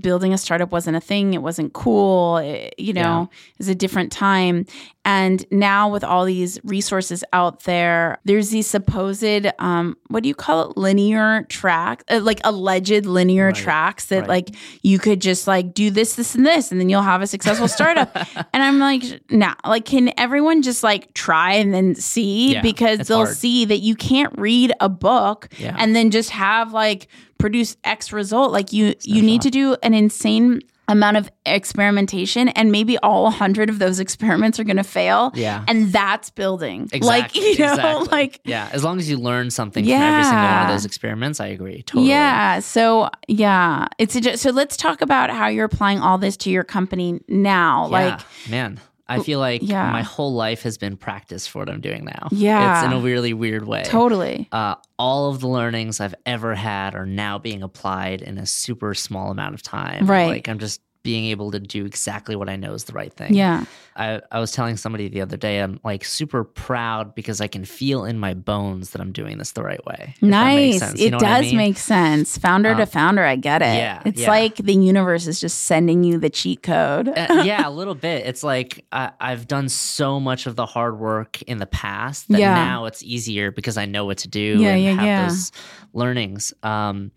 building 0.00 0.32
a 0.32 0.38
startup 0.38 0.70
wasn't 0.72 0.96
a 0.96 1.00
thing. 1.00 1.34
It 1.34 1.42
wasn't 1.42 1.72
cool. 1.72 2.38
It- 2.38 2.74
you 2.78 2.92
know, 2.92 3.28
it 3.32 3.58
was 3.58 3.68
a 3.68 3.74
different 3.74 4.12
time. 4.12 4.66
And 5.04 5.44
now 5.52 5.88
with 5.88 6.02
all 6.02 6.24
these 6.24 6.58
resources 6.64 7.22
out 7.32 7.62
there, 7.64 8.18
there's 8.24 8.50
these 8.50 8.66
supposed 8.66 9.46
um, 9.58 9.96
what 10.08 10.22
do 10.24 10.28
you 10.28 10.34
call 10.34 10.70
it? 10.70 10.76
Linear 10.76 11.44
track, 11.48 12.02
uh, 12.10 12.20
like 12.20 12.40
alleged 12.44 13.06
linear 13.06 13.46
Right, 13.46 13.54
tracks 13.54 14.06
that 14.06 14.20
right. 14.20 14.28
like 14.28 14.50
you 14.82 14.98
could 14.98 15.20
just 15.20 15.46
like 15.46 15.72
do 15.74 15.90
this, 15.90 16.16
this, 16.16 16.34
and 16.34 16.44
this, 16.44 16.70
and 16.72 16.80
then 16.80 16.88
you'll 16.88 17.02
have 17.02 17.22
a 17.22 17.26
successful 17.26 17.68
startup. 17.68 18.10
and 18.52 18.62
I'm 18.62 18.78
like, 18.78 19.02
nah, 19.30 19.54
like, 19.64 19.84
can 19.84 20.12
everyone 20.18 20.62
just 20.62 20.82
like 20.82 21.14
try 21.14 21.52
and 21.54 21.72
then 21.72 21.94
see? 21.94 22.54
Yeah, 22.54 22.62
because 22.62 23.06
they'll 23.06 23.24
hard. 23.26 23.36
see 23.36 23.64
that 23.64 23.78
you 23.78 23.94
can't 23.94 24.36
read 24.38 24.72
a 24.80 24.88
book 24.88 25.48
Yeah. 25.58 25.76
and 25.78 25.94
then 25.94 26.10
just 26.10 26.30
have 26.30 26.72
like 26.72 27.06
produce 27.38 27.76
X 27.84 28.12
result. 28.12 28.52
Like 28.52 28.72
you, 28.72 28.94
you 29.02 29.22
no 29.22 29.26
need 29.26 29.36
shot. 29.38 29.42
to 29.44 29.50
do 29.50 29.76
an 29.82 29.94
insane 29.94 30.60
amount 30.88 31.16
of 31.16 31.28
experimentation 31.44 32.48
and 32.50 32.70
maybe 32.70 32.96
all 32.98 33.24
100 33.24 33.68
of 33.68 33.80
those 33.80 33.98
experiments 33.98 34.60
are 34.60 34.64
going 34.64 34.76
to 34.76 34.84
fail 34.84 35.32
Yeah. 35.34 35.64
and 35.66 35.92
that's 35.92 36.30
building 36.30 36.88
Exactly. 36.92 37.06
like 37.08 37.34
you 37.34 37.58
know 37.58 37.72
exactly. 37.72 38.08
like 38.12 38.40
yeah, 38.44 38.68
as 38.72 38.84
long 38.84 38.98
as 39.00 39.10
you 39.10 39.16
learn 39.18 39.50
something 39.50 39.84
from 39.84 39.92
every 39.94 40.22
single 40.22 40.44
one 40.44 40.62
of 40.62 40.68
those 40.68 40.84
experiments, 40.84 41.40
I 41.40 41.48
agree. 41.48 41.82
Totally. 41.82 42.08
yeah 42.08 42.60
so 42.60 43.10
yeah 43.26 43.88
it's 43.98 44.14
a, 44.14 44.36
so 44.36 44.50
let's 44.50 44.76
talk 44.76 45.02
about 45.02 45.28
how 45.30 45.48
you're 45.48 45.64
applying 45.64 45.98
all 46.00 46.18
this 46.18 46.36
to 46.38 46.50
your 46.50 46.62
company 46.64 47.20
now 47.26 47.88
like 47.88 48.20
man. 48.48 48.78
I 49.08 49.20
feel 49.20 49.38
like 49.38 49.62
yeah. 49.62 49.90
my 49.90 50.02
whole 50.02 50.34
life 50.34 50.62
has 50.62 50.78
been 50.78 50.96
practice 50.96 51.46
for 51.46 51.60
what 51.60 51.68
I'm 51.68 51.80
doing 51.80 52.04
now. 52.04 52.28
Yeah. 52.30 52.84
It's 52.84 52.86
in 52.86 52.98
a 52.98 53.00
really 53.00 53.32
weird 53.32 53.66
way. 53.66 53.84
totally 53.84 54.48
Uh, 54.52 54.76
all 54.98 55.30
of 55.30 55.40
the 55.40 55.48
learnings 55.48 56.00
I've 56.00 56.14
ever 56.24 56.54
had 56.54 56.94
are 56.94 57.06
now 57.06 57.38
being 57.38 57.62
applied 57.62 58.22
in 58.22 58.38
a 58.38 58.46
super 58.46 58.94
small 58.94 59.30
amount 59.30 59.54
of 59.54 59.62
time. 59.62 60.06
Right. 60.06 60.26
Like 60.26 60.48
I'm 60.48 60.58
just 60.58 60.80
being 61.06 61.26
able 61.26 61.50
to 61.52 61.60
do 61.60 61.86
exactly 61.86 62.34
what 62.36 62.48
I 62.48 62.56
know 62.56 62.74
is 62.74 62.84
the 62.84 62.92
right 62.92 63.12
thing. 63.12 63.32
yeah 63.34 63.64
I, 63.98 64.20
I 64.30 64.40
was 64.40 64.52
telling 64.52 64.76
somebody 64.76 65.08
the 65.08 65.22
other 65.22 65.38
day, 65.38 65.60
I'm 65.60 65.80
like 65.82 66.04
super 66.04 66.44
proud 66.44 67.14
because 67.14 67.40
I 67.40 67.46
can 67.48 67.64
feel 67.64 68.04
in 68.04 68.18
my 68.18 68.34
bones 68.34 68.90
that 68.90 69.00
I'm 69.00 69.10
doing 69.10 69.38
this 69.38 69.52
the 69.52 69.62
right 69.62 69.82
way. 69.86 70.12
if 70.16 70.20
that 70.20 70.54
makes 70.54 70.80
nice 70.80 70.88
sense. 70.90 71.00
You 71.00 71.06
it 71.06 71.10
know 71.12 71.18
does 71.18 71.28
what 71.30 71.36
I 71.38 71.40
mean? 71.40 71.56
make 71.56 71.78
sense 71.78 72.36
founder 72.36 72.74
to 72.74 72.82
Um, 72.82 72.86
founder 72.88 73.24
i 73.24 73.36
get 73.36 73.62
it 73.62 73.76
yeah, 73.86 74.02
it's 74.04 74.20
yeah. 74.20 74.28
like 74.28 74.56
the 74.56 74.74
universe 74.74 75.26
is 75.26 75.40
just 75.40 75.62
sending 75.62 76.04
you 76.04 76.18
the 76.18 76.28
cheat 76.28 76.62
code 76.62 77.08
Uh, 77.08 77.42
yeah, 77.44 77.66
a 77.66 77.70
little 77.70 77.94
bit. 77.94 78.26
It's 78.26 78.42
like 78.42 78.84
I, 78.92 79.12
I've 79.18 79.46
done 79.48 79.68
so 79.70 80.20
much 80.20 80.46
of 80.46 80.56
the 80.56 80.66
hard 80.66 80.98
work 80.98 81.40
in 81.42 81.56
the 81.58 81.66
past 81.84 82.28
that 82.28 82.38
Yeah. 82.40 82.54
now 82.54 82.84
it's 82.84 83.02
easier 83.02 83.50
because 83.50 83.78
I 83.78 83.86
know 83.86 84.04
what 84.04 84.18
to 84.18 84.28
do 84.28 84.58
Yeah, 84.60 84.70
and 84.74 84.82
yeah, 84.84 84.92
have 84.94 85.06
yeah. 85.06 85.28
those 85.28 85.52
learnings. 85.94 86.52
Um, 86.62 87.12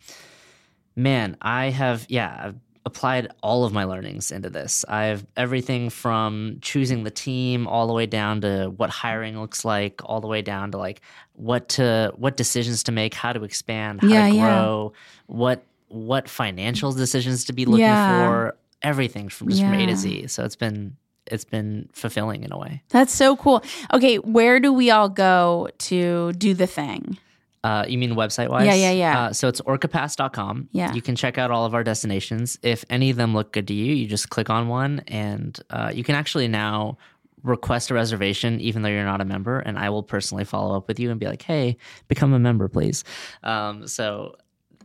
man, 0.96 1.36
I 1.42 1.70
have 1.72 2.06
yeah, 2.10 2.32
I've 2.46 2.56
applied 2.86 3.28
all 3.44 3.66
of 3.66 3.74
my 3.74 3.84
learnings 3.84 4.32
into 4.32 4.50
this. 4.50 4.84
I've 4.88 5.26
everything 5.38 5.90
from 5.90 6.58
choosing 6.62 7.04
the 7.04 7.12
team 7.12 7.68
all 7.68 7.88
the 7.88 7.94
way 7.94 8.06
down 8.06 8.42
to 8.42 8.74
what 8.78 8.90
hiring 8.90 9.40
looks 9.40 9.64
like, 9.66 10.02
all 10.06 10.22
the 10.22 10.28
way 10.28 10.42
down 10.42 10.72
to 10.72 10.78
like 10.78 11.02
what 11.34 11.70
to 11.70 12.12
what 12.16 12.38
decisions 12.38 12.84
to 12.84 12.92
make, 12.92 13.14
how 13.14 13.34
to 13.34 13.44
expand, 13.44 14.02
how 14.02 14.08
Yeah, 14.08 14.30
to 14.30 14.36
yeah. 14.36 14.42
grow, 14.42 14.94
what 15.28 15.64
what 15.90 16.30
financial 16.30 16.92
decisions 16.94 17.46
to 17.46 17.54
be 17.54 17.66
looking 17.66 17.80
Yeah. 17.88 18.06
for, 18.08 18.56
everything 18.82 19.28
from 19.30 19.50
just 19.50 19.62
from 19.64 19.74
A 19.74 19.86
to 19.88 19.96
Z. 19.96 20.28
So 20.28 20.44
it's 20.46 20.56
been 20.56 20.96
it's 21.28 21.46
been 21.46 21.90
fulfilling 21.94 22.44
in 22.44 22.52
a 22.52 22.58
way. 22.58 22.82
that's 22.90 23.14
so 23.14 23.36
cool 23.36 23.62
okay 23.94 24.16
where 24.18 24.60
do 24.60 24.74
we 24.74 24.90
all 24.90 25.10
go 25.10 25.68
to 25.78 26.34
do 26.34 26.54
the 26.56 26.66
thing 26.66 27.18
Uh, 27.64 27.86
you 27.88 27.98
mean 27.98 28.12
website 28.16 28.50
wise? 28.50 28.66
Yeah, 28.66 28.74
yeah, 28.76 28.92
yeah. 28.92 29.20
Uh, 29.22 29.34
so 29.34 29.48
it's 29.48 29.60
orcapass.com. 29.62 30.70
Yeah. 30.72 30.94
You 30.94 31.02
can 31.02 31.16
check 31.16 31.38
out 31.38 31.52
all 31.52 31.66
of 31.66 31.74
our 31.74 31.84
destinations. 31.84 32.58
If 32.64 32.86
any 32.90 33.10
of 33.10 33.18
them 33.18 33.34
look 33.34 33.52
good 33.52 33.68
to 33.68 33.74
you, 33.74 33.94
you 33.94 34.08
just 34.08 34.30
click 34.30 34.50
on 34.50 34.68
one 34.68 35.02
and 35.08 35.60
uh, 35.70 35.92
you 35.94 36.04
can 36.04 36.16
actually 36.16 36.48
now 36.48 36.98
request 37.44 37.90
a 37.90 37.94
reservation 37.94 38.60
even 38.60 38.82
though 38.82 38.90
you're 38.90 39.06
not 39.06 39.22
a 39.22 39.26
member 39.26 39.60
and 39.60 39.78
I 39.80 39.90
will 39.90 40.04
personally 40.04 40.44
follow 40.44 40.76
up 40.76 40.88
with 40.88 41.00
you 41.00 41.10
and 41.12 41.20
be 41.20 41.26
like, 41.26 41.42
"Hey, 41.42 41.78
become 42.08 42.34
a 42.34 42.40
member, 42.40 42.68
please." 42.68 43.04
Um, 43.44 43.88
so 43.88 44.36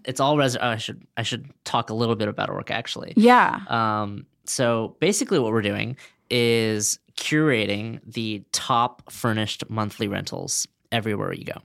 it's 0.04 0.20
all 0.20 0.36
res- 0.36 0.56
oh, 0.56 0.60
I 0.68 0.76
should 0.76 1.06
I 1.16 1.22
should 1.22 1.50
talk 1.64 1.90
a 1.90 1.94
little 1.94 2.14
bit 2.16 2.28
about 2.28 2.50
Orca 2.50 2.72
actually. 2.74 3.12
yeah 3.16 3.60
Um, 3.68 4.26
so 4.46 4.96
basically, 5.00 5.38
what 5.38 5.52
we're 5.52 5.62
doing 5.62 5.96
is 6.30 6.98
curating 7.16 8.00
the 8.06 8.42
top 8.52 9.10
furnished 9.12 9.64
monthly 9.68 10.08
rentals 10.08 10.66
everywhere 10.92 11.32
you 11.32 11.44
go. 11.44 11.58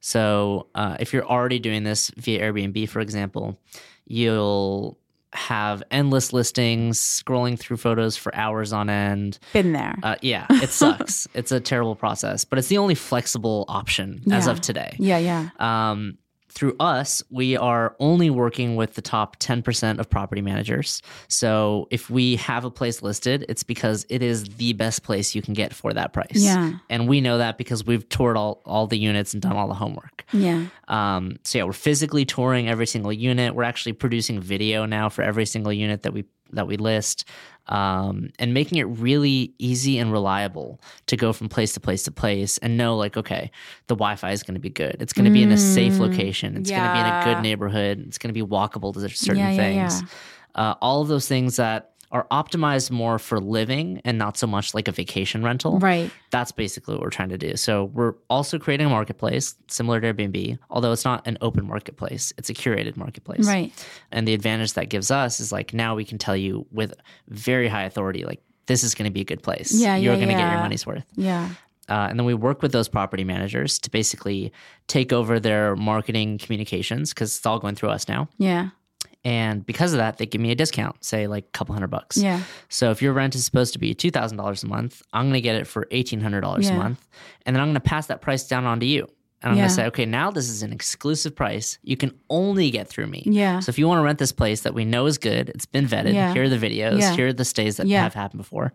So 0.00 0.66
uh, 0.74 0.96
if 1.00 1.12
you're 1.12 1.26
already 1.26 1.58
doing 1.58 1.84
this 1.84 2.10
via 2.16 2.40
Airbnb, 2.40 2.88
for 2.88 3.00
example, 3.00 3.58
you'll 4.06 4.98
have 5.32 5.80
endless 5.92 6.32
listings 6.32 6.98
scrolling 6.98 7.56
through 7.56 7.76
photos 7.76 8.16
for 8.16 8.34
hours 8.34 8.72
on 8.72 8.90
end. 8.90 9.38
been 9.52 9.72
there 9.72 9.94
Uh, 10.02 10.16
yeah, 10.22 10.46
it 10.50 10.70
sucks. 10.70 11.28
it's 11.34 11.52
a 11.52 11.60
terrible 11.60 11.94
process, 11.94 12.44
but 12.44 12.58
it's 12.58 12.66
the 12.68 12.78
only 12.78 12.96
flexible 12.96 13.64
option 13.68 14.22
as 14.32 14.48
of 14.48 14.60
today. 14.60 14.96
yeah 14.98 15.18
yeah 15.18 15.50
Um, 15.60 16.18
through 16.52 16.76
us, 16.80 17.22
we 17.30 17.56
are 17.56 17.96
only 18.00 18.30
working 18.30 18.76
with 18.76 18.94
the 18.94 19.02
top 19.02 19.38
10% 19.38 19.98
of 19.98 20.10
property 20.10 20.42
managers. 20.42 21.02
So 21.28 21.86
if 21.90 22.10
we 22.10 22.36
have 22.36 22.64
a 22.64 22.70
place 22.70 23.02
listed, 23.02 23.44
it's 23.48 23.62
because 23.62 24.04
it 24.08 24.22
is 24.22 24.44
the 24.44 24.72
best 24.72 25.02
place 25.02 25.34
you 25.34 25.42
can 25.42 25.54
get 25.54 25.72
for 25.72 25.92
that 25.92 26.12
price. 26.12 26.28
Yeah. 26.34 26.72
And 26.88 27.08
we 27.08 27.20
know 27.20 27.38
that 27.38 27.58
because 27.58 27.84
we've 27.84 28.08
toured 28.08 28.36
all, 28.36 28.62
all 28.64 28.86
the 28.86 28.98
units 28.98 29.32
and 29.32 29.42
done 29.42 29.56
all 29.56 29.68
the 29.68 29.74
homework. 29.74 30.24
yeah 30.32 30.66
Um, 30.88 31.36
so 31.44 31.58
yeah, 31.58 31.64
we're 31.64 31.72
physically 31.72 32.24
touring 32.24 32.68
every 32.68 32.86
single 32.86 33.12
unit. 33.12 33.54
We're 33.54 33.62
actually 33.62 33.92
producing 33.92 34.40
video 34.40 34.86
now 34.86 35.08
for 35.08 35.22
every 35.22 35.46
single 35.46 35.72
unit 35.72 36.02
that 36.02 36.12
we 36.12 36.24
that 36.52 36.66
we 36.66 36.76
list, 36.76 37.24
um, 37.68 38.30
and 38.38 38.52
making 38.52 38.78
it 38.78 38.84
really 38.84 39.54
easy 39.58 39.98
and 39.98 40.10
reliable 40.12 40.80
to 41.06 41.16
go 41.16 41.32
from 41.32 41.48
place 41.48 41.72
to 41.74 41.80
place 41.80 42.02
to 42.04 42.10
place 42.10 42.58
and 42.58 42.76
know 42.76 42.96
like, 42.96 43.16
okay, 43.16 43.50
the 43.86 43.94
Wi-Fi 43.94 44.32
is 44.32 44.42
going 44.42 44.54
to 44.54 44.60
be 44.60 44.70
good. 44.70 44.96
It's 45.00 45.12
going 45.12 45.26
to 45.26 45.30
be 45.30 45.42
in 45.42 45.52
a 45.52 45.56
safe 45.56 45.98
location. 45.98 46.56
It's 46.56 46.70
going 46.70 46.82
to 46.82 46.92
be 46.92 47.00
in 47.00 47.06
a 47.06 47.22
good 47.24 47.42
neighborhood. 47.42 48.04
It's 48.06 48.18
going 48.18 48.34
to 48.34 48.44
be 48.44 48.46
walkable 48.46 48.92
to 48.94 49.08
certain 49.08 49.36
Yeah, 49.38 49.50
yeah, 49.50 49.88
things. 49.88 50.10
Uh, 50.54 50.74
all 50.82 51.00
of 51.00 51.08
those 51.08 51.28
things 51.28 51.56
that 51.56 51.89
are 52.12 52.26
optimized 52.32 52.90
more 52.90 53.18
for 53.18 53.38
living 53.38 54.00
and 54.04 54.18
not 54.18 54.36
so 54.36 54.46
much 54.46 54.74
like 54.74 54.88
a 54.88 54.92
vacation 54.92 55.42
rental 55.44 55.78
right 55.78 56.10
that's 56.30 56.50
basically 56.52 56.94
what 56.94 57.02
we're 57.02 57.10
trying 57.10 57.28
to 57.28 57.38
do. 57.38 57.56
So 57.56 57.84
we're 57.84 58.14
also 58.28 58.58
creating 58.58 58.86
a 58.86 58.90
marketplace 58.90 59.54
similar 59.68 60.00
to 60.00 60.12
Airbnb, 60.12 60.58
although 60.70 60.92
it's 60.92 61.04
not 61.04 61.26
an 61.26 61.38
open 61.40 61.66
marketplace; 61.66 62.32
it's 62.38 62.50
a 62.50 62.54
curated 62.54 62.96
marketplace. 62.96 63.46
right 63.46 63.72
And 64.12 64.26
the 64.28 64.34
advantage 64.34 64.72
that 64.74 64.88
gives 64.88 65.10
us 65.10 65.40
is 65.40 65.50
like 65.52 65.72
now 65.74 65.94
we 65.94 66.04
can 66.04 66.18
tell 66.18 66.36
you 66.36 66.66
with 66.70 66.94
very 67.28 67.68
high 67.68 67.82
authority, 67.84 68.24
like 68.24 68.40
this 68.66 68.82
is 68.84 68.94
going 68.94 69.08
to 69.08 69.12
be 69.12 69.20
a 69.20 69.24
good 69.24 69.42
place. 69.42 69.72
Yeah, 69.72 69.96
you're 69.96 70.12
yeah, 70.14 70.18
going 70.18 70.28
to 70.28 70.34
get 70.34 70.50
your 70.52 70.60
money's 70.60 70.86
worth. 70.86 71.04
yeah 71.16 71.50
Uh, 71.88 72.06
and 72.08 72.16
then 72.18 72.24
we 72.26 72.34
work 72.34 72.62
with 72.62 72.70
those 72.72 72.88
property 72.88 73.24
managers 73.24 73.78
to 73.80 73.90
basically 73.90 74.52
take 74.86 75.12
over 75.12 75.40
their 75.40 75.74
marketing 75.76 76.38
communications 76.38 77.12
because 77.12 77.36
it's 77.36 77.44
all 77.46 77.58
going 77.58 77.74
through 77.74 77.90
us 77.90 78.06
now. 78.08 78.28
yeah 78.38 78.68
And 79.24 79.66
because 79.66 79.92
of 79.92 79.98
that, 79.98 80.16
they 80.16 80.24
give 80.26 80.40
me 80.40 80.50
a 80.50 80.54
discount, 80.54 81.04
say 81.04 81.26
like 81.26 81.44
a 81.44 81.50
couple 81.50 81.74
hundred 81.74 81.88
bucks. 81.90 82.16
yeah 82.16 82.42
So 82.70 82.90
if 82.90 83.02
your 83.02 83.12
rent 83.12 83.34
is 83.34 83.44
supposed 83.44 83.74
to 83.74 83.78
be 83.78 83.92
two 83.94 84.10
thousand 84.10 84.38
dollars 84.38 84.62
a 84.62 84.66
month, 84.66 85.02
I'm 85.12 85.24
going 85.24 85.34
to 85.34 85.40
get 85.42 85.56
it 85.56 85.66
for 85.66 85.86
eighteen 85.90 86.20
hundred 86.20 86.40
dollars 86.40 86.68
Yeah. 86.68 86.76
a 86.76 86.78
month, 86.78 87.06
and 87.44 87.54
then 87.54 87.60
I'm 87.60 87.68
going 87.68 87.74
to 87.74 87.80
pass 87.80 88.06
that 88.06 88.22
price 88.22 88.48
down 88.48 88.64
on 88.64 88.80
to 88.80 88.86
you. 88.86 89.06
And 89.42 89.52
I'm 89.52 89.56
Yeah. 89.56 89.62
going 89.62 89.68
to 89.70 89.74
say, 89.74 89.86
okay, 89.86 90.04
now 90.06 90.30
this 90.30 90.48
is 90.50 90.62
an 90.62 90.70
exclusive 90.72 91.34
price. 91.34 91.78
You 91.82 91.96
can 91.96 92.12
only 92.28 92.70
get 92.70 92.88
through 92.88 93.06
me. 93.06 93.22
Yeah. 93.26 93.60
So 93.60 93.70
if 93.70 93.78
you 93.78 93.88
want 93.88 93.98
to 93.98 94.02
rent 94.04 94.18
this 94.18 94.32
place 94.32 94.62
that 94.62 94.74
we 94.74 94.84
know 94.84 95.06
is 95.06 95.16
good, 95.16 95.48
it's 95.50 95.64
been 95.66 95.86
vetted. 95.86 96.12
Yeah. 96.14 96.32
Here 96.34 96.42
are 96.44 96.48
the 96.50 96.58
videos. 96.58 97.00
Yeah. 97.00 97.14
Here 97.16 97.28
are 97.28 97.32
the 97.32 97.44
stays 97.46 97.76
that 97.78 97.88
have 97.88 98.12
happened 98.14 98.38
before. 98.38 98.72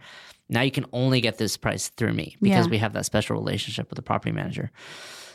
Now 0.49 0.61
you 0.61 0.71
can 0.71 0.85
only 0.91 1.21
get 1.21 1.37
this 1.39 1.55
price 1.57 1.89
through 1.89 2.13
me 2.13 2.35
because 2.41 2.67
we 2.69 2.77
have 2.79 2.93
that 2.93 3.05
special 3.05 3.35
relationship 3.35 3.89
with 3.89 3.97
the 3.97 4.03
property 4.03 4.31
manager. 4.31 4.71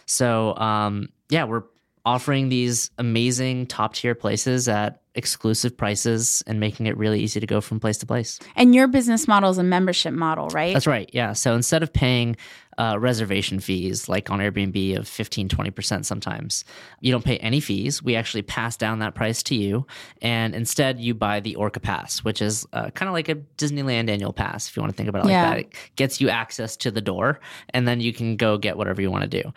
So 0.07 0.57
um, 0.57 1.09
yeah, 1.31 1.45
we're 1.45 1.63
offering 2.11 2.49
these 2.49 2.91
amazing 2.99 3.67
top 3.67 3.95
tier 3.95 4.15
places 4.15 4.69
at 4.69 5.01
exclusive 5.15 5.77
prices 5.77 6.43
and 6.47 6.61
making 6.61 6.87
it 6.87 6.97
really 6.97 7.21
easy 7.21 7.41
to 7.41 7.47
go 7.47 7.61
from 7.61 7.81
place 7.81 7.99
to 7.99 8.07
place. 8.07 8.39
and 8.57 8.75
your 8.75 8.87
business 8.89 9.27
model 9.27 9.51
is 9.51 9.59
a 9.59 9.63
membership 9.63 10.15
model 10.15 10.47
right 10.51 10.73
That's 10.73 10.87
right. 10.87 11.11
Yeah. 11.13 11.33
So 11.35 11.55
instead 11.55 11.83
of 11.83 11.93
paying 11.93 12.37
uh, 12.79 12.97
reservation 12.99 13.59
fees 13.61 14.09
like 14.09 14.31
on 14.31 14.39
Airbnb 14.39 14.97
of 14.99 15.07
15, 15.09 15.49
20% 15.49 16.05
sometimes, 16.05 16.65
you 17.01 17.11
don't 17.13 17.25
pay 17.25 17.37
any 17.39 17.61
fees. 17.61 18.03
We 18.03 18.15
actually 18.17 18.43
pass 18.43 18.77
down 18.77 19.01
that 19.01 19.15
price 19.15 19.43
to 19.45 19.55
you. 19.55 19.85
And 20.23 20.55
instead, 20.55 20.99
you 21.01 21.13
buy 21.13 21.41
the 21.41 21.57
Orca 21.57 21.81
Pass, 21.81 22.21
which 22.21 22.41
is 22.41 22.65
uh, 22.73 22.89
kind 22.91 23.09
of 23.09 23.13
like 23.13 23.29
a 23.29 23.35
Disneyland 23.59 24.09
annual 24.09 24.33
pass, 24.33 24.69
if 24.69 24.77
you 24.77 24.81
want 24.83 24.93
to 24.93 24.97
think 24.97 25.09
about 25.11 25.27
it 25.27 25.31
Yeah. 25.31 25.51
like 25.51 25.73
that. 25.73 25.79
It 25.89 25.97
gets 25.97 26.21
you 26.23 26.31
access 26.31 26.77
to 26.79 26.91
the 26.91 27.03
door, 27.03 27.41
and 27.75 27.87
then 27.87 28.01
you 28.01 28.13
can 28.15 28.37
go 28.37 28.57
get 28.57 28.79
whatever 28.79 29.03
you 29.03 29.11
want 29.11 29.31
to 29.31 29.43
do. 29.43 29.53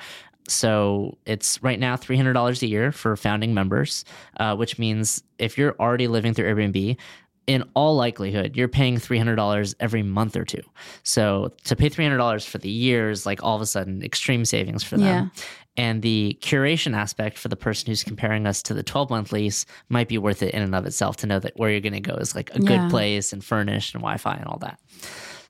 So 0.47 1.17
it's 1.25 1.61
right 1.63 1.79
now 1.79 1.95
$300 1.95 2.61
a 2.61 2.67
year 2.67 2.91
for 2.91 3.15
founding 3.15 3.53
members, 3.53 4.05
uh, 4.39 4.55
which 4.55 4.77
means 4.77 5.23
if 5.39 5.57
you're 5.57 5.75
already 5.79 6.07
living 6.07 6.33
through 6.33 6.53
Airbnb, 6.53 6.97
in 7.45 7.63
all 7.73 7.95
likelihood, 7.97 8.55
you're 8.55 8.69
paying 8.69 8.95
$300 8.97 9.75
every 9.81 10.01
month 10.03 10.37
or 10.37 10.45
two. 10.45 10.61
So 11.03 11.51
to 11.65 11.75
pay 11.75 11.89
$300 11.89 12.45
for 12.47 12.57
the 12.57 12.69
year 12.69 13.09
is 13.09 13.25
like 13.25 13.43
all 13.43 13.55
of 13.55 13.61
a 13.61 13.65
sudden 13.65 14.01
extreme 14.01 14.45
savings 14.45 14.81
for 14.83 14.95
them. 14.97 15.05
Yeah. 15.05 15.43
And 15.75 16.01
the 16.01 16.37
curation 16.41 16.95
aspect 16.95 17.37
for 17.37 17.49
the 17.49 17.55
person 17.57 17.87
who's 17.87 18.03
comparing 18.03 18.45
us 18.47 18.61
to 18.63 18.73
the 18.73 18.83
12 18.83 19.09
month 19.09 19.31
lease 19.33 19.65
might 19.89 20.07
be 20.07 20.17
worth 20.17 20.41
it 20.41 20.53
in 20.53 20.61
and 20.61 20.73
of 20.73 20.85
itself 20.85 21.17
to 21.17 21.27
know 21.27 21.39
that 21.39 21.53
where 21.57 21.69
you're 21.69 21.81
going 21.81 21.93
to 21.93 21.99
go 21.99 22.13
is 22.15 22.33
like 22.35 22.49
a 22.55 22.61
Yeah. 22.61 22.67
good 22.67 22.89
place 22.89 23.33
and 23.33 23.43
furnished 23.43 23.93
and 23.95 24.01
Wi 24.01 24.17
Fi 24.17 24.35
and 24.35 24.45
all 24.45 24.59
that. 24.59 24.79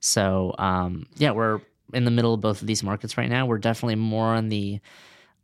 So, 0.00 0.54
um, 0.58 1.06
yeah, 1.16 1.30
we're 1.30 1.60
in 1.92 2.04
the 2.04 2.10
middle 2.10 2.34
of 2.34 2.40
both 2.40 2.60
of 2.60 2.66
these 2.66 2.82
markets 2.82 3.16
right 3.18 3.28
now. 3.28 3.46
We're 3.46 3.58
definitely 3.58 3.96
more 3.96 4.26
on 4.34 4.48
the 4.48 4.80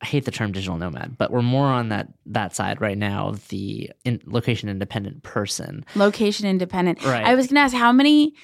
I 0.02 0.06
hate 0.06 0.24
the 0.24 0.30
term 0.30 0.52
digital 0.52 0.78
nomad, 0.78 1.18
but 1.18 1.30
we're 1.30 1.42
more 1.42 1.66
on 1.66 1.90
that 1.90 2.08
that 2.26 2.54
side 2.56 2.80
right 2.80 2.96
now 2.96 3.28
of 3.28 3.46
the 3.48 3.90
in, 4.04 4.20
location 4.24 4.68
independent 4.70 5.22
person. 5.22 5.84
location 5.94 6.46
independent 6.46 7.04
Right. 7.04 7.24
i 7.24 7.34
was 7.34 7.48
gonna 7.48 7.60
ask 7.60 7.74
how 7.76 7.92
many 7.92 8.34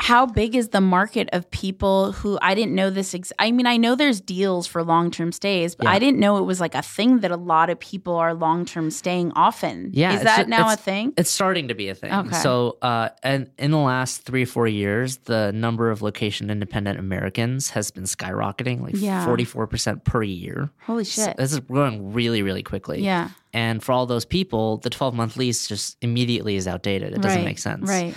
how 0.00 0.26
big 0.26 0.56
is 0.56 0.70
the 0.70 0.80
market 0.80 1.28
of 1.32 1.48
people 1.52 2.10
who 2.10 2.36
I 2.42 2.56
didn't 2.56 2.74
know 2.74 2.90
this? 2.90 3.14
Ex- 3.14 3.32
I 3.38 3.52
mean, 3.52 3.66
I 3.66 3.76
know 3.76 3.94
there's 3.94 4.20
deals 4.20 4.66
for 4.66 4.82
long 4.82 5.12
term 5.12 5.30
stays, 5.30 5.76
but 5.76 5.84
Yeah. 5.84 5.92
I 5.92 6.00
didn't 6.00 6.18
know 6.18 6.38
it 6.38 6.42
was 6.42 6.60
like 6.60 6.74
a 6.74 6.82
thing 6.82 7.20
that 7.20 7.30
a 7.30 7.36
lot 7.36 7.70
of 7.70 7.78
people 7.78 8.16
are 8.16 8.34
long 8.34 8.64
term 8.64 8.90
staying 8.90 9.30
often. 9.36 9.90
Yeah, 9.92 10.14
is 10.14 10.22
that 10.24 10.48
now 10.48 10.72
a 10.72 10.76
thing? 10.76 11.12
It's 11.16 11.30
starting 11.30 11.68
to 11.68 11.74
be 11.74 11.88
a 11.88 11.94
thing. 11.94 12.12
Okay. 12.12 12.34
So, 12.36 12.78
uh, 12.82 13.10
and 13.22 13.48
in 13.58 13.70
the 13.70 13.78
last 13.78 14.22
three 14.24 14.42
or 14.42 14.46
four 14.46 14.66
years, 14.66 15.18
the 15.18 15.52
number 15.52 15.90
of 15.92 16.02
location 16.02 16.50
independent 16.50 16.98
Americans 16.98 17.70
has 17.70 17.92
been 17.92 18.04
skyrocketing, 18.04 18.80
like 18.80 19.24
forty 19.24 19.44
four 19.44 19.68
percent 19.68 20.04
per 20.04 20.22
year. 20.24 20.70
Holy 20.84 21.04
So 21.04 21.26
shit! 21.26 21.36
this 21.36 21.52
is 21.52 21.60
growing 21.60 22.12
really, 22.12 22.42
really 22.42 22.64
quickly. 22.64 23.02
yeah, 23.04 23.28
And 23.52 23.80
for 23.82 23.92
all 23.92 24.06
those 24.06 24.24
people, 24.24 24.78
the 24.78 24.90
twelve 24.90 25.14
month 25.14 25.36
lease 25.36 25.68
just 25.68 25.96
immediately 26.02 26.56
is 26.56 26.66
outdated. 26.66 27.12
It 27.12 27.22
doesn't 27.22 27.38
Right, 27.38 27.44
make 27.44 27.58
sense. 27.60 27.88
Right. 27.88 28.14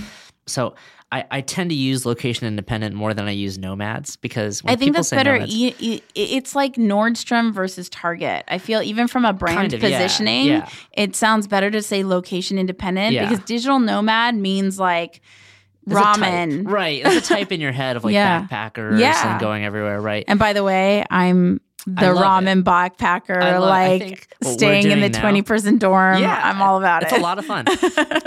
So 0.47 0.73
I, 1.15 1.25
I 1.31 1.41
tend 1.41 1.69
to 1.69 1.75
use 1.75 2.05
location 2.05 2.47
independent 2.47 2.93
more 2.95 3.13
than 3.13 3.25
I 3.27 3.31
use 3.31 3.57
nomads 3.57 4.15
because 4.17 4.63
when 4.63 4.71
I 4.73 4.75
think 4.75 4.89
people 4.89 4.99
that's 4.99 5.09
say 5.09 5.15
better. 5.17 5.39
nomads- 5.39 6.01
It's 6.15 6.55
like 6.55 6.75
Nordstrom 6.75 7.53
versus 7.53 7.89
Target. 7.89 8.43
I 8.47 8.57
feel 8.57 8.81
even 8.81 9.07
from 9.07 9.23
a 9.25 9.33
brand 9.33 9.57
Kind 9.57 9.73
of, 9.73 9.79
positioning, 9.79 10.47
yeah. 10.47 10.69
it 10.93 11.15
sounds 11.15 11.47
better 11.47 11.71
to 11.71 11.81
say 11.81 12.03
location 12.03 12.57
independent 12.57 13.13
Yeah. 13.13 13.29
because 13.29 13.43
digital 13.45 13.79
nomad 13.79 14.35
means 14.35 14.79
like 14.79 15.21
ramen. 15.87 16.67
right? 16.69 17.01
It's 17.05 17.29
a 17.29 17.33
type 17.33 17.51
in 17.51 17.61
your 17.61 17.71
head 17.71 17.95
of 17.95 18.03
like 18.03 18.13
Yeah. 18.15 18.47
backpackers 18.49 18.99
Yeah. 18.99 19.31
and 19.33 19.39
going 19.39 19.63
everywhere, 19.63 20.01
right? 20.01 20.25
And 20.27 20.39
by 20.39 20.53
the 20.53 20.63
way, 20.63 21.05
I'm 21.09 21.61
the 21.85 22.07
ramen 22.07 22.63
backpacker, 22.63 23.59
like 23.59 24.01
think 24.01 24.27
staying 24.43 24.89
in 24.91 25.01
the 25.01 25.09
now- 25.09 25.21
20 25.21 25.41
person 25.43 25.77
dorm. 25.77 26.19
Yeah, 26.21 26.39
I'm 26.43 26.61
all 26.61 26.77
about 26.77 27.03
it's 27.03 27.11
it. 27.11 27.15
It's 27.15 27.19
a 27.21 27.23
lot 27.23 27.37
of 27.39 27.45
fun. 27.45 27.65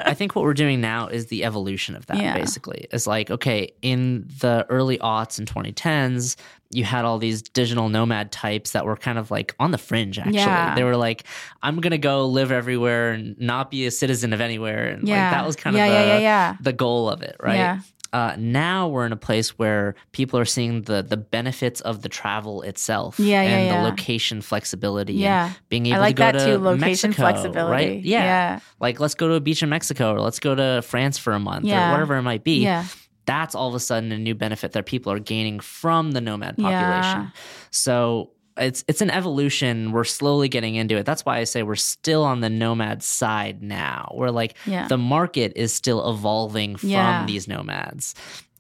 I 0.05 0.15
think 0.15 0.35
what 0.37 0.45
we're 0.45 0.55
doing 0.55 0.81
now 0.81 1.09
is 1.09 1.27
the 1.27 1.45
evolution 1.45 1.97
of 1.97 2.07
that. 2.07 2.19
Yeah. 2.19 2.35
Basically, 2.35 2.87
it's 2.93 3.07
like 3.07 3.31
okay, 3.31 3.73
in 3.83 4.29
the 4.41 4.65
early 4.69 4.99
aughts 4.99 5.39
and 5.39 5.49
2010s, 5.53 6.37
you 6.71 6.85
had 6.85 7.05
all 7.05 7.19
these 7.19 7.43
digital 7.43 7.89
nomad 7.89 8.31
types 8.31 8.73
that 8.73 8.85
were 8.85 8.97
kind 8.97 9.19
of 9.19 9.31
like 9.31 9.55
on 9.59 9.71
the 9.71 9.79
fringe. 9.79 10.19
Actually, 10.19 10.35
Yeah. 10.37 10.75
they 10.75 10.85
were 10.85 10.97
like, 10.97 11.25
"I'm 11.63 11.81
gonna 11.81 11.99
go 11.99 12.27
live 12.27 12.53
everywhere 12.53 13.13
and 13.13 13.39
not 13.41 13.71
be 13.71 13.87
a 13.87 13.91
citizen 13.91 14.33
of 14.33 14.41
anywhere," 14.41 14.87
and 14.89 15.09
Yeah. 15.09 15.23
like 15.25 15.33
that 15.33 15.47
was 15.47 15.57
kind 15.57 15.75
of 15.77 15.83
the, 15.83 16.57
the 16.63 16.73
goal 16.73 17.09
of 17.09 17.23
it, 17.23 17.37
right? 17.41 17.81
Yeah. 18.13 18.19
Uh, 18.21 18.37
now 18.39 18.89
we're 18.89 19.05
in 19.07 19.13
a 19.13 19.17
place 19.17 19.59
where 19.59 19.95
people 20.13 20.39
are 20.39 20.45
seeing 20.45 20.83
the 20.83 21.03
the 21.03 21.17
benefits 21.17 21.81
of 21.83 22.03
the 22.03 22.09
travel 22.09 22.63
itself 22.63 23.19
Yeah, 23.21 23.43
yeah, 23.43 23.49
and 23.49 23.67
yeah. 23.67 23.83
the 23.83 23.89
location 23.89 24.41
flexibility 24.41 25.15
Yeah. 25.15 25.47
and 25.47 25.57
being 25.69 25.87
I 25.87 25.91
able 25.91 26.01
like 26.01 26.17
to 26.17 26.21
go 26.21 26.25
that 26.33 26.33
to 26.33 26.45
too. 26.57 26.59
Location 26.59 27.11
Mexico, 27.11 27.13
flexibility. 27.23 27.71
right? 27.73 28.03
Yeah. 28.05 28.25
Yeah. 28.25 28.61
Like 28.81 28.99
let's 29.01 29.15
go 29.15 29.29
to 29.29 29.35
a 29.35 29.41
beach 29.41 29.63
in 29.63 29.69
Mexico 29.69 30.15
or 30.15 30.21
let's 30.21 30.41
go 30.41 30.55
to 30.55 30.83
France 30.83 31.19
for 31.19 31.33
a 31.35 31.39
month 31.39 31.65
Yeah. 31.67 31.89
or 31.89 31.93
whatever 31.93 32.17
it 32.17 32.23
might 32.23 32.45
be. 32.45 32.63
Yeah. 32.63 32.85
That's 33.27 33.55
all 33.55 33.69
of 33.69 33.75
a 33.75 33.81
sudden 33.81 34.11
a 34.11 34.17
new 34.19 34.35
benefit 34.35 34.73
that 34.73 34.87
people 34.87 35.13
are 35.13 35.19
gaining 35.21 35.61
from 35.61 36.13
the 36.13 36.21
nomad 36.23 36.55
Yeah. 36.57 36.65
population. 36.71 37.33
So 37.71 38.31
it's 38.59 38.85
it's 38.89 39.01
an 39.01 39.11
evolution. 39.11 39.93
We're 39.93 40.05
slowly 40.05 40.49
getting 40.49 40.75
into 40.75 40.97
it. 40.97 41.07
That's 41.07 41.25
why 41.25 41.39
I 41.39 41.45
say 41.45 41.63
we're 41.63 41.77
still 41.77 42.25
on 42.25 42.41
the 42.41 42.51
nomad 42.51 43.03
side 43.03 43.63
now. 43.63 44.13
We're 44.15 44.31
like 44.31 44.57
Yeah. 44.67 44.89
the 44.89 44.99
market 44.99 45.53
is 45.57 45.73
still 45.73 46.09
evolving 46.11 46.77
from 46.77 46.89
Yeah. 46.91 47.25
these 47.27 47.49
nomads. 47.49 48.15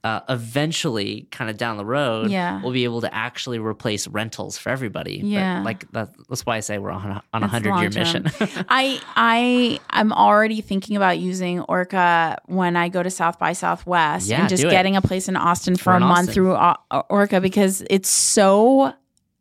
Uh, 0.05 0.21
eventually, 0.29 1.27
kind 1.33 1.51
of 1.51 1.57
down 1.57 1.77
the 1.77 1.85
road, 1.85 2.31
Yeah. 2.31 2.63
we'll 2.63 2.73
be 2.73 2.85
able 2.85 3.01
to 3.01 3.13
actually 3.13 3.59
replace 3.59 4.07
rentals 4.07 4.57
for 4.57 4.71
everybody. 4.71 5.19
But, 5.19 5.27
Yeah. 5.27 5.63
like 5.65 5.91
that, 5.91 6.11
that's 6.29 6.47
why 6.47 6.57
I 6.57 6.61
say 6.61 6.79
we're 6.79 6.93
on 6.93 7.11
a, 7.11 7.23
on 7.35 7.43
a 7.43 7.49
hundred 7.49 7.75
year 7.81 7.91
mission. 7.91 8.25
I 8.69 9.01
I 9.17 9.81
I'm 9.91 10.13
already 10.13 10.61
thinking 10.61 10.97
about 10.97 11.19
using 11.19 11.61
Orca 11.63 12.39
when 12.47 12.77
I 12.77 12.89
go 12.89 13.03
to 13.03 13.11
South 13.11 13.41
by 13.41 13.53
Southwest 13.55 14.29
Yeah, 14.29 14.41
and 14.41 14.49
just 14.49 14.63
getting 14.63 14.95
a 14.95 15.03
place 15.03 15.29
in 15.29 15.37
Austin 15.37 15.75
for 15.75 15.93
Or 15.93 15.97
a 15.97 16.01
month 16.01 16.29
Austin. 16.29 16.35
through 16.35 16.53
uh, 16.53 16.75
Orca 17.11 17.41
because 17.41 17.83
it's 17.91 18.09
so 18.09 18.93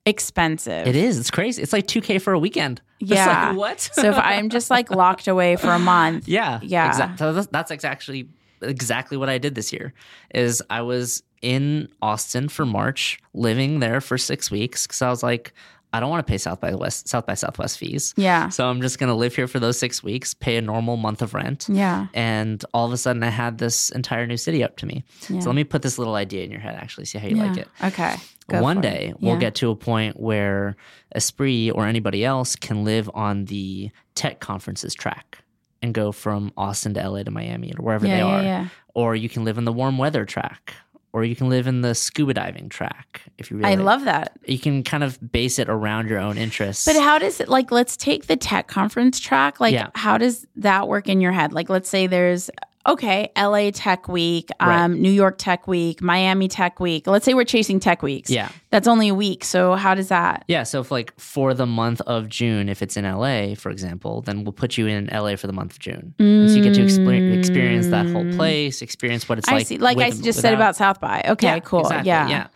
expensive. 0.08 0.88
It 0.88 0.96
is. 0.96 1.20
It's 1.20 1.32
crazy. 1.32 1.62
It's 1.62 1.74
like 1.74 1.88
2K 1.88 2.22
for 2.22 2.34
a 2.34 2.40
weekend. 2.40 2.82
It's 3.00 3.12
Yeah. 3.12 3.50
like, 3.50 3.58
what? 3.58 3.80
So 3.80 4.10
if 4.10 4.18
I'm 4.18 4.50
just 4.50 4.72
like 4.72 4.90
locked 4.90 5.28
away 5.28 5.56
for 5.56 5.70
a 5.70 5.78
month, 5.78 6.28
yeah. 6.38 6.60
Yeah. 6.64 6.88
Exactly. 6.88 7.18
So 7.18 7.32
that's, 7.34 7.48
that's 7.48 7.70
exactly 7.72 8.28
exactly 8.64 9.18
what 9.18 9.30
I 9.30 9.38
did 9.38 9.54
this 9.54 9.72
year. 9.72 9.94
Is 10.34 10.64
I 10.72 10.82
was 10.82 11.22
in 11.44 11.90
Austin 12.02 12.50
for 12.50 12.66
March, 12.66 13.20
living 13.36 13.82
there 13.82 14.02
for 14.02 14.18
six 14.18 14.50
weeks 14.50 14.88
because 14.88 15.04
I 15.04 15.10
was 15.12 15.22
like, 15.22 15.54
I 15.94 16.00
don't 16.00 16.10
want 16.10 16.26
to 16.26 16.30
pay 16.32 16.40
South 16.40 16.60
by 16.60 16.74
West 16.74 17.08
South 17.08 17.28
by 17.28 17.36
Southwest 17.36 17.78
fees. 17.78 18.16
Yeah. 18.18 18.50
So 18.50 18.68
I'm 18.68 18.82
just 18.82 18.98
gonna 18.98 19.16
live 19.16 19.36
here 19.36 19.48
for 19.48 19.60
those 19.60 19.78
six 19.78 20.02
weeks, 20.04 20.34
pay 20.34 20.58
a 20.58 20.62
normal 20.62 20.98
month 20.98 21.22
of 21.22 21.36
rent. 21.36 21.68
Yeah. 21.70 22.08
And 22.16 22.66
all 22.74 22.88
of 22.88 22.92
a 22.94 22.98
sudden, 22.98 23.22
I 23.22 23.30
had 23.30 23.60
this 23.60 23.92
entire 23.92 24.26
new 24.26 24.38
city 24.38 24.64
up 24.64 24.78
to 24.78 24.88
me. 24.88 25.04
Yeah. 25.30 25.40
So 25.42 25.50
let 25.50 25.56
me 25.56 25.64
put 25.64 25.84
this 25.84 26.00
little 26.00 26.16
idea 26.16 26.44
in 26.44 26.50
your 26.50 26.60
head. 26.62 26.76
Actually, 26.76 27.06
see 27.06 27.20
how 27.20 27.28
you 27.28 27.36
like 27.36 27.58
it. 27.58 27.68
Okay. 27.84 28.16
Go 28.50 28.62
One 28.62 28.80
day 28.80 29.14
we'll 29.20 29.38
get 29.38 29.56
to 29.56 29.70
a 29.72 29.76
point 29.76 30.20
where 30.20 30.76
Espree 31.16 31.72
or 31.74 31.86
anybody 31.86 32.24
else 32.24 32.56
can 32.56 32.84
live 32.86 33.10
on 33.14 33.46
the 33.46 33.92
tech 34.16 34.40
conferences 34.40 34.94
track 34.94 35.40
and 35.82 35.94
go 35.94 36.12
from 36.12 36.52
Austin 36.58 36.94
to 36.94 37.10
LA 37.10 37.24
to 37.24 37.32
Miami 37.32 37.74
or 37.78 37.84
wherever 37.84 38.08
Yeah, 38.08 38.16
they 38.16 38.22
are. 38.22 38.42
yeah. 38.44 38.68
Or 38.94 39.16
you 39.16 39.28
can 39.30 39.44
live 39.44 39.58
in 39.58 39.66
the 39.66 39.74
warm 39.74 39.98
weather 39.98 40.26
track. 40.26 40.74
Or 41.14 41.24
you 41.24 41.36
can 41.36 41.50
live 41.50 41.66
in 41.68 41.82
the 41.82 41.96
scuba 41.96 42.34
diving 42.34 42.70
track 42.70 43.24
if 43.40 43.50
you 43.50 43.58
really 43.58 43.72
I 43.72 43.76
love 43.76 44.04
that. 44.06 44.38
you 44.46 44.60
can 44.60 44.84
kind 44.84 45.04
of 45.04 45.18
base 45.32 45.58
it 45.58 45.68
around 45.68 46.10
your 46.10 46.20
own 46.20 46.38
interests. 46.38 46.86
But 46.86 46.96
how 47.02 47.18
does 47.18 47.40
it 47.40 47.50
like 47.50 47.72
let's 47.72 47.98
take 47.98 48.28
the 48.28 48.36
tech 48.36 48.68
conference 48.68 49.20
track. 49.20 49.60
Like 49.60 49.76
how 49.96 50.18
does 50.20 50.46
that 50.58 50.88
work 50.88 51.10
in 51.10 51.20
your 51.20 51.32
head? 51.32 51.54
Like 51.54 51.70
let's 51.70 51.90
say 51.90 52.06
there's 52.08 52.52
okay, 52.88 53.30
LA 53.38 53.72
Tech 53.72 54.08
Week, 54.08 54.50
Right. 54.62 54.82
um, 54.84 55.02
New 55.02 55.12
York 55.12 55.36
Tech 55.38 55.68
Week, 55.68 56.02
Miami 56.02 56.48
Tech 56.48 56.80
Week. 56.80 57.06
Let's 57.08 57.26
say 57.26 57.34
we're 57.34 57.44
chasing 57.44 57.80
tech 57.80 58.02
weeks. 58.02 58.30
Yeah. 58.30 58.50
That's 58.72 58.88
only 58.88 59.10
a 59.10 59.14
week. 59.16 59.44
So 59.44 59.76
how 59.76 59.94
does 59.96 60.08
that? 60.10 60.46
Yeah, 60.48 60.64
so 60.64 60.80
if 60.82 60.90
like 60.92 61.14
for 61.20 61.54
the 61.54 61.66
month 61.66 62.02
of 62.02 62.30
June, 62.30 62.70
if 62.70 62.82
it's 62.82 62.96
in 62.98 63.06
LA, 63.06 63.56
for 63.56 63.70
example, 63.70 64.22
then 64.22 64.44
we'll 64.44 64.54
put 64.54 64.78
you 64.78 64.88
in 64.88 65.08
LA 65.12 65.36
for 65.36 65.48
the 65.48 65.54
month 65.54 65.74
of 65.74 65.80
June. 65.80 66.14
And 66.20 66.50
so 66.50 66.56
you 66.56 66.64
get 66.64 66.74
to 66.76 66.82
exper- 66.82 67.38
experience 67.38 67.88
that 67.88 68.08
whole 68.08 68.32
place, 68.34 68.82
experience 68.82 69.28
what 69.28 69.38
it's 69.38 69.48
Mm. 69.50 69.54
I 69.54 69.56
like. 69.58 69.68
see. 69.68 69.78
Like 69.78 69.98
I 69.98 70.10
with- 70.10 70.24
just 70.24 70.40
said 70.40 70.54
about 70.54 70.76
South 70.76 71.00
by. 71.00 71.24
Okay, 71.28 71.48
Yeah, 71.48 71.60
cool. 71.60 71.82
exactly, 71.82 72.08
yeah. 72.08 72.28
yeah. 72.30 72.48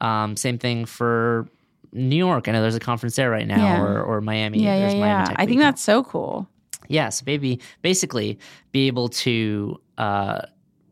Um, 0.00 0.36
same 0.36 0.58
thing 0.58 0.84
for 0.84 1.48
New 1.92 2.16
York. 2.16 2.48
I 2.48 2.52
know 2.52 2.60
there's 2.60 2.74
a 2.74 2.80
conference 2.80 3.16
there 3.16 3.30
right 3.30 3.46
now, 3.46 3.56
Yeah. 3.56 3.80
or 3.82 4.02
or 4.02 4.20
Miami. 4.20 4.62
Yeah, 4.62 4.76
yeah, 4.76 4.86
Miami 4.88 5.00
yeah. 5.00 5.32
I 5.36 5.46
think 5.46 5.60
that's 5.60 5.82
so 5.82 6.04
cool. 6.04 6.46
Yeah. 6.88 7.08
So 7.10 7.22
maybe 7.26 7.60
basically 7.82 8.38
be 8.72 8.86
able 8.86 9.08
to 9.08 9.80
uh, 9.96 10.40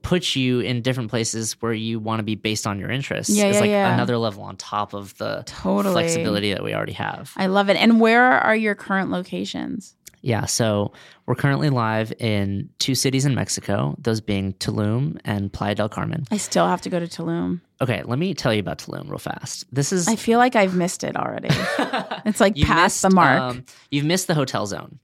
put 0.03 0.37
you 0.37 0.61
in 0.61 0.83
different 0.83 1.11
places 1.11 1.61
where 1.61 1.73
you 1.73 1.99
want 1.99 2.21
to 2.21 2.23
be 2.23 2.37
based 2.37 2.67
on 2.67 2.79
your 2.79 2.91
interests. 2.91 3.35
Yeah, 3.35 3.47
it's 3.47 3.57
yeah, 3.57 3.61
like 3.61 3.71
yeah. 3.71 3.95
another 3.95 4.17
level 4.19 4.45
on 4.45 4.57
top 4.57 4.95
of 4.95 5.17
the 5.19 5.43
Totally. 5.47 5.93
flexibility 5.93 6.53
that 6.53 6.63
we 6.63 6.75
already 6.75 6.93
have. 6.93 7.33
I 7.37 7.47
love 7.47 7.69
it. 7.69 7.77
And 7.77 8.01
where 8.01 8.33
are 8.33 8.55
your 8.55 8.77
current 8.77 9.11
locations? 9.11 9.97
Yeah, 10.23 10.47
so 10.47 10.93
we're 11.27 11.35
currently 11.35 11.71
live 11.71 12.13
in 12.19 12.69
two 12.79 12.95
cities 12.95 13.25
in 13.25 13.35
Mexico, 13.35 13.95
those 13.99 14.21
being 14.21 14.55
Tulum 14.55 15.21
and 15.25 15.53
Playa 15.53 15.75
del 15.75 15.89
Carmen. 15.89 16.25
I 16.31 16.37
still 16.37 16.67
have 16.67 16.81
to 16.83 16.91
go 16.91 16.99
to 16.99 17.07
Tulum. 17.07 17.61
Okay, 17.81 18.03
let 18.05 18.19
me 18.19 18.35
tell 18.35 18.53
you 18.53 18.61
about 18.61 18.79
Tulum 18.79 19.09
real 19.09 19.19
fast. 19.19 19.67
This 19.73 19.93
is 19.93 20.09
I 20.09 20.17
feel 20.17 20.39
like 20.39 20.57
I've 20.57 20.75
missed 20.75 21.05
it 21.05 21.17
already. 21.17 21.49
it's 22.25 22.41
like 22.41 22.57
past 22.57 23.03
the 23.03 23.11
mark. 23.11 23.41
um, 23.41 23.65
you've 23.91 24.05
missed 24.05 24.27
the 24.27 24.35
hotel 24.35 24.67
zone, 24.67 24.99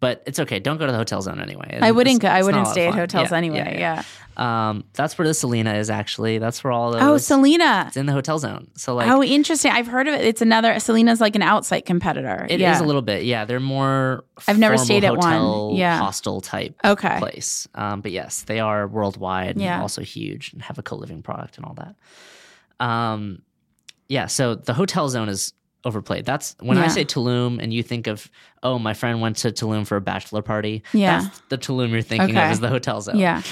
but 0.00 0.22
it's 0.26 0.38
okay. 0.38 0.58
Don't 0.60 0.78
go 0.78 0.86
to 0.86 0.92
the 0.92 0.98
hotel 0.98 1.20
zone 1.22 1.40
anyway. 1.40 1.78
I 1.80 1.90
wouldn't. 1.90 2.20
go- 2.20 2.28
it's 2.28 2.34
I 2.34 2.42
wouldn't 2.42 2.68
stay 2.68 2.86
at 2.88 2.94
hotels 2.94 3.30
Yeah, 3.30 3.36
anyway. 3.36 3.76
Yeah. 3.78 4.02
Um, 4.36 4.84
that's 4.92 5.18
where 5.18 5.26
the 5.26 5.34
Selina 5.34 5.74
is 5.74 5.90
actually. 5.90 6.38
That's 6.38 6.62
where 6.62 6.72
all 6.72 6.92
the 6.92 7.02
Oh, 7.04 7.18
Selina. 7.18 7.86
It's 7.88 7.96
in 7.96 8.06
the 8.06 8.12
hotel 8.12 8.38
zone. 8.38 8.68
So 8.76 8.94
like, 8.94 9.10
oh, 9.10 9.20
interesting. 9.24 9.72
I've 9.72 9.88
heard 9.88 10.06
of 10.06 10.14
it. 10.14 10.24
It's 10.24 10.40
another. 10.40 10.78
Selina's 10.78 11.20
like 11.20 11.34
an 11.34 11.42
outside 11.42 11.80
competitor. 11.80 12.46
It 12.48 12.56
is 12.56 12.60
yeah. 12.60 12.80
a 12.80 12.86
little 12.86 13.02
bit. 13.02 13.24
Yeah, 13.24 13.44
they're 13.46 13.58
more. 13.58 14.24
I've 14.46 14.58
never 14.58 14.78
stayed 14.78 15.02
at 15.02 15.16
one. 15.16 15.74
Yeah. 15.74 15.98
hostel 15.98 16.40
type 16.40 16.76
Okay. 16.84 17.18
place. 17.18 17.66
Um, 17.74 18.00
but 18.00 18.12
yes, 18.12 18.42
they 18.42 18.60
are 18.60 18.86
worldwide 18.86 19.56
Yeah. 19.60 19.74
and 19.74 19.82
also 19.82 20.02
huge 20.02 20.52
and 20.52 20.62
have 20.62 20.78
a 20.78 20.82
co 20.82 20.94
living 20.94 21.22
product 21.22 21.56
and 21.56 21.66
all 21.66 21.74
that. 21.74 21.96
Um, 22.84 23.42
yeah. 24.08 24.26
So 24.26 24.54
the 24.54 24.74
hotel 24.74 25.08
zone 25.08 25.28
is 25.28 25.52
overplayed. 25.88 26.24
That's 26.24 26.54
when 26.60 26.78
I 26.78 26.86
say 26.88 27.04
Tulum 27.04 27.58
and 27.60 27.72
you 27.74 27.82
think 27.82 28.06
of 28.06 28.30
oh 28.62 28.78
my 28.78 28.94
friend 28.94 29.20
went 29.20 29.36
to 29.38 29.48
Tulum 29.50 29.86
for 29.86 29.96
a 29.96 30.00
bachelor 30.00 30.42
party. 30.42 30.82
Yeah. 30.92 31.22
That's 31.22 31.40
the 31.48 31.58
Tulum 31.58 31.90
you're 31.90 32.02
thinking 32.02 32.36
Okay. 32.36 32.46
of 32.46 32.52
is 32.52 32.60
the 32.60 32.68
hotel 32.68 33.00
zone. 33.00 33.18
Yeah. 33.18 33.42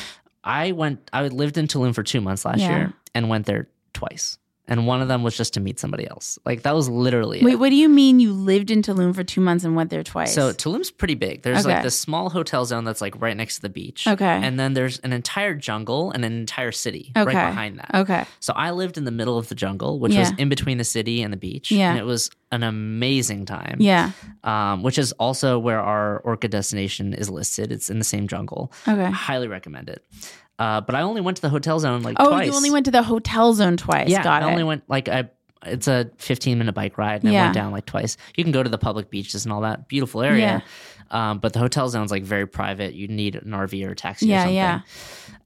I 0.45 0.71
went. 0.73 1.11
I 1.13 1.27
lived 1.27 1.59
in 1.59 1.67
Tulum 1.67 1.93
for 1.95 2.05
two 2.05 2.21
months 2.21 2.45
last 2.45 2.61
Yeah. 2.61 2.77
year 2.77 2.93
and 3.15 3.29
went 3.29 3.47
there 3.47 3.69
twice. 3.93 4.39
And 4.69 4.85
one 4.87 5.01
of 5.01 5.07
them 5.07 5.23
was 5.23 5.37
just 5.37 5.55
to 5.55 5.61
meet 5.61 5.79
somebody 5.79 6.09
else. 6.09 6.39
Like 6.45 6.63
that 6.63 6.75
was 6.75 6.89
literally 6.89 7.41
Wait, 7.41 7.53
it. 7.53 7.59
what 7.61 7.71
do 7.71 7.77
you 7.77 7.89
mean 7.89 8.19
you 8.19 8.33
lived 8.33 8.71
in 8.71 8.83
Tulum 8.83 9.15
for 9.15 9.23
two 9.23 9.41
months 9.41 9.63
and 9.65 9.77
went 9.77 9.91
there 9.91 10.03
twice? 10.03 10.35
So 10.35 10.53
Tulum's 10.53 10.91
pretty 10.91 11.15
big. 11.15 11.43
There's 11.43 11.65
Okay. 11.65 11.75
like 11.75 11.83
this 11.85 11.97
small 11.99 12.31
hotel 12.31 12.65
zone 12.65 12.83
that's 12.85 13.01
like 13.01 13.21
right 13.21 13.37
next 13.37 13.57
to 13.57 13.63
the 13.63 13.69
beach. 13.69 14.09
Okay. 14.09 14.25
And 14.27 14.59
then 14.59 14.75
there's 14.75 14.99
an 15.01 15.13
entire 15.13 15.55
jungle 15.55 16.11
and 16.11 16.25
an 16.25 16.33
entire 16.33 16.73
city 16.73 17.13
Okay. 17.17 17.33
right 17.33 17.49
behind 17.49 17.79
that. 17.79 17.91
okay. 17.95 18.25
So 18.41 18.53
I 18.55 18.73
lived 18.73 18.99
in 18.99 19.05
the 19.05 19.13
middle 19.13 19.39
of 19.39 19.49
the 19.49 19.55
jungle, 19.55 20.01
which 20.01 20.13
Yeah. 20.15 20.21
was 20.21 20.33
in 20.37 20.49
between 20.49 20.79
the 20.79 20.85
city 20.85 21.23
and 21.23 21.33
the 21.33 21.37
beach. 21.37 21.71
Yeah. 21.71 21.91
And 21.91 21.99
it 22.01 22.05
was 22.05 22.31
an 22.51 22.63
amazing 22.65 23.45
time. 23.45 23.77
Yeah. 23.79 24.11
Um, 24.43 24.83
which 24.83 24.99
is 24.99 25.13
also 25.13 25.59
where 25.61 25.81
our 25.81 26.19
Orca 26.21 26.49
destination 26.49 27.15
is 27.15 27.31
listed. 27.31 27.71
It's 27.71 27.89
in 27.89 27.99
the 27.99 28.05
same 28.05 28.27
jungle. 28.27 28.73
Okay. 28.89 29.05
I 29.05 29.11
highly 29.11 29.47
recommend 29.49 29.89
it. 29.89 30.05
Uh, 30.59 30.81
but 30.81 30.95
I 30.95 31.03
only 31.03 31.21
went 31.21 31.37
to 31.37 31.43
the 31.43 31.51
hotel 31.51 31.79
zone 31.79 32.03
like 32.03 32.17
Oh, 32.19 32.29
twice. 32.31 32.47
you 32.49 32.55
only 32.55 32.71
went 32.71 32.87
to 32.87 32.91
the 32.91 33.03
hotel 33.03 33.53
zone 33.53 33.77
twice. 33.77 34.09
yeah, 34.09 34.23
Got 34.23 34.43
I 34.43 34.49
it. 34.49 34.51
only 34.53 34.65
went 34.65 34.85
like 34.89 35.09
I. 35.09 35.29
It's 35.67 35.89
a 35.89 36.11
15 36.19 36.59
minute 36.59 36.75
bike 36.75 36.97
ride, 36.99 37.21
and 37.23 37.29
I 37.29 37.33
Yeah. 37.33 37.43
went 37.43 37.55
down 37.55 37.73
like 37.73 37.87
twice. 37.87 38.17
You 38.37 38.45
can 38.45 38.53
go 38.53 38.63
to 38.63 38.69
the 38.71 38.79
public 38.79 39.11
beaches 39.11 39.45
and 39.45 39.53
all 39.53 39.61
that 39.63 39.89
beautiful 39.89 40.23
area, 40.23 40.63
um, 41.11 41.39
but 41.39 41.53
the 41.53 41.59
hotel 41.59 41.89
zone's 41.89 42.11
like 42.11 42.25
very 42.25 42.47
private. 42.47 42.95
You 42.95 43.09
need 43.09 43.37
an 43.37 43.53
RV 43.53 43.85
or 43.87 43.91
a 43.91 43.95
taxi 43.97 44.27
Yeah, 44.27 44.37
or 44.37 44.41
something. 44.41 44.55
yeah. 44.57 44.81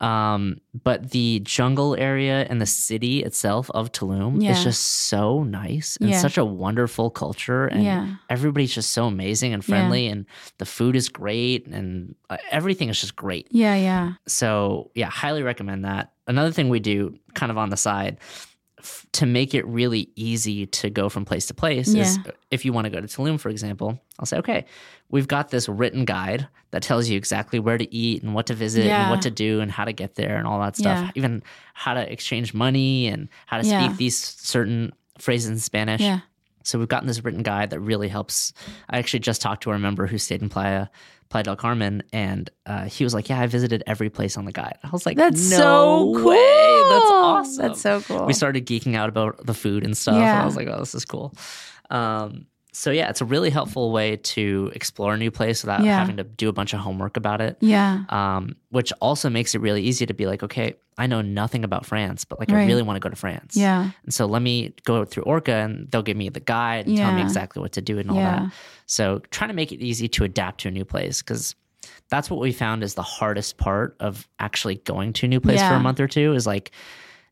Um, 0.01 0.59
but 0.83 1.11
the 1.11 1.41
jungle 1.41 1.95
area 1.99 2.47
and 2.49 2.61
the 2.61 2.67
city 2.67 3.23
itself 3.23 3.71
of 3.73 3.93
Tulum 3.93 4.43
Yeah. 4.43 4.53
is 4.53 4.65
just 4.65 4.83
so 4.83 5.43
nice 5.43 5.99
and 6.01 6.11
Yeah. 6.11 6.19
such 6.19 6.39
a 6.39 6.45
wonderful 6.45 7.11
culture, 7.11 7.67
and 7.67 7.83
Yeah. 7.83 8.07
everybody's 8.31 8.75
just 8.75 8.93
so 8.93 9.07
amazing 9.07 9.53
and 9.53 9.65
friendly, 9.65 10.07
and 10.07 10.25
the 10.59 10.65
food 10.65 10.97
is 10.97 11.09
great, 11.09 11.67
and 11.67 12.15
uh, 12.31 12.39
everything 12.51 12.89
is 12.89 13.01
just 13.01 13.15
great. 13.17 13.49
yeah, 13.51 13.75
yeah. 13.75 14.13
So 14.27 14.91
yeah, 14.95 15.11
highly 15.11 15.43
recommend 15.43 15.85
that. 15.85 16.13
Another 16.27 16.53
thing 16.53 16.69
we 16.69 16.81
do, 16.81 17.19
kind 17.35 17.51
of 17.51 17.59
on 17.59 17.71
the 17.71 17.77
side, 17.77 18.19
f- 18.81 19.07
to 19.13 19.27
make 19.27 19.55
it 19.55 19.67
really 19.67 20.11
easy 20.17 20.67
to 20.67 20.91
go 20.91 21.09
from 21.09 21.25
place 21.25 21.47
to 21.47 21.55
place 21.55 21.89
is 21.89 22.19
if 22.51 22.65
you 22.65 22.73
want 22.73 22.85
to 22.87 22.91
go 22.91 23.01
to 23.01 23.07
Tulum, 23.07 23.39
for 23.39 23.49
example, 23.49 24.01
I'll 24.19 24.27
say, 24.27 24.39
okay, 24.39 24.65
we've 25.11 25.29
got 25.29 25.51
this 25.51 25.69
written 25.69 26.05
guide 26.05 26.49
that 26.73 26.83
tells 26.83 27.09
you 27.09 27.17
exactly 27.17 27.59
where 27.59 27.79
to 27.79 27.95
eat 27.95 28.23
and 28.23 28.35
what 28.35 28.47
to 28.47 28.55
visit 28.55 28.85
Yeah. 28.87 29.03
and 29.03 29.11
what 29.11 29.23
to 29.23 29.31
do 29.31 29.61
and 29.61 29.71
how 29.71 29.85
to 29.85 29.93
get 29.93 30.15
there 30.15 30.37
and 30.37 30.47
all 30.47 30.61
that 30.61 30.77
stuff. 30.77 30.99
Yeah. 31.07 31.11
Even 31.15 31.43
how 31.75 31.95
to 31.95 32.13
exchange 32.13 32.55
money 32.55 33.07
and 33.09 33.29
how 33.47 33.59
to 33.61 33.67
Yeah. 33.67 33.87
speak 33.87 33.97
these 33.99 34.17
certain 34.17 34.93
phrases 35.19 35.51
in 35.51 35.59
Spanish. 35.59 36.01
Yeah. 36.01 36.21
So 36.63 36.79
we've 36.79 36.89
gotten 36.89 37.07
this 37.07 37.25
written 37.25 37.43
guide 37.43 37.71
that 37.71 37.81
really 37.81 38.09
helps. 38.09 38.53
I 38.89 38.99
actually 38.99 39.21
just 39.21 39.41
talked 39.41 39.63
to 39.65 39.71
a 39.73 39.79
member 39.79 40.07
who 40.07 40.19
stayed 40.19 40.43
in 40.43 40.49
Playa, 40.49 40.89
Playa 41.31 41.45
del 41.45 41.57
Carmen, 41.57 42.03
and 42.13 42.51
uh, 42.67 42.85
he 42.85 43.05
was 43.05 43.15
like, 43.15 43.29
"Yeah, 43.29 43.41
I 43.41 43.47
visited 43.47 43.83
every 43.87 44.11
place 44.11 44.37
on 44.37 44.45
the 44.45 44.53
guide." 44.53 44.79
I 44.83 44.89
was 44.91 45.07
like, 45.07 45.17
That's 45.17 45.51
"No 45.51 45.57
so 45.57 46.13
cool. 46.15 46.25
way! 46.29 46.37
That's 46.91 47.11
awesome. 47.11 47.63
That's 47.67 47.81
so 47.81 48.01
cool. 48.03 48.27
We 48.27 48.33
started 48.33 48.67
geeking 48.67 48.95
out 48.97 49.09
about 49.09 49.45
the 49.47 49.55
food 49.55 49.85
and 49.85 49.97
stuff, 49.97 50.17
and 50.17 50.43
I 50.43 50.45
was 50.45 50.57
like, 50.57 50.69
"Oh, 50.69 50.79
this 50.81 50.95
is 50.95 51.05
cool." 51.05 51.35
Um, 51.89 52.47
so 52.73 52.91
yeah, 52.91 53.09
it's 53.11 53.21
a 53.21 53.25
really 53.25 53.51
helpful 53.51 53.91
way 53.93 54.17
to 54.17 54.71
explore 54.75 55.15
a 55.15 55.17
new 55.17 55.31
place 55.31 55.63
without 55.63 55.83
Yeah. 55.83 55.97
having 55.99 56.17
to 56.19 56.25
do 56.25 56.49
a 56.49 56.53
bunch 56.53 56.73
of 56.73 56.81
homework 56.81 57.17
about 57.17 57.41
it. 57.41 57.57
yeah. 57.61 58.05
Um, 58.09 58.55
which 58.71 58.93
also 59.01 59.29
makes 59.31 59.55
it 59.55 59.61
really 59.61 59.83
easy 59.83 60.07
to 60.07 60.15
be 60.15 60.27
like, 60.27 60.43
okay, 60.45 60.75
I 60.97 61.07
know 61.07 61.23
nothing 61.23 61.65
about 61.65 61.85
France, 61.87 62.25
but 62.25 62.39
like 62.39 62.53
I 62.53 62.67
really 62.67 62.83
want 62.83 62.97
to 62.97 63.01
go 63.01 63.09
to 63.09 63.17
France. 63.17 63.57
Yeah. 63.57 63.91
And 64.05 64.15
so 64.15 64.27
let 64.27 64.43
me 64.43 64.75
go 64.85 65.05
through 65.05 65.25
Orca 65.25 65.53
and 65.53 65.91
they'll 65.91 66.03
give 66.03 66.17
me 66.17 66.29
the 66.29 66.41
guide 66.41 66.87
and 66.87 66.97
tell 66.97 67.13
me 67.13 67.23
exactly 67.23 67.61
what 67.61 67.73
to 67.73 67.81
do 67.81 67.99
and 67.99 68.11
all 68.11 68.17
Yeah. 68.17 68.41
that. 68.45 68.53
So 68.87 69.21
trying 69.31 69.49
to 69.49 69.55
make 69.55 69.73
it 69.73 69.81
easy 69.83 70.09
to 70.09 70.25
adapt 70.25 70.61
to 70.61 70.69
a 70.69 70.71
new 70.71 70.85
place 70.85 71.23
because 71.23 71.55
that's 72.11 72.29
what 72.31 72.39
we 72.41 72.53
found 72.53 72.83
is 72.83 72.95
the 72.95 73.03
hardest 73.03 73.57
part 73.57 73.97
of 74.01 74.29
actually 74.39 74.77
going 74.77 75.13
to 75.15 75.27
a 75.27 75.29
new 75.29 75.41
place 75.41 75.61
for 75.63 75.75
a 75.75 75.81
month 75.81 76.01
or 76.01 76.07
two 76.09 76.35
is 76.35 76.47
like 76.47 76.71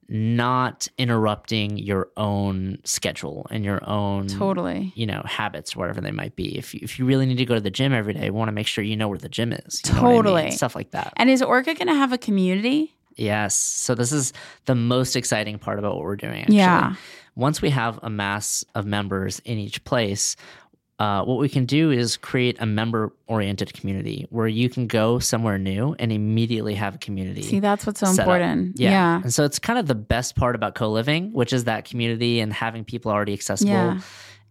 not 0.08 0.88
interrupting 0.96 1.76
your 1.76 2.08
own 2.16 2.78
schedule 2.84 3.46
and 3.50 3.64
your 3.64 3.86
own 3.88 4.26
Totally. 4.26 4.92
you 4.96 5.06
know 5.06 5.22
habits 5.26 5.76
whatever 5.76 6.00
they 6.00 6.10
might 6.10 6.34
be 6.34 6.56
if 6.56 6.72
you, 6.74 6.80
if 6.82 6.98
you 6.98 7.04
really 7.04 7.26
need 7.26 7.36
to 7.36 7.44
go 7.44 7.54
to 7.54 7.60
the 7.60 7.70
gym 7.70 7.92
every 7.92 8.14
day 8.14 8.30
want 8.30 8.48
to 8.48 8.52
make 8.52 8.66
sure 8.66 8.82
you 8.82 8.96
know 8.96 9.08
where 9.08 9.18
the 9.18 9.28
gym 9.28 9.52
is 9.52 9.82
what 9.84 9.92
I 9.92 10.02
mean? 10.02 10.14
Totally. 10.14 10.50
stuff 10.52 10.74
like 10.74 10.92
that 10.92 11.12
And 11.16 11.28
is 11.28 11.42
Orca 11.42 11.74
going 11.74 11.88
to 11.88 11.94
have 11.94 12.12
a 12.12 12.18
community? 12.18 12.94
Yes. 13.16 13.56
So 13.56 13.94
this 13.96 14.12
is 14.12 14.32
the 14.66 14.76
most 14.76 15.16
exciting 15.16 15.58
part 15.58 15.78
about 15.80 15.96
what 15.96 16.04
we're 16.04 16.16
doing. 16.16 16.42
Actually. 16.42 16.56
Yeah. 16.56 16.94
Once 17.34 17.60
we 17.60 17.70
have 17.70 17.98
a 18.02 18.08
mass 18.08 18.64
of 18.76 18.86
members 18.86 19.40
in 19.40 19.58
each 19.58 19.82
place, 19.84 20.36
uh, 20.98 21.22
what 21.24 21.38
we 21.38 21.48
can 21.48 21.64
do 21.64 21.90
is 21.90 22.16
create 22.16 22.56
a 22.60 22.66
member-oriented 22.66 23.72
community 23.72 24.26
where 24.30 24.48
you 24.48 24.68
can 24.68 24.86
go 24.86 25.18
somewhere 25.20 25.56
new 25.56 25.94
and 25.98 26.10
immediately 26.10 26.74
have 26.74 26.96
a 26.96 26.98
community. 26.98 27.42
See, 27.42 27.60
that's 27.60 27.86
what's 27.86 28.00
so 28.00 28.08
important. 28.08 28.80
Yeah. 28.80 28.90
Yeah. 28.90 29.22
And 29.22 29.32
so 29.32 29.44
it's 29.44 29.60
kind 29.60 29.78
of 29.78 29.86
the 29.86 29.94
best 29.94 30.34
part 30.34 30.56
about 30.56 30.74
co-living, 30.74 31.32
which 31.32 31.52
is 31.52 31.64
that 31.64 31.84
community 31.84 32.40
and 32.40 32.52
having 32.52 32.84
people 32.84 33.12
already 33.12 33.32
accessible. 33.32 33.70
Yeah. 33.70 34.00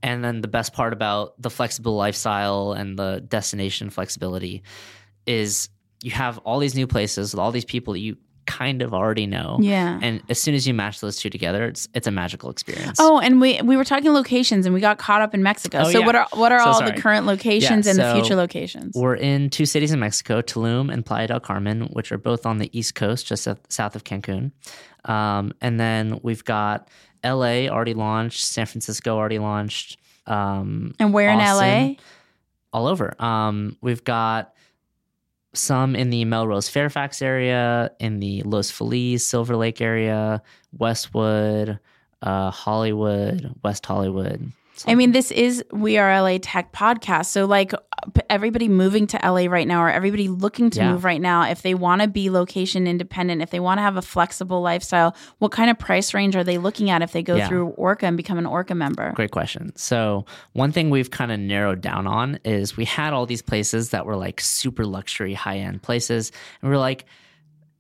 And 0.02 0.24
then 0.24 0.42
the 0.42 0.48
best 0.48 0.74
part 0.74 0.94
about 0.94 1.34
the 1.42 1.50
flexible 1.50 1.96
lifestyle 1.96 2.72
and 2.72 2.98
the 2.98 3.26
destination 3.28 3.90
flexibility 3.90 4.64
is 5.26 5.70
you 6.02 6.12
have 6.12 6.38
all 6.40 6.60
these 6.60 6.76
new 6.76 6.88
places 6.88 7.34
with 7.34 7.40
all 7.40 7.52
these 7.52 7.66
people 7.66 7.94
that 7.94 8.00
you 8.00 8.16
kind 8.48 8.82
of 8.82 8.94
already 8.94 9.28
know. 9.28 9.58
Yeah. 9.62 10.00
And 10.02 10.24
as 10.30 10.42
soon 10.42 10.56
as 10.56 10.66
you 10.68 10.74
match 10.74 11.00
those 11.02 11.18
two 11.18 11.30
together, 11.30 11.66
it's 11.66 11.88
it's 11.94 12.08
a 12.08 12.12
magical 12.12 12.50
experience. 12.50 12.98
Oh, 13.00 13.20
and 13.20 13.40
we 13.40 13.62
we 13.62 13.78
were 13.78 13.84
talking 13.84 14.12
locations, 14.14 14.66
and 14.66 14.74
we 14.74 14.82
got 14.82 14.98
caught 14.98 15.22
up 15.22 15.36
in 15.36 15.44
Mexico. 15.44 15.80
Oh, 15.82 15.92
so 15.92 16.00
yeah. 16.00 16.06
what 16.06 16.16
are 16.16 16.28
what 16.34 16.52
are 16.52 16.60
So 16.62 16.66
all 16.66 16.74
sorry. 16.80 16.92
the 16.96 17.02
current 17.02 17.26
locations 17.28 17.86
Yeah, 17.86 17.92
and 17.92 18.00
the 18.00 18.14
future 18.20 18.36
locations? 18.36 18.96
We're 18.96 19.16
in 19.16 19.50
two 19.52 19.66
cities 19.68 19.92
in 19.92 20.00
Mexico, 20.00 20.42
Tulum 20.42 20.92
and 20.92 21.06
Playa 21.06 21.28
del 21.28 21.40
Carmen, 21.40 21.82
which 21.94 22.12
are 22.12 22.18
both 22.18 22.46
on 22.48 22.58
the 22.58 22.70
east 22.78 22.96
coast, 22.96 23.28
just 23.28 23.44
south- 23.44 23.60
south 23.70 23.96
of 23.96 24.04
Cancun. 24.04 24.52
Um, 25.06 25.54
and 25.62 25.80
then 25.80 26.20
we've 26.24 26.44
got 26.44 26.90
LA 27.24 27.68
already 27.68 27.94
launched, 27.94 28.44
San 28.46 28.66
Francisco 28.66 29.16
already 29.18 29.40
launched. 29.40 29.98
Um, 30.26 30.94
And 31.00 31.14
where 31.14 31.30
in 31.30 31.40
LA? 31.40 31.96
all 32.74 32.88
over. 32.88 33.14
Um, 33.22 33.78
we've 33.82 34.04
got 34.04 34.54
some 35.58 35.96
in 35.96 36.10
the 36.10 36.26
Melrose 36.26 36.70
Fairfax 36.70 37.22
area, 37.22 37.92
in 38.00 38.20
the 38.20 38.42
Los 38.44 38.72
Feliz 38.72 39.26
Silver 39.26 39.56
Lake 39.56 39.82
area, 39.82 40.42
Westwood, 40.78 41.80
uh, 42.22 42.52
Hollywood, 42.52 43.54
West 43.64 43.86
Hollywood. 43.86 44.52
I 44.86 44.96
mean, 44.96 45.12
this 45.12 45.32
is 45.32 45.64
We 45.72 45.98
Are 45.98 46.22
LA 46.22 46.38
Tech 46.42 46.72
podcast. 46.74 47.28
So, 47.28 47.46
like, 47.46 47.74
everybody 48.30 48.68
moving 48.68 49.08
to 49.08 49.18
LA 49.24 49.46
right 49.50 49.68
now, 49.68 49.82
or 49.84 49.90
everybody 49.90 50.28
looking 50.28 50.70
to 50.72 50.80
Yeah. 50.80 50.92
move 50.92 51.04
right 51.04 51.20
now, 51.20 51.50
if 51.50 51.62
they 51.64 51.74
want 51.74 52.02
to 52.04 52.08
be 52.08 52.30
location 52.30 52.86
independent, 52.88 53.42
if 53.42 53.50
they 53.50 53.60
want 53.60 53.80
to 53.80 53.82
have 53.82 53.98
a 53.98 54.02
flexible 54.02 54.62
lifestyle, 54.62 55.16
what 55.40 55.52
kind 55.52 55.72
of 55.72 55.80
price 55.80 56.14
range 56.14 56.36
are 56.36 56.44
they 56.44 56.58
looking 56.58 56.90
at 56.90 57.02
if 57.02 57.12
they 57.12 57.24
go 57.24 57.36
Yeah. 57.38 57.48
through 57.48 57.70
Orca 57.70 58.06
and 58.06 58.16
become 58.18 58.38
an 58.38 58.46
Orca 58.46 58.76
member? 58.76 59.12
Great 59.16 59.32
question. 59.32 59.76
So, 59.76 60.26
one 60.54 60.72
thing 60.72 60.90
we've 60.90 61.10
kind 61.12 61.32
of 61.32 61.40
narrowed 61.40 61.82
down 61.82 62.06
on 62.06 62.40
is 62.46 62.78
we 62.78 62.86
had 62.86 63.14
all 63.14 63.26
these 63.26 63.42
places 63.42 63.90
that 63.90 64.06
were 64.06 64.16
like 64.16 64.40
super 64.42 64.86
luxury, 64.86 65.34
high 65.34 65.58
end 65.58 65.82
places, 65.82 66.32
and 66.62 66.70
we're 66.70 66.78
like, 66.78 67.06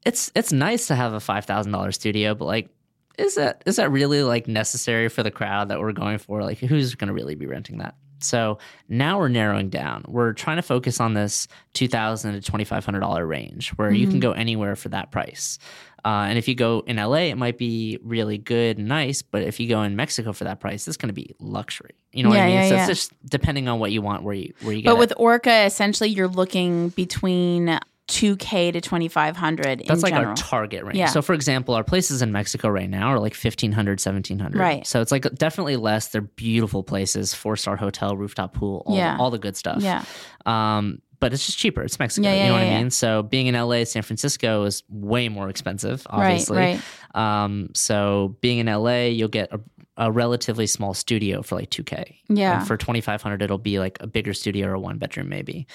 it's 0.05 0.31
it's 0.35 0.51
nice 0.51 0.87
to 0.87 0.95
have 0.95 1.13
a 1.13 1.19
five 1.19 1.45
thousand 1.45 1.71
dollar 1.73 1.91
studio, 1.91 2.33
but 2.33 2.45
like, 2.45 2.69
is 3.17 3.35
that 3.35 3.63
is 3.65 3.77
that 3.77 3.91
really 3.91 4.23
like 4.23 4.47
necessary 4.47 5.09
for 5.09 5.23
the 5.23 5.31
crowd 5.31 5.69
that 5.69 5.79
we're 5.79 5.91
going 5.91 6.17
for? 6.17 6.43
Like, 6.43 6.59
who's 6.59 6.95
going 6.95 7.07
to 7.07 7.13
really 7.13 7.35
be 7.35 7.45
renting 7.45 7.79
that? 7.79 7.95
So 8.19 8.57
now 8.89 9.19
we're 9.19 9.27
narrowing 9.27 9.69
down. 9.69 10.03
We're 10.07 10.33
trying 10.33 10.57
to 10.57 10.63
focus 10.63 10.99
on 10.99 11.13
this 11.13 11.47
two 11.73 11.87
thousand 11.87 12.33
to 12.33 12.41
twenty 12.41 12.63
five 12.63 12.85
hundred 12.85 13.01
dollar 13.01 13.25
range, 13.25 13.69
where 13.71 13.91
you 13.91 14.07
can 14.07 14.19
go 14.19 14.31
anywhere 14.31 14.75
for 14.75 14.89
that 14.89 15.11
price. 15.11 15.59
Uh, 16.05 16.27
and 16.29 16.37
if 16.37 16.47
you 16.47 16.55
go 16.55 16.83
in 16.87 16.95
LA, 16.95 17.25
it 17.25 17.35
might 17.35 17.57
be 17.57 17.99
really 18.01 18.37
good 18.37 18.77
and 18.77 18.87
nice. 18.87 19.21
But 19.21 19.43
if 19.43 19.59
you 19.59 19.67
go 19.67 19.81
in 19.83 19.95
Mexico 19.95 20.31
for 20.31 20.45
that 20.45 20.59
price, 20.59 20.87
it's 20.87 20.95
going 20.95 21.09
to 21.09 21.13
be 21.13 21.35
luxury. 21.39 21.95
You 22.13 22.23
know 22.23 22.29
what 22.29 22.39
I 22.39 22.45
mean? 22.45 22.55
yeah, 22.55 22.69
so 22.69 22.75
yeah. 22.75 22.79
it's 22.81 22.87
just 22.87 23.29
depending 23.29 23.67
on 23.67 23.79
what 23.79 23.91
you 23.91 24.01
want, 24.01 24.23
where 24.23 24.35
you 24.35 24.53
where 24.61 24.73
you 24.73 24.83
get. 24.83 24.89
But 24.89 24.95
it. 24.95 24.99
with 24.99 25.13
Orca, 25.17 25.65
essentially, 25.65 26.09
you're 26.09 26.27
looking 26.27 26.89
between 26.89 27.79
2K 28.07 28.71
to 28.73 28.81
2,500 28.81 29.83
that's 29.87 30.01
like 30.03 30.13
general. 30.13 30.29
our 30.29 30.35
target 30.35 30.83
range. 30.83 30.97
Yeah. 30.97 31.07
So 31.07 31.21
for 31.21 31.33
example, 31.33 31.73
our 31.75 31.83
places 31.83 32.21
in 32.21 32.31
Mexico 32.31 32.69
right 32.69 32.89
now 32.89 33.09
are 33.09 33.19
like 33.19 33.33
1500, 33.35 33.99
1700. 33.99 34.57
Right. 34.59 34.87
So 34.87 35.01
it's 35.01 35.11
like 35.11 35.23
definitely 35.35 35.75
less. 35.75 36.07
They're 36.07 36.21
beautiful 36.21 36.83
places, 36.83 37.33
four 37.33 37.55
star 37.57 37.75
hotel, 37.75 38.15
rooftop 38.15 38.53
pool, 38.53 38.83
all, 38.85 38.95
Yeah. 38.95 39.17
all 39.19 39.29
the 39.29 39.37
good 39.39 39.57
stuff. 39.57 39.81
yeah. 39.81 40.05
Um, 40.45 41.01
but 41.19 41.33
it's 41.33 41.45
just 41.47 41.57
cheaper. 41.57 41.81
It's 41.81 41.97
Mexico. 41.97 42.27
Yeah, 42.27 42.35
yeah, 42.35 42.41
you 42.43 42.47
know 42.49 42.53
what 42.53 42.63
I 42.63 42.77
mean? 42.77 42.89
So 42.91 43.23
being 43.23 43.47
in 43.47 43.55
LA, 43.55 43.85
San 43.85 44.03
Francisco 44.03 44.63
is 44.65 44.83
way 44.87 45.29
more 45.29 45.49
expensive, 45.49 46.05
obviously. 46.09 46.57
Right, 46.57 46.79
Right, 47.15 47.43
Um, 47.43 47.69
so 47.73 48.37
being 48.39 48.59
in 48.59 48.67
LA, 48.67 49.05
you'll 49.07 49.27
get 49.27 49.51
a, 49.51 49.59
a 49.99 50.11
relatively 50.11 50.67
small 50.67 50.93
studio 50.93 51.41
for 51.41 51.55
like 51.55 51.69
2K. 51.71 52.15
Yeah. 52.29 52.59
And 52.59 52.67
for 52.67 52.77
2500 52.77 53.41
it'll 53.41 53.57
be 53.57 53.79
like 53.79 53.97
a 53.99 54.07
bigger 54.07 54.33
studio 54.33 54.67
or 54.67 54.73
a 54.73 54.79
one 54.79 54.97
bedroom 54.99 55.27
maybe. 55.29 55.65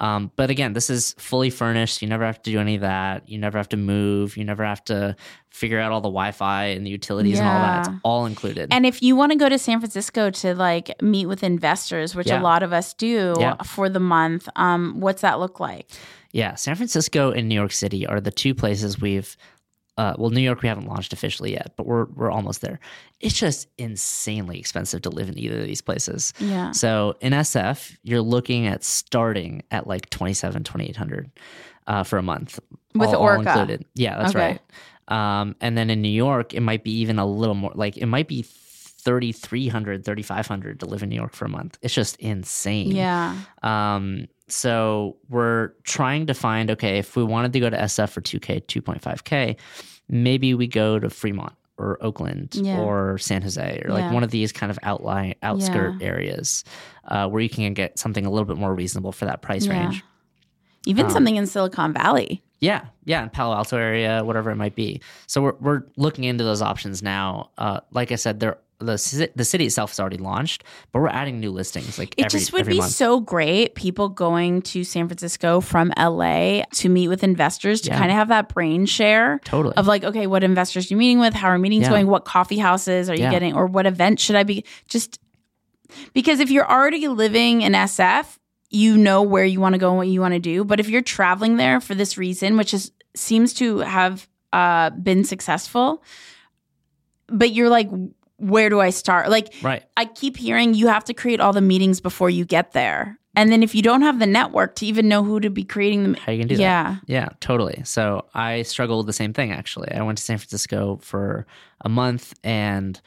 Um, 0.00 0.30
but 0.36 0.48
again, 0.50 0.72
this 0.72 0.88
is 0.88 1.14
fully 1.18 1.50
furnished. 1.50 2.00
You 2.00 2.08
never 2.08 2.24
have 2.24 2.40
to 2.42 2.50
do 2.50 2.58
any 2.58 2.76
of 2.76 2.80
that. 2.80 3.28
You 3.28 3.38
never 3.38 3.58
have 3.58 3.68
to 3.70 3.76
move. 3.76 4.36
You 4.36 4.44
never 4.44 4.64
have 4.64 4.82
to 4.86 5.14
figure 5.50 5.78
out 5.78 5.92
all 5.92 6.00
the 6.00 6.08
Wi-Fi 6.08 6.64
and 6.66 6.86
the 6.86 6.90
utilities 6.90 7.38
and 7.38 7.48
all 7.48 7.54
that. 7.60 7.86
It's 7.86 7.96
all 8.02 8.26
included. 8.26 8.68
And 8.72 8.84
if 8.86 9.02
you 9.02 9.14
want 9.16 9.32
to 9.32 9.38
go 9.38 9.48
to 9.48 9.58
San 9.58 9.78
Francisco 9.80 10.30
to 10.30 10.54
like 10.54 11.00
meet 11.02 11.26
with 11.26 11.42
investors, 11.42 12.14
which 12.14 12.28
Yeah. 12.28 12.40
a 12.40 12.42
lot 12.42 12.62
of 12.62 12.72
us 12.72 12.94
do 12.94 13.34
Yeah. 13.38 13.56
for 13.62 13.88
the 13.88 14.00
month, 14.00 14.48
um, 14.56 15.00
what's 15.00 15.22
that 15.22 15.38
look 15.38 15.60
like? 15.60 15.88
Yeah, 16.32 16.54
San 16.56 16.74
Francisco 16.74 17.30
and 17.30 17.48
New 17.48 17.54
York 17.54 17.72
City 17.72 18.06
are 18.06 18.20
the 18.20 18.30
two 18.30 18.54
places 18.54 19.00
we've. 19.00 19.36
Uh, 19.98 20.14
well, 20.18 20.28
New 20.30 20.42
York 20.42 20.60
we 20.62 20.68
haven't 20.68 20.86
launched 20.86 21.12
officially 21.14 21.52
yet, 21.52 21.72
but 21.76 21.86
we're 21.86 22.04
we're 22.14 22.30
almost 22.30 22.60
there. 22.60 22.78
It's 23.20 23.34
just 23.38 23.66
insanely 23.78 24.58
expensive 24.58 25.00
to 25.02 25.10
live 25.10 25.28
in 25.28 25.38
either 25.38 25.60
of 25.60 25.66
these 25.66 25.80
places. 25.80 26.34
Yeah. 26.38 26.72
So 26.72 27.14
in 27.20 27.32
SF, 27.32 27.96
you're 28.02 28.20
looking 28.20 28.66
at 28.66 28.84
starting 28.84 29.62
at 29.70 29.86
like 29.86 30.10
27, 30.10 30.64
2800 30.64 31.30
uh, 31.86 32.02
for 32.02 32.18
a 32.18 32.22
month. 32.22 32.60
With 32.94 33.08
all, 33.10 33.28
all 33.28 33.40
included. 33.40 33.84
Yeah, 33.94 34.18
that's 34.18 34.34
Okay. 34.34 34.58
right. 35.08 35.40
Um, 35.40 35.54
and 35.60 35.78
then 35.78 35.88
in 35.88 36.02
New 36.02 36.08
York, 36.10 36.52
it 36.52 36.60
might 36.60 36.82
be 36.84 36.90
even 36.98 37.18
a 37.18 37.24
little 37.26 37.54
more 37.54 37.72
like 37.74 37.96
it 37.96 38.06
might 38.06 38.28
be 38.28 38.42
3300 39.06 40.04
3500 40.04 40.80
to 40.80 40.86
live 40.86 41.02
in 41.02 41.08
New 41.08 41.16
York 41.16 41.32
for 41.34 41.44
a 41.46 41.48
month. 41.48 41.78
It's 41.80 41.94
just 41.94 42.16
insane. 42.16 42.90
Yeah. 42.90 43.36
Um, 43.62 44.26
so 44.48 45.16
we're 45.28 45.70
trying 45.84 46.26
to 46.26 46.34
find 46.34 46.70
okay, 46.72 46.98
if 46.98 47.16
we 47.16 47.24
wanted 47.24 47.52
to 47.54 47.60
go 47.60 47.70
to 47.70 47.76
SF 47.76 48.10
for 48.10 48.20
2K, 48.20 48.66
2.5K, 48.66 49.56
maybe 50.08 50.54
we 50.54 50.66
go 50.66 50.98
to 50.98 51.08
Fremont 51.08 51.52
or 51.78 51.98
Oakland 52.02 52.54
Yeah. 52.54 52.78
or 52.78 53.18
San 53.18 53.42
Jose 53.42 53.82
or 53.84 53.90
like 53.92 54.04
Yeah. 54.04 54.12
one 54.12 54.22
of 54.24 54.30
these 54.30 54.52
kind 54.52 54.70
of 54.70 54.78
outlying 54.82 55.34
outskirt 55.42 56.00
areas 56.02 56.64
uh, 57.08 57.28
where 57.28 57.40
you 57.42 57.48
can 57.50 57.72
get 57.74 57.98
something 57.98 58.26
a 58.26 58.30
little 58.30 58.46
bit 58.46 58.56
more 58.56 58.74
reasonable 58.74 59.12
for 59.12 59.24
that 59.26 59.42
price 59.42 59.66
Yeah. 59.66 59.80
range. 59.80 60.02
Even 60.86 61.06
Um, 61.06 61.10
something 61.12 61.36
in 61.36 61.46
Silicon 61.46 61.92
Valley. 61.92 62.42
Yeah, 62.60 62.86
yeah, 63.04 63.22
in 63.24 63.28
Palo 63.28 63.54
Alto 63.54 63.76
area, 63.76 64.24
whatever 64.24 64.50
it 64.50 64.56
might 64.56 64.74
be. 64.74 65.00
So 65.26 65.42
we're 65.42 65.54
we're 65.60 65.82
looking 65.96 66.24
into 66.24 66.42
those 66.44 66.62
options 66.62 67.02
now. 67.02 67.50
Uh, 67.58 67.80
like 67.92 68.10
I 68.12 68.14
said, 68.14 68.40
there 68.40 68.56
the 68.78 69.30
the 69.34 69.44
city 69.44 69.64
itself 69.66 69.92
is 69.92 70.00
already 70.00 70.18
launched, 70.18 70.62
but 70.92 71.00
we're 71.00 71.08
adding 71.08 71.40
new 71.40 71.50
listings 71.50 71.98
like 71.98 72.14
It 72.18 72.26
every, 72.26 72.40
just 72.40 72.52
would 72.52 72.66
be 72.66 72.76
month. 72.78 72.92
so 72.92 73.20
great 73.20 73.74
people 73.74 74.10
going 74.10 74.60
to 74.62 74.84
San 74.84 75.08
Francisco 75.08 75.60
from 75.62 75.92
LA 75.96 76.62
to 76.74 76.88
meet 76.90 77.08
with 77.08 77.24
investors 77.24 77.80
to 77.82 77.90
Yeah. 77.90 77.98
kind 77.98 78.10
of 78.10 78.16
have 78.16 78.28
that 78.28 78.48
brain 78.50 78.84
share 78.84 79.40
totally. 79.44 79.74
of 79.76 79.86
like, 79.86 80.04
okay, 80.04 80.26
what 80.26 80.44
investors 80.44 80.90
are 80.90 80.94
you 80.94 80.98
meeting 80.98 81.20
with? 81.20 81.32
How 81.32 81.48
are 81.48 81.58
meetings 81.58 81.84
Yeah. 81.84 81.90
going? 81.90 82.06
What 82.06 82.26
coffee 82.26 82.58
houses 82.58 83.08
are 83.08 83.14
you 83.14 83.22
Yeah. 83.22 83.30
getting? 83.30 83.54
Or 83.54 83.64
what 83.66 83.86
event 83.86 84.20
should 84.20 84.36
I 84.36 84.42
be? 84.42 84.64
Just 84.88 85.18
because 86.12 86.40
if 86.40 86.50
you're 86.50 86.70
already 86.70 87.08
living 87.08 87.62
in 87.62 87.72
SF, 87.74 88.38
you 88.68 88.98
know 88.98 89.22
where 89.22 89.44
you 89.44 89.58
want 89.60 89.72
to 89.74 89.78
go 89.78 89.88
and 89.88 89.96
what 89.96 90.08
you 90.08 90.20
want 90.20 90.34
to 90.34 90.40
do. 90.40 90.64
But 90.64 90.80
if 90.80 90.88
you're 90.90 91.00
traveling 91.00 91.56
there 91.56 91.80
for 91.80 91.94
this 91.94 92.18
reason, 92.18 92.56
which 92.58 92.74
is 92.74 92.92
seems 93.14 93.54
to 93.54 93.78
have 93.78 94.28
uh, 94.52 94.90
been 94.90 95.24
successful, 95.24 96.02
but 97.28 97.52
you're 97.52 97.68
like, 97.70 97.88
where 98.38 98.68
do 98.68 98.80
I 98.80 98.90
start? 98.90 99.28
Like, 99.30 99.54
right. 99.62 99.82
I 99.96 100.04
keep 100.06 100.36
hearing 100.36 100.74
you 100.74 100.88
have 100.88 101.04
to 101.04 101.14
create 101.14 101.40
all 101.40 101.52
the 101.52 101.60
meetings 101.60 102.00
before 102.00 102.28
you 102.30 102.44
get 102.44 102.72
there. 102.72 103.18
And 103.34 103.52
then 103.52 103.62
if 103.62 103.74
you 103.74 103.82
don't 103.82 104.00
have 104.02 104.18
the 104.18 104.26
network 104.26 104.76
to 104.76 104.86
even 104.86 105.08
know 105.08 105.22
who 105.22 105.40
to 105.40 105.50
be 105.50 105.62
creating 105.62 106.02
them, 106.02 106.14
How 106.14 106.32
you 106.32 106.38
can 106.38 106.48
do 106.48 106.56
that? 106.56 106.62
yeah, 106.62 106.96
Yeah, 107.06 107.28
totally. 107.40 107.82
So 107.84 108.24
I 108.34 108.62
struggled 108.62 109.00
with 109.00 109.06
the 109.08 109.12
same 109.12 109.32
thing 109.34 109.52
actually. 109.52 109.92
I 109.92 110.00
went 110.02 110.16
to 110.18 110.24
San 110.24 110.38
Francisco 110.38 110.98
for 111.02 111.46
a 111.82 111.88
month 111.90 112.32
and 112.42 112.98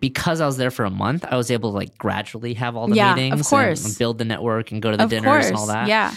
because 0.00 0.40
I 0.40 0.46
was 0.46 0.56
there 0.56 0.70
for 0.70 0.84
a 0.86 0.90
month, 0.90 1.26
I 1.28 1.36
was 1.36 1.50
able 1.50 1.70
to 1.72 1.76
like 1.76 1.98
gradually 1.98 2.54
have 2.54 2.76
all 2.76 2.88
the 2.88 2.96
Yeah, 2.96 3.10
of 3.10 3.16
meetings 3.18 3.40
and- 3.40 3.46
course. 3.46 3.84
and 3.84 3.98
build 3.98 4.16
the 4.16 4.24
network 4.24 4.72
and 4.72 4.80
go 4.80 4.90
to 4.90 4.96
the 4.96 5.04
of 5.04 5.10
dinners 5.10 5.24
course, 5.30 5.46
and 5.48 5.56
all 5.56 5.66
that. 5.66 5.86
yeah, 5.86 6.14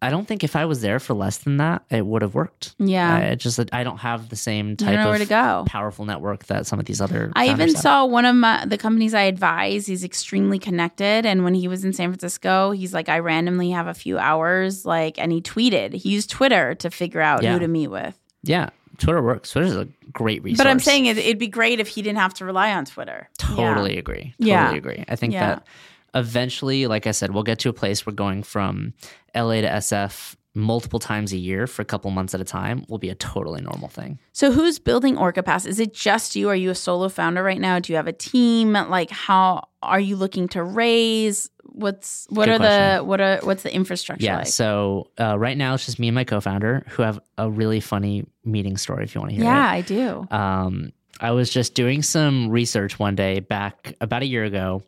I 0.00 0.10
don't 0.10 0.28
think 0.28 0.44
if 0.44 0.54
I 0.54 0.64
was 0.64 0.80
there 0.80 1.00
for 1.00 1.14
less 1.14 1.38
than 1.38 1.56
that, 1.56 1.82
it 1.90 2.06
would 2.06 2.22
have 2.22 2.34
worked. 2.34 2.74
yeah. 2.78 3.16
I 3.16 3.18
it 3.20 3.36
just 3.36 3.58
I 3.72 3.82
don't 3.82 3.98
have 3.98 4.28
the 4.28 4.36
same 4.36 4.76
type 4.76 4.96
of 5.04 5.18
to 5.18 5.24
go. 5.26 5.64
powerful 5.66 6.04
network 6.04 6.46
that 6.46 6.66
some 6.66 6.78
of 6.78 6.84
these 6.86 7.00
other. 7.00 7.32
I 7.34 7.46
even 7.48 7.68
have. 7.70 7.78
saw 7.78 8.06
one 8.06 8.24
of 8.24 8.36
my, 8.36 8.64
the 8.64 8.78
companies 8.78 9.12
I 9.12 9.22
advise. 9.22 9.86
He's 9.86 10.04
extremely 10.04 10.60
connected, 10.60 11.26
and 11.26 11.42
when 11.42 11.54
he 11.54 11.66
was 11.66 11.84
in 11.84 11.92
San 11.92 12.10
Francisco, 12.10 12.70
he's 12.70 12.94
like, 12.94 13.08
I 13.08 13.18
randomly 13.18 13.70
have 13.70 13.88
a 13.88 13.94
few 13.94 14.18
hours, 14.18 14.86
like, 14.86 15.18
and 15.18 15.32
he 15.32 15.40
tweeted. 15.40 15.94
He 15.94 16.10
used 16.10 16.30
Twitter 16.30 16.76
to 16.76 16.90
figure 16.90 17.20
out 17.20 17.42
Yeah. 17.42 17.54
who 17.54 17.58
to 17.58 17.68
meet 17.68 17.88
with. 17.88 18.16
Yeah, 18.44 18.70
Twitter 18.98 19.20
works. 19.20 19.50
Twitter's 19.50 19.74
a 19.74 19.88
great 20.12 20.44
resource. 20.44 20.58
But 20.58 20.68
I'm 20.68 20.78
saying 20.78 21.06
it, 21.06 21.18
it'd 21.18 21.38
be 21.38 21.48
great 21.48 21.80
if 21.80 21.88
he 21.88 22.02
didn't 22.02 22.18
have 22.18 22.34
to 22.34 22.44
rely 22.44 22.72
on 22.72 22.84
Twitter. 22.84 23.28
Totally 23.38 23.98
agree. 23.98 24.34
Totally 24.38 24.50
Yeah. 24.50 24.72
agree. 24.74 25.04
I 25.08 25.16
think 25.16 25.32
Yeah. 25.32 25.46
that 25.56 25.66
eventually, 26.14 26.86
like 26.86 27.06
I 27.06 27.12
said, 27.12 27.32
we'll 27.32 27.42
get 27.42 27.58
to 27.60 27.68
a 27.68 27.72
place 27.72 28.04
where 28.06 28.14
going 28.14 28.42
from 28.42 28.94
LA 29.34 29.60
to 29.62 29.68
SF 29.68 30.36
multiple 30.54 30.98
times 30.98 31.32
a 31.32 31.36
year 31.36 31.66
for 31.66 31.82
a 31.82 31.84
couple 31.84 32.10
months 32.10 32.34
at 32.34 32.40
a 32.40 32.44
time 32.44 32.84
will 32.88 32.98
be 32.98 33.10
a 33.10 33.14
totally 33.14 33.60
normal 33.60 33.88
thing. 33.88 34.18
So 34.32 34.50
who's 34.50 34.78
building 34.78 35.16
Orca 35.16 35.42
Pass? 35.42 35.66
Is 35.66 35.78
it 35.78 35.94
just 35.94 36.34
you? 36.34 36.48
Are 36.48 36.56
you 36.56 36.70
a 36.70 36.74
solo 36.74 37.08
founder 37.08 37.42
right 37.42 37.60
now? 37.60 37.78
Do 37.78 37.92
you 37.92 37.96
have 37.96 38.08
a 38.08 38.12
team? 38.12 38.72
Like 38.72 39.10
how 39.10 39.68
are 39.82 40.00
you 40.00 40.16
looking 40.16 40.48
to 40.48 40.62
raise? 40.62 41.48
What's 41.64 42.26
what 42.30 42.46
Good 42.46 42.60
are 42.60 42.96
the 42.98 43.04
what 43.04 43.20
are 43.20 43.38
what's 43.44 43.62
the 43.62 43.72
infrastructure 43.72 44.24
Yeah. 44.24 44.38
like? 44.38 44.46
So 44.48 45.10
uh, 45.20 45.38
right 45.38 45.56
now 45.56 45.74
it's 45.74 45.86
just 45.86 46.00
me 46.00 46.08
and 46.08 46.14
my 46.14 46.24
co-founder 46.24 46.84
who 46.88 47.02
have 47.02 47.20
a 47.36 47.48
really 47.48 47.78
funny 47.78 48.26
meeting 48.44 48.76
story. 48.76 49.04
If 49.04 49.14
you 49.14 49.20
want 49.20 49.30
to 49.30 49.36
hear 49.36 49.44
yeah, 49.44 49.72
it. 49.72 49.76
I 49.76 49.80
do. 49.82 50.26
um, 50.30 50.92
I 51.20 51.32
was 51.32 51.50
just 51.50 51.74
doing 51.74 52.02
some 52.02 52.48
research 52.48 52.98
one 52.98 53.14
day 53.14 53.40
back 53.40 53.94
about 54.00 54.22
a 54.22 54.26
year 54.26 54.44
ago 54.44 54.82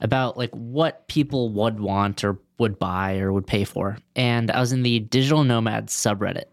about 0.00 0.36
like 0.36 0.50
what 0.50 1.06
people 1.08 1.50
would 1.50 1.80
want 1.80 2.22
or 2.24 2.38
would 2.58 2.78
buy 2.78 3.18
or 3.18 3.32
would 3.32 3.46
pay 3.46 3.64
for. 3.64 3.98
And 4.16 4.50
I 4.50 4.60
was 4.60 4.72
in 4.72 4.82
the 4.82 5.00
digital 5.00 5.44
nomad 5.44 5.86
subreddit 5.88 6.44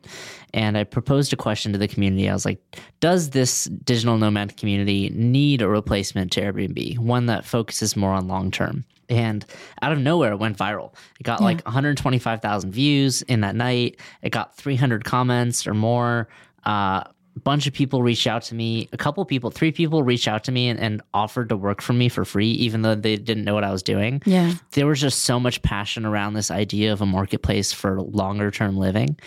and 0.54 0.78
I 0.78 0.84
proposed 0.84 1.34
a 1.34 1.36
question 1.36 1.72
to 1.74 1.78
the 1.78 1.88
community. 1.88 2.30
I 2.30 2.34
was 2.34 2.46
like, 2.46 2.62
does 3.00 3.32
this 3.32 3.66
digital 3.66 4.18
nomad 4.18 4.56
community 4.58 5.10
need 5.14 5.62
a 5.62 5.68
replacement 5.68 6.32
to 6.34 6.41
Airbnb, 6.41 7.00
one 7.00 7.26
that 7.26 7.46
focuses 7.46 7.96
more 7.96 8.12
on 8.12 8.28
long 8.28 8.52
term? 8.52 8.86
And 9.10 9.46
out 9.82 9.91
of 9.91 10.00
nowhere, 10.00 10.32
it 10.32 10.38
went 10.38 10.58
viral. 10.58 10.93
It 11.20 11.24
got 11.24 11.41
like 11.41 11.64
125,000 11.66 12.72
views 12.72 13.22
in 13.24 13.41
that 13.41 13.56
night. 13.56 14.00
It 14.24 14.32
got 14.32 14.56
300 14.58 15.06
comments 15.06 15.68
or 15.68 15.74
more. 15.74 16.28
Uh, 16.64 17.04
a 17.36 17.40
bunch 17.40 17.68
of 17.68 17.74
people 17.74 18.02
reached 18.02 18.28
out 18.28 18.44
to 18.44 18.56
me. 18.56 18.88
A 18.94 18.98
couple 18.98 19.24
people, 19.26 19.52
three 19.52 19.72
people 19.72 20.04
reached 20.04 20.28
out 20.28 20.44
to 20.46 20.52
me 20.52 20.70
and, 20.70 20.80
and 20.80 21.02
offered 21.14 21.50
to 21.50 21.58
work 21.58 21.82
for 21.82 21.94
me 21.94 22.08
for 22.08 22.24
free, 22.24 22.52
even 22.52 22.82
though 22.82 22.96
they 22.96 23.18
didn't 23.18 23.44
know 23.44 23.54
what 23.54 23.64
I 23.64 23.72
was 23.72 23.84
doing. 23.84 24.22
Yeah. 24.26 24.54
There 24.72 24.88
was 24.88 25.02
just 25.02 25.24
so 25.24 25.40
much 25.40 25.62
passion 25.62 26.06
around 26.06 26.34
this 26.34 26.50
idea 26.50 26.94
of 26.94 27.02
a 27.02 27.06
marketplace 27.06 27.74
for 27.74 28.02
longer 28.02 28.52
term 28.52 28.78
living. 28.78 29.20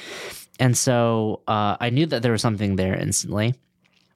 And 0.59 0.77
so 0.77 1.43
uh, 1.47 1.77
I 1.81 1.91
knew 1.91 2.07
that 2.07 2.23
there 2.23 2.33
was 2.33 2.43
something 2.43 2.77
there 2.77 2.95
instantly. 2.95 3.55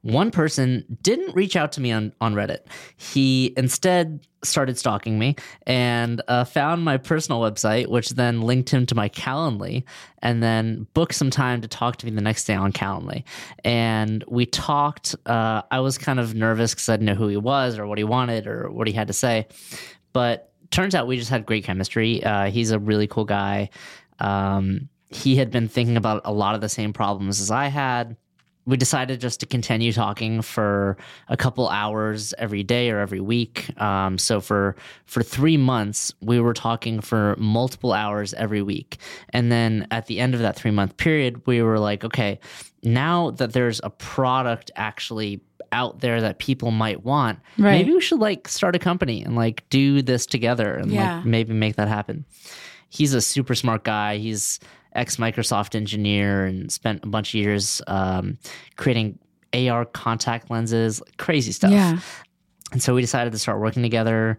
One 0.03 0.32
person 0.32 0.84
didn't 1.00 1.34
reach 1.34 1.55
out 1.55 1.72
to 1.72 1.80
me 1.80 1.92
on, 1.92 2.12
on 2.20 2.34
Reddit. 2.34 2.59
He 2.96 3.55
instead 3.57 4.26
started 4.42 4.76
stalking 4.76 5.16
me 5.16 5.36
and 5.64 6.20
uh, 6.26 6.42
found 6.42 6.84
my 6.84 6.96
personal 6.96 7.40
website, 7.40 7.86
which 7.86 8.11
then 8.11 8.42
linked 8.42 8.70
him 8.70 8.84
to 8.86 8.96
my 8.96 9.09
Calendly, 9.09 9.84
and 10.18 10.42
then 10.42 10.88
booked 10.94 11.14
some 11.14 11.30
time 11.30 11.61
to 11.61 11.68
talk 11.68 11.96
to 11.98 12.07
me 12.07 12.12
the 12.12 12.20
next 12.20 12.44
day 12.46 12.55
on 12.55 12.72
Calendly. 12.72 13.22
And 13.64 14.24
we 14.26 14.44
talked. 14.44 15.14
Uh, 15.24 15.62
I 15.70 15.78
was 15.78 15.98
kind 15.98 16.18
of 16.18 16.34
nervous 16.34 16.74
because 16.74 16.88
I 16.88 16.94
didn't 16.94 17.07
know 17.07 17.14
who 17.14 17.28
he 17.28 17.36
was 17.36 17.78
or 17.78 17.86
what 17.86 17.98
he 17.98 18.05
wanted 18.05 18.48
or 18.48 18.70
what 18.72 18.88
he 18.88 18.92
had 18.92 19.07
to 19.07 19.12
say. 19.12 19.46
But 20.12 20.50
turns 20.72 20.96
out 20.96 21.07
we 21.07 21.16
just 21.16 21.30
had 21.30 21.46
great 21.46 21.62
chemistry. 21.62 22.24
Uh, 22.24 22.50
he's 22.50 22.72
a 22.72 22.78
really 22.78 23.07
cool 23.07 23.24
guy. 23.24 23.70
Um, 24.18 24.88
he 25.11 25.36
had 25.36 25.50
been 25.50 25.68
thinking 25.68 25.96
about 25.96 26.22
a 26.24 26.32
lot 26.32 26.55
of 26.55 26.61
the 26.61 26.68
same 26.68 26.92
problems 26.92 27.40
as 27.40 27.50
I 27.50 27.66
had 27.66 28.16
we 28.64 28.76
decided 28.76 29.20
just 29.20 29.40
to 29.40 29.46
continue 29.46 29.92
talking 29.92 30.40
for 30.40 30.96
a 31.28 31.36
couple 31.36 31.68
hours 31.68 32.32
every 32.38 32.62
day 32.62 32.90
or 32.90 33.00
every 33.00 33.20
week. 33.20 33.78
Um, 33.80 34.18
so 34.18 34.40
for 34.40 34.76
for 35.06 35.22
three 35.22 35.56
months, 35.56 36.12
we 36.20 36.38
were 36.40 36.54
talking 36.54 37.00
for 37.00 37.34
multiple 37.38 37.92
hours 37.92 38.34
every 38.34 38.62
week, 38.62 38.98
and 39.30 39.50
then 39.50 39.86
at 39.90 40.06
the 40.06 40.20
end 40.20 40.34
of 40.34 40.40
that 40.40 40.54
three 40.56 40.70
month 40.70 40.96
period, 40.96 41.44
we 41.46 41.60
were 41.62 41.78
like, 41.78 42.04
okay, 42.04 42.38
now 42.84 43.30
that 43.32 43.52
there's 43.52 43.80
a 43.82 43.90
product 43.90 44.70
actually 44.76 45.40
out 45.72 46.00
there 46.00 46.20
that 46.20 46.38
people 46.38 46.70
might 46.70 47.02
want, 47.02 47.38
Right. 47.56 47.78
maybe 47.78 47.92
we 47.94 48.00
should 48.00 48.18
like 48.20 48.46
start 48.46 48.76
a 48.76 48.78
company 48.78 49.22
and 49.24 49.34
like 49.34 49.64
do 49.70 50.02
this 50.02 50.26
together 50.26 50.74
and 50.74 50.90
Yeah. 50.92 51.16
like 51.16 51.24
maybe 51.24 51.54
make 51.54 51.76
that 51.76 51.88
happen. 51.88 52.26
He's 52.90 53.14
a 53.14 53.22
super 53.22 53.54
smart 53.54 53.82
guy. 53.84 54.18
He's 54.18 54.60
ex 54.95 55.16
Microsoft 55.16 55.74
engineer 55.74 56.45
and 56.45 56.70
spent 56.70 57.05
a 57.05 57.09
bunch 57.09 57.30
of 57.30 57.40
years 57.40 57.82
um, 57.86 58.38
creating 58.76 59.18
AR 59.55 59.84
contact 59.84 60.51
lenses, 60.51 61.03
crazy 61.18 61.53
stuff. 61.53 61.72
Yeah. 61.72 61.99
And 62.72 62.82
so 62.82 62.95
we 62.95 63.01
decided 63.01 63.32
to 63.32 63.38
start 63.38 63.61
working 63.61 63.82
together. 63.82 64.38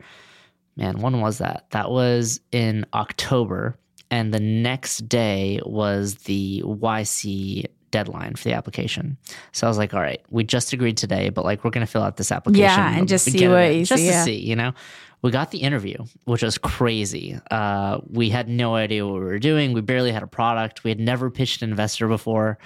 Man, 0.76 1.00
when 1.00 1.22
was 1.22 1.38
that? 1.38 1.66
That 1.72 1.92
was 1.92 2.40
in 2.52 2.86
October. 2.94 3.78
And 4.10 4.34
the 4.34 4.40
next 4.40 5.08
day 5.08 5.60
was 5.66 6.16
the 6.16 6.64
YC 6.66 7.66
deadline 7.94 8.36
for 8.36 8.44
the 8.46 8.54
application. 8.54 9.18
So 9.54 9.66
I 9.66 9.70
was 9.70 9.78
like, 9.78 9.94
all 9.94 10.02
right, 10.02 10.22
we 10.30 10.44
just 10.44 10.74
agreed 10.74 10.98
today, 10.98 11.30
but 11.30 11.46
like 11.46 11.64
we're 11.64 11.72
going 11.72 11.86
to 11.86 11.92
fill 11.92 12.04
out 12.04 12.18
this 12.18 12.32
application. 12.32 12.64
Yeah, 12.66 12.98
and 12.98 13.08
just 13.08 13.26
see 13.26 13.44
it 13.44 13.48
what 13.50 13.74
you 13.74 13.86
just 13.86 14.02
see, 14.02 14.08
to 14.10 14.14
yeah. 14.14 14.24
see, 14.26 14.36
you 14.40 14.56
know? 14.58 14.74
We 15.22 15.32
got 15.32 15.52
the 15.52 15.60
interview, 15.60 15.96
which 16.26 16.44
was 16.44 16.58
crazy. 16.58 17.40
Uh, 17.50 18.00
we 18.10 18.30
had 18.30 18.50
no 18.50 18.76
idea 18.76 19.06
what 19.06 19.14
we 19.14 19.20
were 19.22 19.40
doing. 19.40 19.72
We 19.72 19.80
barely 19.80 20.12
had 20.12 20.22
a 20.24 20.28
product. 20.28 20.84
We 20.84 20.90
had 20.92 21.00
never 21.00 21.32
pitched 21.32 21.62
an 21.62 21.70
investor 21.70 22.10
before. 22.10 22.58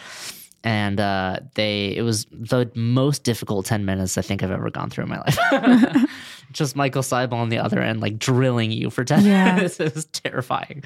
And 0.63 0.99
uh, 0.99 1.41
they, 1.53 1.95
it 1.95 2.01
was 2.01 2.25
the 2.31 2.71
most 2.73 3.23
difficult 3.23 3.67
10 3.67 3.85
minutes 3.85 4.17
I 4.17 4.23
think 4.23 4.41
I've 4.41 4.49
ever 4.49 4.71
gone 4.71 4.89
through 4.89 5.03
in 5.03 5.09
my 5.11 5.19
life. 5.19 6.09
Just 6.51 6.75
Michael 6.75 7.03
Seibel 7.03 7.33
on 7.33 7.49
the 7.49 7.59
other 7.59 7.79
end, 7.79 8.01
like 8.01 8.17
drilling 8.17 8.71
you 8.71 8.89
for 8.89 9.03
10 9.03 9.23
Yeah. 9.25 9.55
minutes. 9.55 9.79
It 9.87 9.93
was 9.93 10.05
terrifying. 10.05 10.83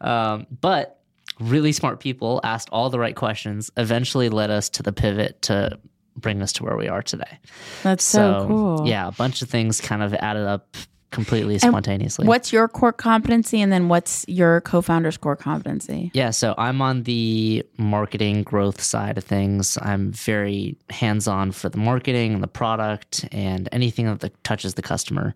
Um, 0.00 0.46
but 0.60 1.01
really 1.40 1.72
smart 1.72 2.00
people 2.00 2.40
asked 2.44 2.68
all 2.70 2.90
the 2.90 2.98
right 2.98 3.16
questions, 3.16 3.70
eventually 3.76 4.28
led 4.28 4.50
us 4.50 4.68
to 4.70 4.82
the 4.82 4.92
pivot 4.92 5.42
to 5.42 5.78
bring 6.16 6.42
us 6.42 6.52
to 6.52 6.64
where 6.64 6.76
we 6.76 6.88
are 6.88 7.02
today. 7.02 7.38
That's 7.82 8.04
so, 8.04 8.44
cool. 8.46 8.86
Yeah, 8.86 9.08
a 9.08 9.12
bunch 9.12 9.42
of 9.42 9.48
things 9.48 9.80
kind 9.80 10.02
of 10.02 10.14
added 10.14 10.46
up 10.46 10.76
completely 11.10 11.58
spontaneously. 11.58 12.26
What's 12.26 12.52
your 12.52 12.68
core 12.68 12.92
competency, 12.92 13.60
and 13.60 13.70
then 13.70 13.88
what's 13.88 14.24
your 14.28 14.62
co-founder's 14.62 15.16
core 15.16 15.36
competency? 15.36 16.10
Yeah, 16.14 16.30
so 16.30 16.54
I'm 16.56 16.80
on 16.80 17.02
the 17.02 17.64
marketing 17.76 18.42
growth 18.42 18.80
side 18.80 19.18
of 19.18 19.24
things. 19.24 19.78
I'm 19.82 20.10
very 20.12 20.76
hands 20.90 21.28
on 21.28 21.52
for 21.52 21.68
the 21.68 21.78
marketing 21.78 22.34
and 22.34 22.42
the 22.42 22.48
product 22.48 23.26
and 23.30 23.68
anything 23.72 24.06
that 24.06 24.20
the, 24.20 24.30
touches 24.42 24.74
the 24.74 24.82
customer. 24.82 25.34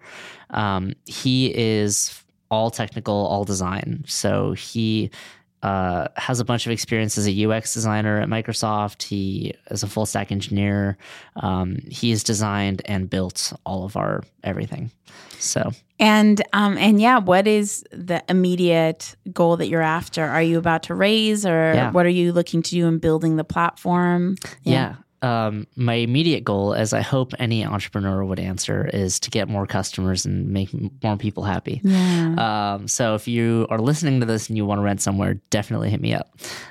Um, 0.50 0.94
he 1.04 1.54
is 1.54 2.22
all 2.50 2.70
technical, 2.70 3.14
all 3.14 3.44
design. 3.44 4.04
So 4.06 4.52
he 4.52 5.10
uh, 5.62 6.08
has 6.16 6.38
a 6.40 6.44
bunch 6.44 6.66
of 6.66 6.72
experience 6.72 7.18
as 7.18 7.26
a 7.28 7.44
UX 7.46 7.74
designer 7.74 8.20
at 8.20 8.28
Microsoft. 8.28 9.02
He 9.02 9.54
is 9.70 9.82
a 9.82 9.86
full 9.86 10.06
stack 10.06 10.30
engineer. 10.30 10.96
Um, 11.36 11.78
he's 11.90 12.22
designed 12.22 12.82
and 12.84 13.08
built 13.10 13.52
all 13.64 13.84
of 13.84 13.96
our 13.96 14.22
everything. 14.44 14.90
So 15.38 15.72
And 15.98 16.42
um 16.52 16.76
and 16.78 17.00
yeah, 17.00 17.18
what 17.18 17.46
is 17.46 17.84
the 17.90 18.22
immediate 18.28 19.16
goal 19.32 19.56
that 19.58 19.68
you're 19.68 19.82
after? 19.82 20.24
Are 20.24 20.42
you 20.42 20.58
about 20.58 20.82
to 20.84 20.94
raise, 20.94 21.44
or 21.46 21.72
Yeah. 21.74 21.90
what 21.90 22.06
are 22.06 22.10
you 22.10 22.32
looking 22.32 22.62
to 22.62 22.70
do 22.70 22.86
in 22.86 22.98
building 22.98 23.36
the 23.36 23.44
platform? 23.44 24.36
Yeah. 24.62 24.96
Um, 25.22 25.66
my 25.76 25.94
immediate 25.94 26.44
goal, 26.44 26.74
as 26.74 26.92
I 26.92 27.00
hope 27.00 27.32
any 27.38 27.64
entrepreneur 27.64 28.24
would 28.24 28.38
answer, 28.38 28.88
is 28.92 29.18
to 29.20 29.30
get 29.30 29.48
more 29.48 29.66
customers 29.66 30.26
and 30.26 30.48
make 30.50 30.68
more 31.02 31.16
people 31.16 31.42
happy. 31.42 31.80
Yeah. 31.82 32.74
Um, 32.76 32.88
so 32.88 33.14
if 33.14 33.26
you 33.26 33.66
are 33.70 33.78
listening 33.78 34.20
to 34.20 34.26
this 34.26 34.48
and 34.48 34.56
you 34.56 34.66
want 34.66 34.78
to 34.78 34.82
rent 34.82 35.00
somewhere, 35.00 35.34
definitely 35.50 35.90
hit 35.90 36.00
me 36.00 36.14
up. 36.14 36.30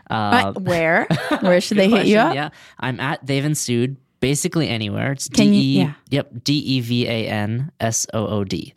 Uh, 0.09 0.53
Uh, 0.55 0.59
where? 0.59 1.07
Where 1.41 1.59
should 1.61 1.77
they 1.77 1.89
hit 1.89 2.05
you 2.05 2.17
up? 2.17 2.35
Yeah, 2.35 2.49
I'm 2.79 2.99
at 2.99 3.27
and 3.29 3.55
Sood, 3.55 3.97
basically 4.19 4.69
anywhere. 4.69 5.13
It's 5.13 5.27
Can 5.27 5.51
D 5.51 5.57
E. 5.57 5.79
yeah. 5.79 5.93
Yep, 6.09 6.43
D 6.43 6.53
E 6.53 6.79
V 6.81 7.07
A 7.07 7.27
N 7.27 7.71
S 7.79 8.05
O 8.13 8.27
O 8.27 8.43
D. 8.43 8.73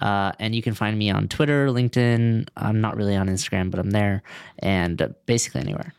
Uh, 0.00 0.32
and 0.38 0.54
you 0.54 0.62
can 0.62 0.72
find 0.72 0.98
me 0.98 1.10
on 1.10 1.28
Twitter, 1.28 1.66
LinkedIn. 1.68 2.48
I'm 2.56 2.80
not 2.80 2.96
really 2.96 3.16
on 3.16 3.28
Instagram, 3.28 3.70
but 3.70 3.78
I'm 3.80 3.90
there, 3.90 4.22
and 4.60 5.00
uh, 5.02 5.08
basically 5.26 5.60
anywhere. 5.60 5.92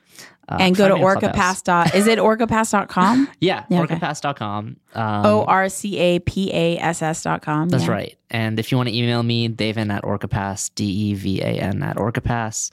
Uh, 0.49 0.57
and 0.59 0.75
go 0.75 0.87
to 0.87 0.95
find 0.95 1.01
me 1.03 1.07
on 1.09 1.33
orcapass. 1.33 1.63
dot 1.63 1.95
Is 1.95 2.07
it 2.07 2.19
orcapass.com? 2.19 3.29
Yeah, 3.39 3.63
Yeah, 3.69 3.85
orcapass.com. 3.85 4.77
Um, 4.93 5.25
O 5.25 5.43
R 5.45 5.69
C 5.69 5.97
A 5.97 6.19
P 6.19 6.51
A 6.53 6.77
S 6.77 7.01
S 7.01 7.23
dot 7.23 7.41
com. 7.41 7.69
That's 7.69 7.85
yeah. 7.85 7.91
right. 7.91 8.17
And 8.29 8.59
if 8.59 8.71
you 8.71 8.77
want 8.77 8.89
to 8.89 8.95
email 8.95 9.23
me, 9.23 9.47
Devan 9.49 9.91
at 9.93 10.03
Orcapass, 10.03 10.71
D 10.75 10.85
E 10.85 11.13
V 11.13 11.41
A 11.41 11.45
N 11.45 11.83
at 11.83 11.95
Orcapass. 11.97 12.71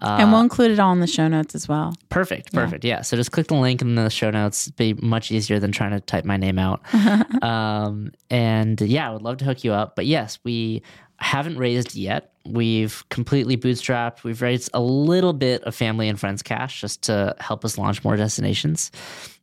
Uh, 0.00 0.16
And 0.20 0.30
we'll 0.32 0.40
include 0.42 0.70
it 0.70 0.78
all 0.78 0.92
in 0.92 1.00
the 1.00 1.06
show 1.06 1.28
notes 1.28 1.54
as 1.54 1.66
well. 1.68 1.92
perfect, 2.08 2.52
perfect. 2.52 2.84
Yeah. 2.84 3.02
So 3.02 3.16
just 3.16 3.32
click 3.32 3.48
the 3.48 3.56
link 3.56 3.82
in 3.82 3.96
the 3.96 4.08
show 4.10 4.30
notes. 4.30 4.70
Be 4.70 4.94
much 4.94 5.30
easier 5.32 5.58
than 5.58 5.72
trying 5.72 5.90
to 5.90 6.00
type 6.00 6.24
my 6.24 6.36
name 6.36 6.58
out. 6.58 6.82
um, 7.42 8.12
and 8.30 8.80
yeah, 8.80 9.08
I 9.08 9.12
would 9.12 9.22
love 9.22 9.38
to 9.38 9.44
hook 9.44 9.64
you 9.64 9.72
up. 9.72 9.96
But 9.96 10.06
yes, 10.06 10.38
we 10.44 10.82
haven't 11.18 11.58
raised 11.58 11.94
yet. 11.94 12.32
We've 12.46 13.04
completely 13.10 13.56
bootstrapped. 13.56 14.24
We've 14.24 14.40
raised 14.40 14.70
a 14.72 14.80
little 14.80 15.32
bit 15.32 15.62
of 15.64 15.74
family 15.74 16.08
and 16.08 16.18
friends 16.18 16.42
cash 16.42 16.80
just 16.80 17.02
to 17.02 17.34
help 17.40 17.64
us 17.64 17.76
launch 17.76 18.04
more 18.04 18.16
destinations. 18.16 18.90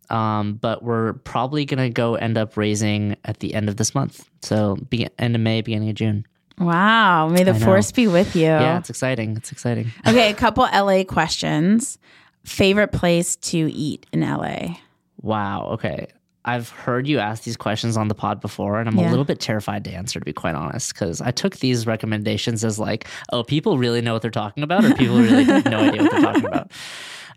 Um, 0.09 0.53
but 0.53 0.83
we're 0.83 1.13
probably 1.13 1.65
going 1.65 1.79
to 1.79 1.89
go 1.89 2.15
end 2.15 2.37
up 2.37 2.57
raising 2.57 3.15
at 3.25 3.39
the 3.39 3.53
end 3.53 3.69
of 3.69 3.77
this 3.77 3.93
month. 3.95 4.27
So 4.41 4.75
be- 4.89 5.07
end 5.19 5.35
of 5.35 5.41
May, 5.41 5.61
beginning 5.61 5.89
of 5.89 5.95
June. 5.95 6.25
Wow. 6.59 7.27
May 7.27 7.43
the 7.43 7.53
force 7.53 7.91
be 7.91 8.07
with 8.07 8.35
you. 8.35 8.43
Yeah, 8.43 8.77
it's 8.79 8.89
exciting. 8.89 9.35
It's 9.35 9.51
exciting. 9.51 9.91
Okay, 10.07 10.29
a 10.29 10.33
couple 10.33 10.63
LA 10.63 11.03
questions. 11.03 11.97
Favorite 12.43 12.91
place 12.91 13.35
to 13.37 13.57
eat 13.57 14.05
in 14.13 14.21
LA? 14.21 14.77
Wow. 15.21 15.69
Okay. 15.73 16.07
I've 16.45 16.69
heard 16.69 17.07
you 17.07 17.17
ask 17.19 17.43
these 17.43 17.57
questions 17.57 17.97
on 17.97 18.07
the 18.07 18.15
pod 18.15 18.39
before, 18.39 18.79
and 18.79 18.87
I'm 18.87 18.95
Yeah. 18.97 19.09
a 19.09 19.11
little 19.11 19.25
bit 19.25 19.39
terrified 19.39 19.83
to 19.85 19.91
answer, 19.91 20.19
to 20.19 20.25
be 20.25 20.31
quite 20.33 20.55
honest, 20.55 20.93
because 20.93 21.19
I 21.19 21.31
took 21.31 21.57
these 21.57 21.85
recommendations 21.87 22.63
as 22.63 22.77
like, 22.79 23.07
oh, 23.33 23.43
people 23.43 23.77
really 23.77 23.99
know 24.01 24.13
what 24.13 24.21
they're 24.21 24.31
talking 24.31 24.63
about, 24.63 24.85
or 24.85 24.93
people 24.93 25.17
really 25.19 25.43
have 25.43 25.65
no 25.65 25.79
idea 25.79 26.03
what 26.03 26.11
they're 26.11 26.21
talking 26.21 26.45
about. 26.45 26.71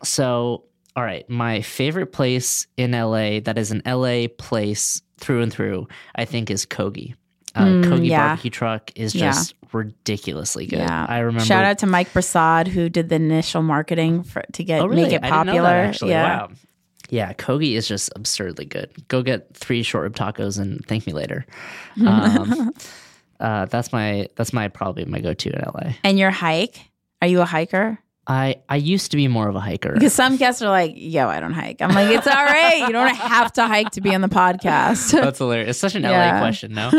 So, 0.04 0.64
all 0.94 1.02
right, 1.02 1.28
my 1.28 1.60
favorite 1.62 2.12
place 2.12 2.66
in 2.76 2.92
LA 2.92 3.40
that 3.40 3.58
is 3.58 3.70
an 3.72 3.82
LA 3.84 4.28
place 4.28 5.02
through 5.18 5.42
and 5.42 5.52
through, 5.52 5.88
I 6.14 6.24
think, 6.24 6.50
is 6.50 6.64
Kogi. 6.66 7.14
Uh, 7.56 7.64
Mm, 7.64 7.84
Kogi 7.84 8.08
yeah. 8.08 8.28
barbecue 8.28 8.50
truck 8.50 8.92
is 8.94 9.14
Yeah. 9.14 9.32
just 9.32 9.54
ridiculously 9.72 10.66
good. 10.66 10.78
Yeah. 10.78 11.06
I 11.08 11.18
remember. 11.18 11.44
Shout 11.44 11.64
out 11.64 11.78
to 11.78 11.86
Mike 11.86 12.12
Prasad 12.12 12.68
who 12.68 12.88
did 12.88 13.08
the 13.08 13.16
initial 13.16 13.62
marketing 13.62 14.22
for 14.22 14.42
to 14.52 14.62
get 14.64 14.80
Oh, 14.82 14.86
really? 14.86 15.02
make 15.02 15.12
it 15.12 15.24
I 15.24 15.30
didn't 15.30 15.46
know 15.46 15.52
popular. 15.54 15.62
that, 15.68 15.86
actually. 15.88 16.10
Yeah. 16.12 16.36
Wow. 16.38 16.48
Yeah, 17.10 17.32
Kogi 17.32 17.72
is 17.76 17.88
just 17.88 18.10
absurdly 18.16 18.64
good. 18.64 18.90
Go 19.08 19.22
get 19.22 19.54
three 19.56 19.82
short 19.82 20.02
rib 20.04 20.14
tacos 20.16 20.58
and 20.58 20.84
thank 20.86 21.06
me 21.06 21.12
later. 21.12 21.46
Um, 22.06 22.72
uh, 23.40 23.66
that's 23.66 23.92
my 23.92 24.28
that's 24.36 24.52
my 24.52 24.68
probably 24.68 25.04
my 25.04 25.20
go 25.20 25.32
to 25.34 25.48
in 25.50 25.60
LA. 25.60 25.92
And 26.04 26.18
your 26.18 26.30
hike? 26.30 26.80
Are 27.22 27.28
you 27.28 27.40
a 27.40 27.44
hiker? 27.44 27.98
I 28.26 28.56
I 28.68 28.76
used 28.76 29.10
to 29.12 29.16
be 29.16 29.26
more 29.28 29.48
of 29.48 29.56
a 29.56 29.60
hiker. 29.60 29.94
Because 29.94 30.12
some 30.12 30.36
guests 30.36 30.60
are 30.60 30.68
like, 30.68 30.92
"Yo, 30.96 31.28
I 31.28 31.40
don't 31.40 31.54
hike." 31.54 31.80
I'm 31.80 31.94
like, 31.94 32.10
"It's 32.10 32.26
all 32.26 32.34
right. 32.44 32.80
You 32.86 32.92
don't 32.92 33.14
have 33.16 33.52
to 33.54 33.66
hike 33.66 33.90
to 33.92 34.00
be 34.00 34.14
on 34.14 34.20
the 34.20 34.28
podcast." 34.28 35.12
That's 35.20 35.38
hilarious. 35.38 35.70
It's 35.70 35.78
such 35.78 35.94
an 35.94 36.02
Yeah. 36.02 36.34
LA 36.34 36.40
question, 36.40 36.72
no? 36.74 36.90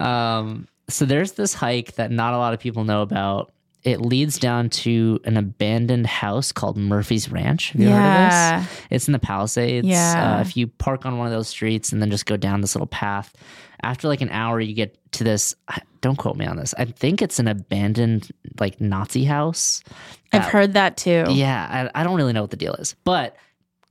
um, 0.06 0.68
so 0.88 1.04
there's 1.04 1.32
this 1.32 1.52
hike 1.54 1.94
that 1.96 2.10
not 2.10 2.32
a 2.34 2.38
lot 2.38 2.54
of 2.54 2.60
people 2.60 2.84
know 2.84 3.02
about. 3.02 3.52
It 3.84 4.00
leads 4.00 4.38
down 4.38 4.70
to 4.70 5.20
an 5.24 5.36
abandoned 5.36 6.06
house 6.06 6.50
called 6.52 6.76
Murphy's 6.76 7.30
Ranch. 7.30 7.70
Have 7.70 7.80
you 7.80 7.88
heard 7.88 7.94
of 7.96 8.02
Yeah. 8.02 8.60
this? 8.60 8.68
It's 8.90 9.08
in 9.08 9.12
the 9.12 9.18
Palisades. 9.18 9.86
Yeah. 9.86 10.36
Uh, 10.36 10.40
if 10.40 10.56
you 10.56 10.66
park 10.66 11.06
on 11.06 11.16
one 11.18 11.26
of 11.26 11.32
those 11.32 11.48
streets 11.48 11.92
and 11.92 12.02
then 12.02 12.10
just 12.10 12.26
go 12.26 12.36
down 12.36 12.60
this 12.60 12.74
little 12.74 12.88
path, 12.88 13.32
after 13.82 14.08
like 14.08 14.20
an 14.20 14.30
hour, 14.30 14.60
you 14.60 14.74
get 14.74 14.96
to 15.12 15.22
this. 15.24 15.54
Don't 16.00 16.16
quote 16.16 16.36
me 16.36 16.44
on 16.46 16.56
this. 16.56 16.74
I 16.76 16.84
think 16.86 17.22
it's 17.22 17.38
an 17.38 17.46
abandoned 17.48 18.30
like 18.60 18.80
Nazi 18.80 19.24
house. 19.24 19.82
I've 20.32 20.42
that- 20.42 20.50
heard 20.50 20.72
that 20.74 20.96
too. 20.96 21.24
Yeah, 21.30 21.88
I, 21.94 22.00
I 22.00 22.04
don't 22.04 22.16
really 22.16 22.32
know 22.32 22.42
what 22.42 22.50
the 22.50 22.56
deal 22.56 22.74
is, 22.74 22.94
but 23.04 23.36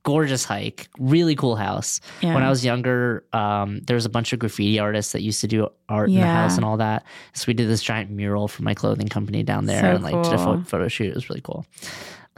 gorgeous 0.02 0.44
hike, 0.44 0.88
really 0.98 1.34
cool 1.34 1.56
house. 1.56 2.00
Yeah. 2.20 2.34
When 2.34 2.42
I 2.42 2.50
was 2.50 2.64
younger, 2.64 3.24
um, 3.32 3.80
there 3.80 3.94
was 3.94 4.06
a 4.06 4.08
bunch 4.08 4.32
of 4.32 4.38
graffiti 4.38 4.78
artists 4.78 5.12
that 5.12 5.22
used 5.22 5.40
to 5.42 5.46
do 5.46 5.68
art 5.88 6.08
in 6.08 6.14
the 6.16 6.26
house 6.26 6.56
and 6.56 6.64
all 6.64 6.76
that. 6.78 7.04
So 7.34 7.44
we 7.48 7.54
did 7.54 7.68
this 7.68 7.82
giant 7.82 8.10
mural 8.10 8.48
for 8.48 8.62
my 8.62 8.74
clothing 8.74 9.08
company 9.08 9.42
down 9.42 9.66
there 9.66 9.80
So 9.80 9.86
and 9.94 10.04
like 10.04 10.14
did 10.24 10.32
a 10.32 10.64
photo 10.64 10.88
shoot. 10.88 11.08
It 11.10 11.14
was 11.14 11.28
really 11.28 11.42
cool. 11.42 11.66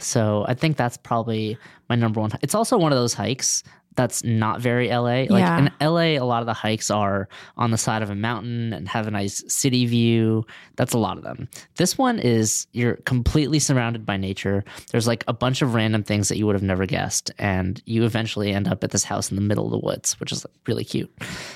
So 0.02 0.44
I 0.48 0.54
think 0.54 0.76
that's 0.76 0.96
probably 0.96 1.56
my 1.88 1.96
number 1.96 2.20
one. 2.20 2.30
It's 2.42 2.54
also 2.54 2.76
one 2.78 2.92
of 2.92 2.98
those 2.98 3.14
hikes 3.14 3.62
that's 3.96 4.22
not 4.22 4.60
very 4.60 4.88
LA. 4.88 5.26
Like 5.28 5.40
Yeah. 5.40 5.58
in 5.58 5.70
LA, 5.80 6.16
a 6.16 6.20
lot 6.20 6.40
of 6.40 6.46
the 6.46 6.54
hikes 6.54 6.90
are 6.92 7.28
on 7.56 7.72
the 7.72 7.76
side 7.76 8.02
of 8.02 8.08
a 8.08 8.14
mountain 8.14 8.72
and 8.72 8.88
have 8.88 9.08
a 9.08 9.10
nice 9.10 9.42
city 9.52 9.84
view. 9.84 10.46
That's 10.76 10.94
a 10.94 10.98
lot 10.98 11.18
of 11.18 11.24
them. 11.24 11.48
This 11.76 11.98
one 11.98 12.20
is 12.20 12.68
you're 12.72 12.94
completely 13.04 13.58
surrounded 13.58 14.06
by 14.06 14.16
nature. 14.16 14.64
There's 14.92 15.08
like 15.08 15.24
a 15.26 15.32
bunch 15.32 15.60
of 15.60 15.74
random 15.74 16.04
things 16.04 16.28
that 16.28 16.38
you 16.38 16.46
would 16.46 16.54
have 16.54 16.62
never 16.62 16.86
guessed, 16.86 17.32
and 17.36 17.82
you 17.84 18.04
eventually 18.04 18.52
end 18.52 18.68
up 18.68 18.84
at 18.84 18.92
this 18.92 19.02
house 19.04 19.28
in 19.30 19.34
the 19.36 19.42
middle 19.42 19.64
of 19.66 19.72
the 19.72 19.84
woods, 19.84 20.18
which 20.20 20.30
is 20.30 20.46
really 20.68 20.84
cute. 20.84 21.12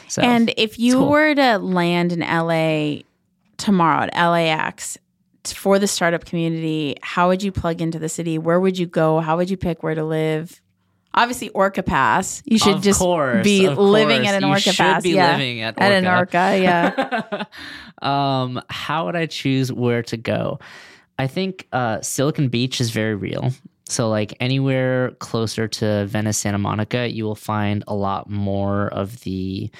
So 0.09 0.21
And 0.21 0.53
if 0.57 0.77
you 0.79 0.95
cool. 0.95 1.11
were 1.11 1.35
to 1.37 1.59
land 1.59 2.13
in 2.13 2.21
LA 2.21 3.03
tomorrow 3.57 4.03
at 4.03 4.15
LAX 4.15 4.99
for 5.53 5.79
the 5.79 5.87
startup 5.87 6.25
community, 6.25 6.97
how 7.03 7.29
would 7.29 7.43
you 7.43 7.53
plug 7.53 7.81
into 7.81 7.99
the 7.99 8.09
city? 8.09 8.39
Where 8.39 8.59
would 8.59 8.79
you 8.79 8.87
go? 8.87 9.21
How 9.21 9.37
would 9.37 9.51
you 9.51 9.57
pick 9.57 9.83
where 9.83 9.95
to 9.95 10.05
live? 10.05 10.61
Obviously, 11.17 11.49
Orca 11.51 11.83
Pass. 11.83 12.43
You 12.45 12.59
should 12.59 12.77
Of 12.77 12.83
just 12.83 12.99
course, 12.99 13.45
be 13.45 13.69
living 13.69 14.27
at 14.27 14.35
an 14.35 14.43
You 14.43 14.49
Orca 14.49 14.61
should 14.61 14.77
Pass. 14.77 15.03
be 15.03 15.11
yeah. 15.11 15.33
living 15.33 15.61
at 15.61 15.81
an 15.81 16.07
Orca. 16.07 16.19
Orca. 16.19 16.59
Yeah. 16.59 17.45
um, 18.03 18.61
how 18.69 19.07
would 19.07 19.15
I 19.15 19.27
choose 19.27 19.73
where 19.73 20.03
to 20.05 20.17
go? 20.17 20.59
I 21.17 21.29
think 21.29 21.69
uh, 21.73 22.01
Silicon 22.01 22.49
Beach 22.49 22.81
is 22.81 22.91
very 22.91 23.15
real. 23.15 23.53
So, 23.87 24.09
like 24.09 24.35
anywhere 24.41 25.13
closer 25.21 25.69
to 25.69 26.07
Venice, 26.07 26.39
Santa 26.39 26.59
Monica, 26.59 27.09
you 27.09 27.25
will 27.25 27.37
find 27.37 27.85
a 27.87 27.95
lot 27.95 28.29
more 28.29 28.89
of 28.89 29.21
the 29.21 29.71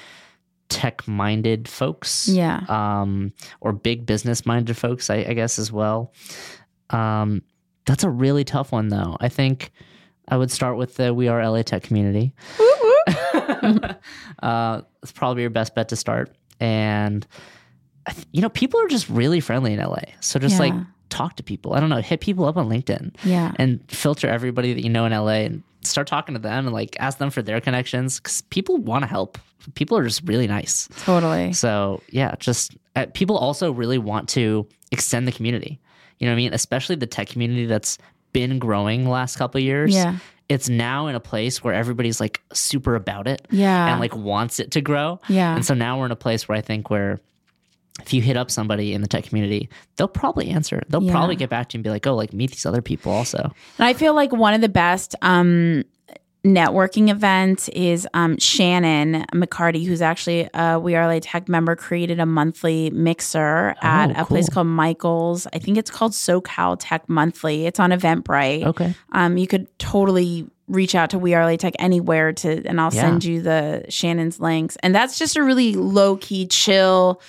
tech 0.69 1.07
minded 1.07 1.67
folks. 1.67 2.27
Yeah. 2.27 2.61
Um, 2.67 3.33
or 3.61 3.73
big 3.73 4.05
business 4.05 4.45
minded 4.45 4.75
folks, 4.77 5.09
I, 5.09 5.17
I 5.17 5.33
guess, 5.33 5.59
as 5.59 5.71
well. 5.71 6.13
Um, 6.89 7.41
that's 7.85 8.03
a 8.03 8.09
really 8.09 8.43
tough 8.43 8.71
one, 8.71 8.87
though. 8.89 9.17
I 9.19 9.29
think 9.29 9.71
I 10.27 10.37
would 10.37 10.51
start 10.51 10.77
with 10.77 10.95
the 10.95 11.13
We 11.13 11.27
Are 11.27 11.47
LA 11.47 11.61
Tech 11.61 11.83
community. 11.83 12.33
uh, 14.41 14.81
it's 15.03 15.11
probably 15.11 15.41
your 15.43 15.49
best 15.51 15.75
bet 15.75 15.89
to 15.89 15.95
start. 15.95 16.35
And, 16.59 17.25
you 18.31 18.41
know, 18.41 18.49
people 18.49 18.79
are 18.81 18.87
just 18.87 19.09
really 19.09 19.39
friendly 19.39 19.73
in 19.73 19.79
LA. 19.79 20.01
So 20.19 20.39
just 20.39 20.59
like 20.59 20.73
Yeah. 20.73 20.83
Talk 21.09 21.35
to 21.37 21.43
people. 21.43 21.73
I 21.73 21.79
don't 21.79 21.89
know, 21.89 22.01
hit 22.01 22.19
people 22.21 22.45
up 22.45 22.57
on 22.57 22.67
LinkedIn 22.69 23.15
Yeah. 23.23 23.51
and 23.57 23.79
filter 23.89 24.27
everybody 24.27 24.73
that 24.73 24.83
you 24.83 24.89
know 24.89 25.05
in 25.05 25.11
LA 25.11 25.45
and 25.45 25.63
start 25.81 26.07
talking 26.07 26.33
to 26.33 26.39
them 26.39 26.65
and 26.65 26.73
like 26.73 26.95
ask 26.99 27.17
them 27.19 27.29
for 27.29 27.41
their 27.41 27.61
connections 27.61 28.19
because 28.19 28.41
people 28.41 28.77
want 28.77 29.03
to 29.03 29.07
help. 29.07 29.37
People 29.75 29.97
are 29.97 30.03
just 30.03 30.21
really 30.27 30.47
nice. 30.47 30.87
Totally. 31.03 31.53
So 31.53 32.01
yeah, 32.09 32.35
just 32.39 32.75
uh, 32.95 33.05
people 33.13 33.37
also 33.37 33.71
really 33.71 33.97
want 33.97 34.29
to 34.29 34.67
extend 34.91 35.27
the 35.27 35.31
community. 35.31 35.79
You 36.19 36.25
know 36.27 36.31
what 36.31 36.35
I 36.35 36.37
mean? 36.37 36.53
Especially 36.53 36.95
the 36.95 37.07
tech 37.07 37.27
community 37.27 37.65
that's 37.65 37.97
been 38.33 38.57
growing 38.59 39.03
the 39.03 39.09
last 39.09 39.37
couple 39.37 39.59
of 39.59 39.63
years. 39.63 39.93
Yeah. 39.93 40.17
It's 40.49 40.69
now 40.69 41.07
in 41.07 41.15
a 41.15 41.19
place 41.19 41.63
where 41.63 41.73
everybody's 41.73 42.19
like 42.19 42.39
super 42.53 42.95
about 42.95 43.27
it 43.27 43.47
Yeah. 43.49 43.91
and 43.91 43.99
like 43.99 44.15
wants 44.15 44.59
it 44.59 44.71
to 44.71 44.81
grow. 44.81 45.19
Yeah. 45.27 45.55
And 45.55 45.65
so 45.65 45.73
now 45.73 45.99
we're 45.99 46.05
in 46.05 46.11
a 46.11 46.15
place 46.15 46.47
where 46.47 46.57
I 46.57 46.61
think 46.61 46.89
where 46.89 47.19
if 48.01 48.13
you 48.13 48.21
hit 48.21 48.35
up 48.37 48.51
somebody 48.51 48.93
in 48.93 49.01
the 49.01 49.07
tech 49.07 49.23
community, 49.25 49.69
they'll 49.95 50.07
probably 50.07 50.49
answer. 50.49 50.83
They'll 50.89 51.03
Yeah. 51.03 51.11
probably 51.11 51.35
get 51.35 51.49
back 51.49 51.69
to 51.69 51.75
you 51.75 51.79
and 51.79 51.83
be 51.83 51.89
like, 51.89 52.05
"Oh, 52.05 52.15
like 52.15 52.33
meet 52.33 52.51
these 52.51 52.65
other 52.65 52.81
people 52.81 53.11
also." 53.11 53.51
And 53.77 53.85
I 53.87 53.93
feel 53.93 54.13
like 54.13 54.31
one 54.31 54.53
of 54.53 54.61
the 54.61 54.69
best 54.69 55.15
um, 55.21 55.83
networking 56.43 57.09
events 57.09 57.69
is 57.69 58.07
um, 58.13 58.37
Shannon 58.37 59.25
McCarty, 59.33 59.85
who's 59.85 60.01
actually 60.01 60.47
a 60.53 60.79
We 60.79 60.93
Are 60.95 61.07
LA 61.07 61.19
Tech 61.19 61.49
member, 61.49 61.75
created 61.75 62.19
a 62.19 62.25
monthly 62.25 62.91
mixer 62.91 63.75
at 63.81 64.11
a 64.19 64.25
place 64.25 64.47
called 64.49 64.67
Michael's. 64.67 65.47
I 65.53 65.59
think 65.59 65.77
it's 65.77 65.89
called 65.89 66.11
SoCal 66.11 66.77
Tech 66.79 67.09
Monthly. 67.09 67.65
It's 67.65 67.79
on 67.79 67.89
Eventbrite. 67.91 68.63
Okay. 68.65 68.93
Um, 69.13 69.37
you 69.37 69.47
could 69.47 69.67
totally 69.79 70.47
reach 70.67 70.93
out 70.95 71.09
to 71.11 71.19
We 71.19 71.33
Are 71.33 71.43
LA 71.49 71.57
Tech 71.57 71.73
anywhere 71.79 72.31
to, 72.33 72.63
and 72.65 72.79
I'll 72.79 72.93
Yeah. 72.93 73.01
send 73.01 73.23
you 73.23 73.41
the 73.41 73.85
Shannon's 73.89 74.39
links. 74.39 74.77
And 74.83 74.93
that's 74.93 75.17
just 75.17 75.37
a 75.37 75.43
really 75.43 75.73
low 75.73 76.15
key, 76.17 76.45
chill, 76.45 77.21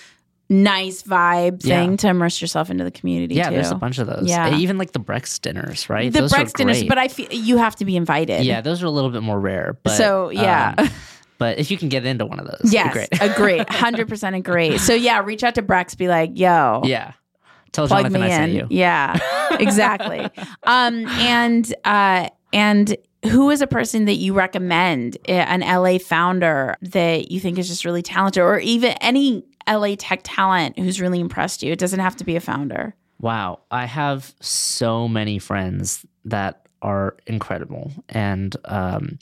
nice 0.49 1.03
vibe 1.03 1.65
Yeah. 1.65 1.81
thing 1.81 1.97
to 1.99 2.09
immerse 2.09 2.41
yourself 2.41 2.71
into 2.71 2.85
the 2.85 2.91
community. 2.91 3.35
Yeah, 3.35 3.49
too. 3.49 3.57
there's 3.57 3.71
a 3.71 3.75
bunch 3.75 3.99
of 3.99 4.07
those. 4.07 4.29
Yeah. 4.29 4.57
Even 4.57 4.79
like 4.79 4.93
the 4.93 5.01
Brex 5.01 5.41
dinners, 5.41 5.89
right? 5.91 6.13
The 6.13 6.21
those 6.21 6.33
are 6.33 6.45
Brex 6.45 6.53
dinners, 6.53 6.85
but 6.85 6.99
I 6.99 7.09
feel 7.09 7.27
you 7.33 7.57
have 7.59 7.75
to 7.77 7.85
be 7.85 7.97
invited. 7.97 8.45
yeah, 8.45 8.61
those 8.61 8.83
are 8.83 8.87
a 8.87 8.91
little 8.91 9.11
bit 9.11 9.23
more 9.23 9.41
rare. 9.41 9.77
But 9.83 9.97
So, 9.97 10.31
yeah. 10.31 10.75
um, 10.79 10.89
but 11.39 11.59
if 11.59 11.71
you 11.71 11.77
can 11.77 11.89
get 11.89 12.07
into 12.07 12.25
one 12.27 12.39
of 12.41 12.47
those, 12.47 12.73
Yes, 12.73 12.93
great. 12.93 13.09
agree, 13.21 13.59
hundred 13.69 14.09
percent 14.09 14.37
agree. 14.37 14.79
So 14.79 14.95
yeah, 14.95 15.21
reach 15.21 15.43
out 15.45 15.55
to 15.57 15.63
Brex, 15.63 15.97
be 15.97 16.09
like, 16.09 16.31
"Yo, 16.39 16.81
yeah, 16.85 17.13
tell 17.73 17.87
plug 17.89 18.05
Jonathan 18.05 18.21
me 18.23 18.33
I 18.33 18.43
in." 18.45 18.51
you. 18.55 18.67
Yeah, 18.71 19.19
exactly. 19.61 20.21
um, 20.63 21.07
and 21.07 21.75
uh, 21.85 22.29
and 22.53 22.97
who 23.25 23.51
is 23.51 23.61
a 23.61 23.67
person 23.67 24.05
that 24.07 24.15
you 24.15 24.33
recommend, 24.33 25.17
uh, 25.29 25.33
an 25.33 25.61
LA 25.61 25.99
founder 25.99 26.77
that 26.81 27.31
you 27.31 27.41
think 27.41 27.59
is 27.59 27.67
just 27.69 27.85
really 27.85 28.03
talented, 28.03 28.43
or 28.43 28.59
even 28.61 28.93
any 29.01 29.45
LA 29.69 29.95
tech 29.99 30.21
talent 30.25 30.79
who's 30.79 31.01
really 31.01 31.21
impressed 31.21 31.63
you? 31.63 31.73
It 31.73 31.79
doesn't 31.79 32.01
have 32.01 32.17
to 32.17 32.25
be 32.25 32.37
a 32.37 32.41
founder. 32.41 32.95
Wow, 33.21 33.61
I 33.71 33.87
have 33.87 34.35
so 34.41 35.09
many 35.09 35.39
friends 35.39 36.05
that 36.27 36.67
are 36.83 37.17
incredible, 37.27 37.91
and 38.09 38.55
um, 38.67 39.19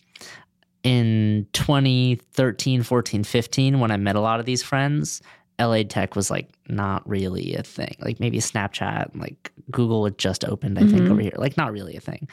in 0.82 1.46
2013, 1.52 2.82
14, 2.82 3.24
15, 3.24 3.80
when 3.80 3.90
I 3.90 3.96
met 3.96 4.16
a 4.16 4.20
lot 4.20 4.40
of 4.40 4.46
these 4.46 4.62
friends, 4.62 5.22
LA 5.60 5.82
Tech 5.84 6.16
was 6.16 6.30
like 6.30 6.50
not 6.68 7.08
really 7.08 7.54
a 7.54 7.62
thing. 7.62 7.94
Like 8.00 8.20
maybe 8.20 8.38
Snapchat, 8.38 9.16
like 9.18 9.52
Google 9.70 10.04
had 10.04 10.18
just 10.18 10.44
opened, 10.44 10.78
I 10.78 10.86
think, 10.86 11.02
Mhm. 11.02 11.10
over 11.12 11.20
here. 11.22 11.32
Like 11.36 11.56
not 11.56 11.72
really 11.72 11.96
a 11.96 12.00
thing. 12.00 12.28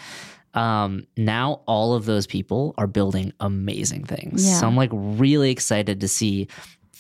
Um, 0.53 1.05
now 1.15 1.61
all 1.65 1.93
of 1.93 2.05
those 2.05 2.27
people 2.27 2.73
are 2.77 2.87
building 2.87 3.31
amazing 3.39 4.03
things. 4.05 4.45
Yeah. 4.45 4.59
So 4.59 4.67
I'm 4.67 4.75
like 4.75 4.89
really 4.91 5.51
excited 5.51 6.01
to 6.01 6.07
see 6.09 6.47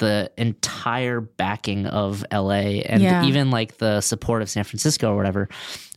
the 0.01 0.29
entire 0.37 1.21
backing 1.21 1.85
of 1.87 2.25
LA 2.33 2.81
and 2.85 3.01
Yeah. 3.01 3.23
even 3.23 3.49
like 3.51 3.77
the 3.77 4.01
support 4.01 4.41
of 4.41 4.49
San 4.49 4.65
Francisco 4.65 5.13
or 5.13 5.15
whatever, 5.15 5.47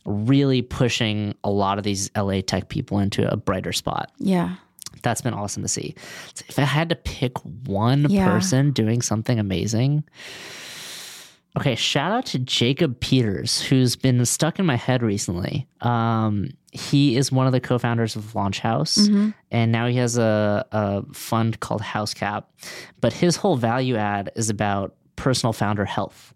really 0.05 0.61
pushing 0.61 1.35
a 1.43 1.49
lot 1.51 1.77
of 1.77 1.83
these 1.83 2.09
LA 2.15 2.39
tech 2.41 2.69
people 2.69 2.99
into 2.99 3.29
a 3.29 3.35
brighter 3.35 3.73
spot 3.73 4.11
Yeah, 4.19 4.55
that's 5.01 5.21
been 5.21 5.33
awesome 5.33 5.63
to 5.63 5.67
see. 5.69 5.95
So 6.35 6.45
if 6.47 6.57
I 6.59 6.63
had 6.63 6.89
to 6.89 6.95
pick 6.95 7.37
one 7.67 8.05
Yeah. 8.09 8.25
person 8.25 8.71
doing 8.71 9.01
something 9.01 9.39
amazing, 9.39 10.03
okay, 11.57 11.75
shout 11.75 12.11
out 12.11 12.25
to 12.27 12.39
Jacob 12.39 12.99
Peters, 12.99 13.61
who's 13.61 13.95
been 13.95 14.23
stuck 14.25 14.59
in 14.59 14.65
my 14.65 14.75
head 14.75 15.01
recently. 15.01 15.67
Um, 15.81 16.49
he 16.75 17.15
is 17.17 17.31
one 17.31 17.45
of 17.47 17.53
the 17.53 17.59
co-founders 17.61 18.15
of 18.15 18.35
Launch 18.35 18.59
House, 18.59 18.97
Mm-hmm. 18.97 19.29
and 19.51 19.71
now 19.71 19.87
he 19.87 19.95
has 19.97 20.17
a, 20.17 20.65
a 20.71 21.03
fund 21.13 21.59
called 21.59 21.81
House 21.81 22.13
Cap. 22.13 22.49
But 23.01 23.13
his 23.13 23.35
whole 23.37 23.55
value 23.55 23.95
add 23.95 24.31
is 24.35 24.49
about 24.49 24.95
personal 25.15 25.53
founder 25.53 25.85
health. 25.85 26.33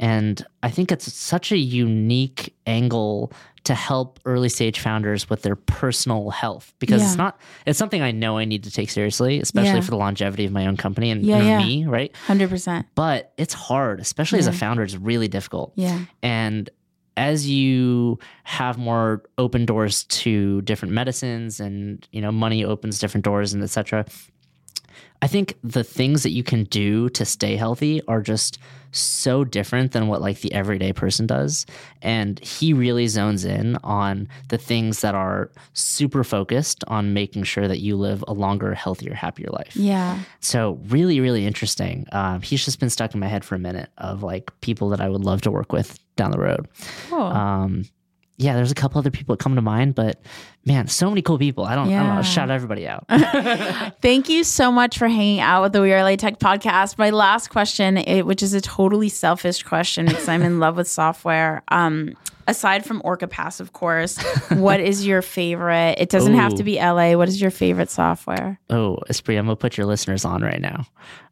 And 0.00 0.44
I 0.62 0.70
think 0.70 0.90
it's 0.90 1.12
such 1.12 1.52
a 1.52 1.56
unique 1.58 2.54
angle 2.66 3.32
to 3.64 3.74
help 3.74 4.18
early 4.26 4.48
stage 4.48 4.78
founders 4.80 5.30
with 5.30 5.42
their 5.42 5.56
personal 5.56 6.30
health 6.30 6.74
because 6.80 7.00
Yeah. 7.00 7.06
it's 7.08 7.16
not 7.16 7.38
it's 7.64 7.78
something 7.78 8.02
I 8.02 8.10
know 8.10 8.36
I 8.36 8.44
need 8.44 8.64
to 8.64 8.70
take 8.70 8.90
seriously, 8.90 9.40
especially 9.40 9.74
Yeah. 9.76 9.80
for 9.80 9.90
the 9.90 9.96
longevity 9.96 10.44
of 10.44 10.52
my 10.52 10.66
own 10.66 10.76
company 10.76 11.10
and, 11.10 11.24
Yeah, 11.24 11.36
and 11.38 11.64
me, 11.66 11.86
right? 11.86 12.14
hundred 12.26 12.50
percent. 12.50 12.86
But 12.94 13.32
it's 13.38 13.54
hard, 13.54 14.00
especially 14.00 14.38
as 14.40 14.46
a 14.48 14.52
founder, 14.52 14.82
it's 14.82 14.96
really 14.96 15.28
difficult. 15.28 15.72
Yeah, 15.76 16.00
And 16.22 16.68
as 17.16 17.48
you 17.48 18.18
have 18.44 18.78
more 18.78 19.22
open 19.38 19.64
doors 19.64 20.04
to 20.04 20.60
different 20.62 20.92
medicines 20.92 21.60
and 21.60 22.06
you 22.12 22.20
know 22.20 22.32
money 22.32 22.64
opens 22.64 22.98
different 22.98 23.24
doors 23.24 23.52
and 23.52 23.62
etc 23.62 24.04
i 25.22 25.26
think 25.26 25.56
the 25.62 25.84
things 25.84 26.22
that 26.22 26.30
you 26.30 26.42
can 26.42 26.64
do 26.64 27.08
to 27.10 27.24
stay 27.24 27.56
healthy 27.56 28.02
are 28.08 28.20
just 28.20 28.58
so 28.96 29.44
different 29.44 29.92
than 29.92 30.08
what 30.08 30.20
like 30.20 30.40
the 30.40 30.52
everyday 30.52 30.92
person 30.92 31.26
does 31.26 31.66
and 32.02 32.38
he 32.40 32.72
really 32.72 33.06
zones 33.06 33.44
in 33.44 33.76
on 33.84 34.28
the 34.48 34.58
things 34.58 35.00
that 35.00 35.14
are 35.14 35.50
super 35.72 36.24
focused 36.24 36.84
on 36.88 37.12
making 37.12 37.42
sure 37.42 37.68
that 37.68 37.80
you 37.80 37.96
live 37.96 38.24
a 38.28 38.32
longer 38.32 38.74
healthier 38.74 39.14
happier 39.14 39.48
life 39.50 39.76
yeah. 39.76 40.18
so 40.40 40.78
really, 40.88 41.20
really 41.20 41.46
interesting. 41.46 42.06
Um, 42.12 42.40
he's 42.42 42.64
just 42.64 42.80
been 42.80 42.90
stuck 42.90 43.14
in 43.14 43.20
my 43.20 43.26
head 43.26 43.44
for 43.44 43.54
a 43.54 43.58
minute 43.58 43.90
of 43.98 44.22
like 44.22 44.50
people 44.60 44.88
that 44.90 45.00
I 45.00 45.08
would 45.08 45.24
love 45.24 45.42
to 45.42 45.50
work 45.50 45.72
with 45.72 45.98
down 46.16 46.30
the 46.30 46.38
road. 46.38 46.68
Cool. 47.10 47.20
Um, 47.20 47.84
yeah, 48.36 48.54
there's 48.54 48.72
a 48.72 48.74
couple 48.74 48.98
other 48.98 49.10
people 49.10 49.34
that 49.36 49.42
come 49.42 49.54
to 49.54 49.62
mind, 49.62 49.94
but 49.94 50.20
man, 50.64 50.88
so 50.88 51.08
many 51.08 51.22
cool 51.22 51.38
people. 51.38 51.64
I 51.64 51.74
don't, 51.76 51.86
I 51.88 51.96
don't 51.98 52.06
Yeah. 52.06 52.14
know. 52.16 52.22
Shout 52.22 52.50
everybody 52.50 52.88
out. 52.88 53.04
Thank 54.02 54.28
you 54.28 54.42
so 54.44 54.72
much 54.72 54.98
for 54.98 55.06
hanging 55.08 55.40
out 55.40 55.62
with 55.62 55.72
the 55.72 55.80
We 55.80 55.92
Are 55.92 56.02
LA 56.02 56.16
Tech 56.16 56.38
podcast. 56.40 56.98
My 56.98 57.10
last 57.10 57.48
question, 57.50 57.96
it, 57.96 58.22
which 58.26 58.42
is 58.42 58.54
a 58.54 58.60
totally 58.60 59.08
selfish 59.08 59.62
question 59.62 60.06
because 60.06 60.28
I'm 60.28 60.42
in 60.42 60.58
love 60.58 60.76
with 60.76 60.88
software. 60.88 61.62
Um, 61.68 62.14
aside 62.48 62.84
from 62.84 63.00
Orca 63.04 63.28
Pass, 63.28 63.60
of 63.60 63.72
course, 63.72 64.18
what 64.50 64.80
is 64.80 65.06
your 65.06 65.22
favorite? 65.22 65.96
It 65.98 66.08
doesn't 66.10 66.34
have 66.34 66.54
to 66.56 66.64
be 66.64 66.76
LA. 66.78 67.12
What 67.14 67.28
is 67.28 67.40
your 67.40 67.50
favorite 67.52 67.90
software? 67.90 68.58
oh, 68.70 68.98
Espree, 69.08 69.38
I'm 69.38 69.44
gonna 69.46 69.56
put 69.56 69.76
your 69.76 69.86
listeners 69.86 70.24
on 70.24 70.42
right 70.42 70.60
now. 70.60 70.86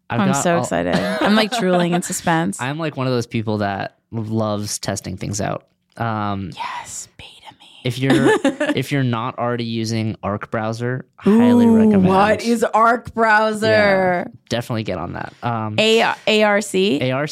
I've 0.09 0.21
I'm 0.21 0.35
so 0.35 0.57
all- 0.57 0.63
excited. 0.63 0.95
I'm 0.95 1.35
like 1.35 1.51
drooling 1.59 1.93
in 1.95 2.03
suspense. 2.03 2.61
I'm 2.61 2.79
like 2.79 2.97
one 2.97 3.07
of 3.07 3.13
those 3.13 3.27
people 3.27 3.59
that 3.59 3.99
loves 4.13 4.79
testing 4.79 5.17
things 5.17 5.41
out. 5.41 5.67
Um, 5.97 6.51
yes, 6.55 7.09
beta 7.19 7.55
me. 7.61 7.67
if 7.85 7.99
you're 7.99 8.31
if 8.77 8.91
you're 8.93 9.03
not 9.03 9.39
already 9.39 9.65
using 9.65 10.17
Arc 10.23 10.51
browser, 10.51 11.05
highly 11.17 11.67
Ooh, 11.67 11.77
recommend. 11.77 12.07
What 12.07 12.43
is 12.43 12.65
Arc 12.65 13.13
browser? 13.15 14.31
definitely 14.49 14.83
get 14.85 14.99
on 14.99 15.13
that. 15.15 15.33
Um, 15.43 15.75
A 15.79 16.01
ARC. 16.03 16.27
ARC. 16.27 17.31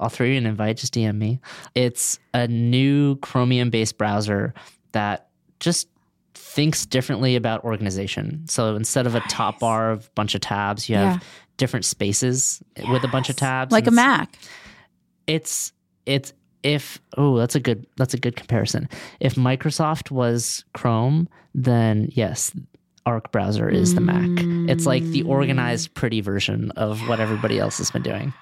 I'll 0.00 0.08
throw 0.08 0.26
you 0.26 0.36
an 0.38 0.46
invite. 0.46 0.76
Just 0.78 0.94
DM 0.94 1.16
me. 1.16 1.40
It's 1.74 2.18
a 2.34 2.46
new 2.48 3.16
Chromium 3.16 3.70
based 3.70 3.98
browser 3.98 4.54
that 4.92 5.28
just 5.60 5.88
thinks 6.34 6.86
differently 6.86 7.36
about 7.36 7.64
organization. 7.64 8.44
So 8.48 8.74
instead 8.76 9.06
of 9.06 9.14
a 9.14 9.20
top 9.20 9.58
bar 9.60 9.90
of 9.90 10.12
bunch 10.14 10.34
of 10.34 10.40
tabs, 10.40 10.88
you 10.88 10.96
have 10.96 11.14
Yeah. 11.16 11.20
different 11.56 11.84
spaces 11.84 12.62
with 12.90 13.04
a 13.04 13.08
bunch 13.08 13.28
of 13.28 13.36
tabs. 13.36 13.72
like 13.72 13.86
a 13.86 13.90
Mac. 13.90 14.38
It's 15.26 15.72
it's 16.06 16.32
if 16.62 16.98
oh 17.16 17.36
that's 17.38 17.54
a 17.54 17.60
good 17.60 17.86
that's 17.96 18.14
a 18.14 18.18
good 18.18 18.36
comparison. 18.36 18.88
If 19.20 19.34
Microsoft 19.36 20.10
was 20.10 20.64
Chrome, 20.74 21.28
then 21.54 22.08
yes, 22.12 22.52
Arc 23.06 23.30
browser 23.32 23.68
is 23.68 23.94
the 23.94 24.00
Mac. 24.00 24.28
It's 24.70 24.84
like 24.86 25.02
the 25.04 25.22
Mm. 25.22 25.28
organized, 25.28 25.94
pretty 25.94 26.20
version 26.20 26.70
of 26.72 27.00
what 27.08 27.20
everybody 27.20 27.58
else 27.58 27.78
has 27.78 27.90
been 27.90 28.02
doing. 28.02 28.32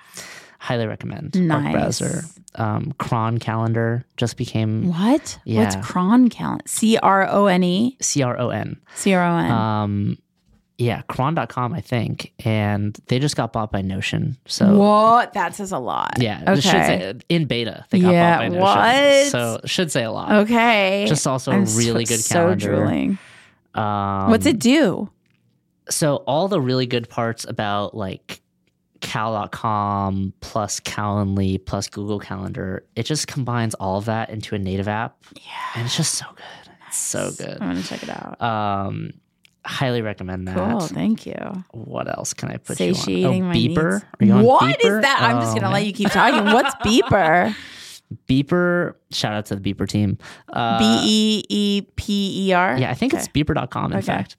Highly 0.59 0.87
recommend 0.87 1.35
Nice. 1.39 1.63
Arc 1.65 1.73
browser. 1.73 2.23
Um, 2.57 2.95
Cron 2.99 3.39
calendar 3.39 4.05
just 4.17 4.37
became 4.39 4.89
What? 4.89 5.39
Yeah. 5.45 5.61
What's 5.61 5.77
cron 5.87 6.31
calendar? 6.31 6.65
C 6.67 6.97
R 6.99 7.29
O 7.31 7.47
N 7.47 7.63
E 7.63 7.97
C 8.01 8.23
R 8.23 8.39
O 8.41 8.49
N. 8.49 8.81
C 8.95 9.13
R 9.15 9.23
O 9.25 9.37
N. 9.37 9.51
Um, 9.51 10.19
yeah, 10.79 11.03
cron.com, 11.09 11.73
I 11.73 11.81
think. 11.81 12.33
And 12.45 12.99
they 13.07 13.19
just 13.19 13.35
got 13.37 13.53
bought 13.53 13.73
by 13.73 13.81
Notion. 13.83 14.37
So 14.47 14.77
what? 14.77 15.33
That 15.33 15.55
says 15.55 15.73
a 15.73 15.79
lot. 15.79 16.15
yeah, 16.19 16.43
Okay. 16.47 16.61
say, 16.61 17.15
in 17.29 17.47
beta, 17.47 17.85
they 17.91 18.01
got 18.01 18.13
Yeah, 18.13 18.31
bought 18.37 18.43
by 18.43 18.49
Notion. 18.49 18.61
what? 18.61 19.31
So 19.33 19.61
should 19.65 19.91
say 19.91 20.05
a 20.05 20.11
lot. 20.13 20.31
Okay. 20.45 21.07
Just 21.09 21.27
also 21.27 21.51
a 21.51 21.55
I'm 21.55 21.65
really 21.77 22.05
so, 22.05 22.15
good 22.15 22.21
so 22.23 22.35
calendar. 22.35 22.67
drooling. 22.77 23.19
Um, 23.75 24.31
What's 24.31 24.47
it 24.47 24.59
do? 24.59 25.11
so 25.89 26.17
all 26.27 26.49
the 26.49 26.61
really 26.61 26.85
good 26.87 27.09
parts 27.09 27.45
about 27.49 27.97
like 27.97 28.41
cal.com 29.01 30.33
plus 30.41 30.81
calendly 30.81 31.65
plus 31.65 31.89
google 31.89 32.19
calendar 32.19 32.85
it 32.97 33.05
just 33.05 33.27
combines 33.29 33.75
all 33.75 33.99
of 33.99 34.07
that 34.07 34.31
into 34.31 34.55
a 34.55 34.59
native 34.59 34.89
app 34.89 35.17
Yeah. 35.35 35.43
and 35.77 35.87
it's 35.87 35.97
just 35.97 36.15
so 36.15 36.27
good 36.35 36.73
it's 36.89 36.97
so 36.99 37.31
good 37.39 37.59
I'm 37.61 37.69
gonna 37.71 37.83
check 37.83 38.03
it 38.03 38.11
out. 38.11 38.41
um 38.43 39.13
highly 39.67 40.01
recommend 40.03 40.47
that 40.49 40.57
Cool. 40.57 40.81
Thank 40.81 41.27
you. 41.27 41.35
what 41.73 42.09
else 42.09 42.33
can 42.35 42.51
i 42.51 42.57
put 42.57 42.79
you 42.81 42.93
on 42.95 43.25
oh, 43.25 43.41
my 43.43 43.55
beeper 43.55 43.93
needs. 43.93 44.05
are 44.21 44.25
you 44.27 44.33
on 44.33 44.45
What 44.45 44.81
is 44.85 44.87
beeper? 44.87 45.03
that? 45.03 45.19
I'm 45.21 45.41
just 45.41 45.53
Oh, 45.53 45.55
gonna 45.57 45.67
man. 45.67 45.73
let 45.75 45.87
you 45.87 45.93
keep 45.93 46.11
talking. 46.11 46.45
What's 46.53 46.75
beeper? 46.87 47.55
beeper 48.29 48.95
shout 49.11 49.33
out 49.33 49.47
to 49.47 49.57
the 49.57 49.75
beeper 49.75 49.89
team 49.89 50.19
uh, 50.53 50.79
B 50.79 50.85
E 51.03 51.43
E 51.49 51.83
P 51.97 52.49
E 52.49 52.53
R. 52.53 52.79
Yeah, 52.79 52.91
I 52.91 52.95
think 52.95 53.13
it's 53.15 53.29
beeper.com, 53.29 53.93
in 53.93 53.99
Okay. 53.99 54.07
fact. 54.07 54.37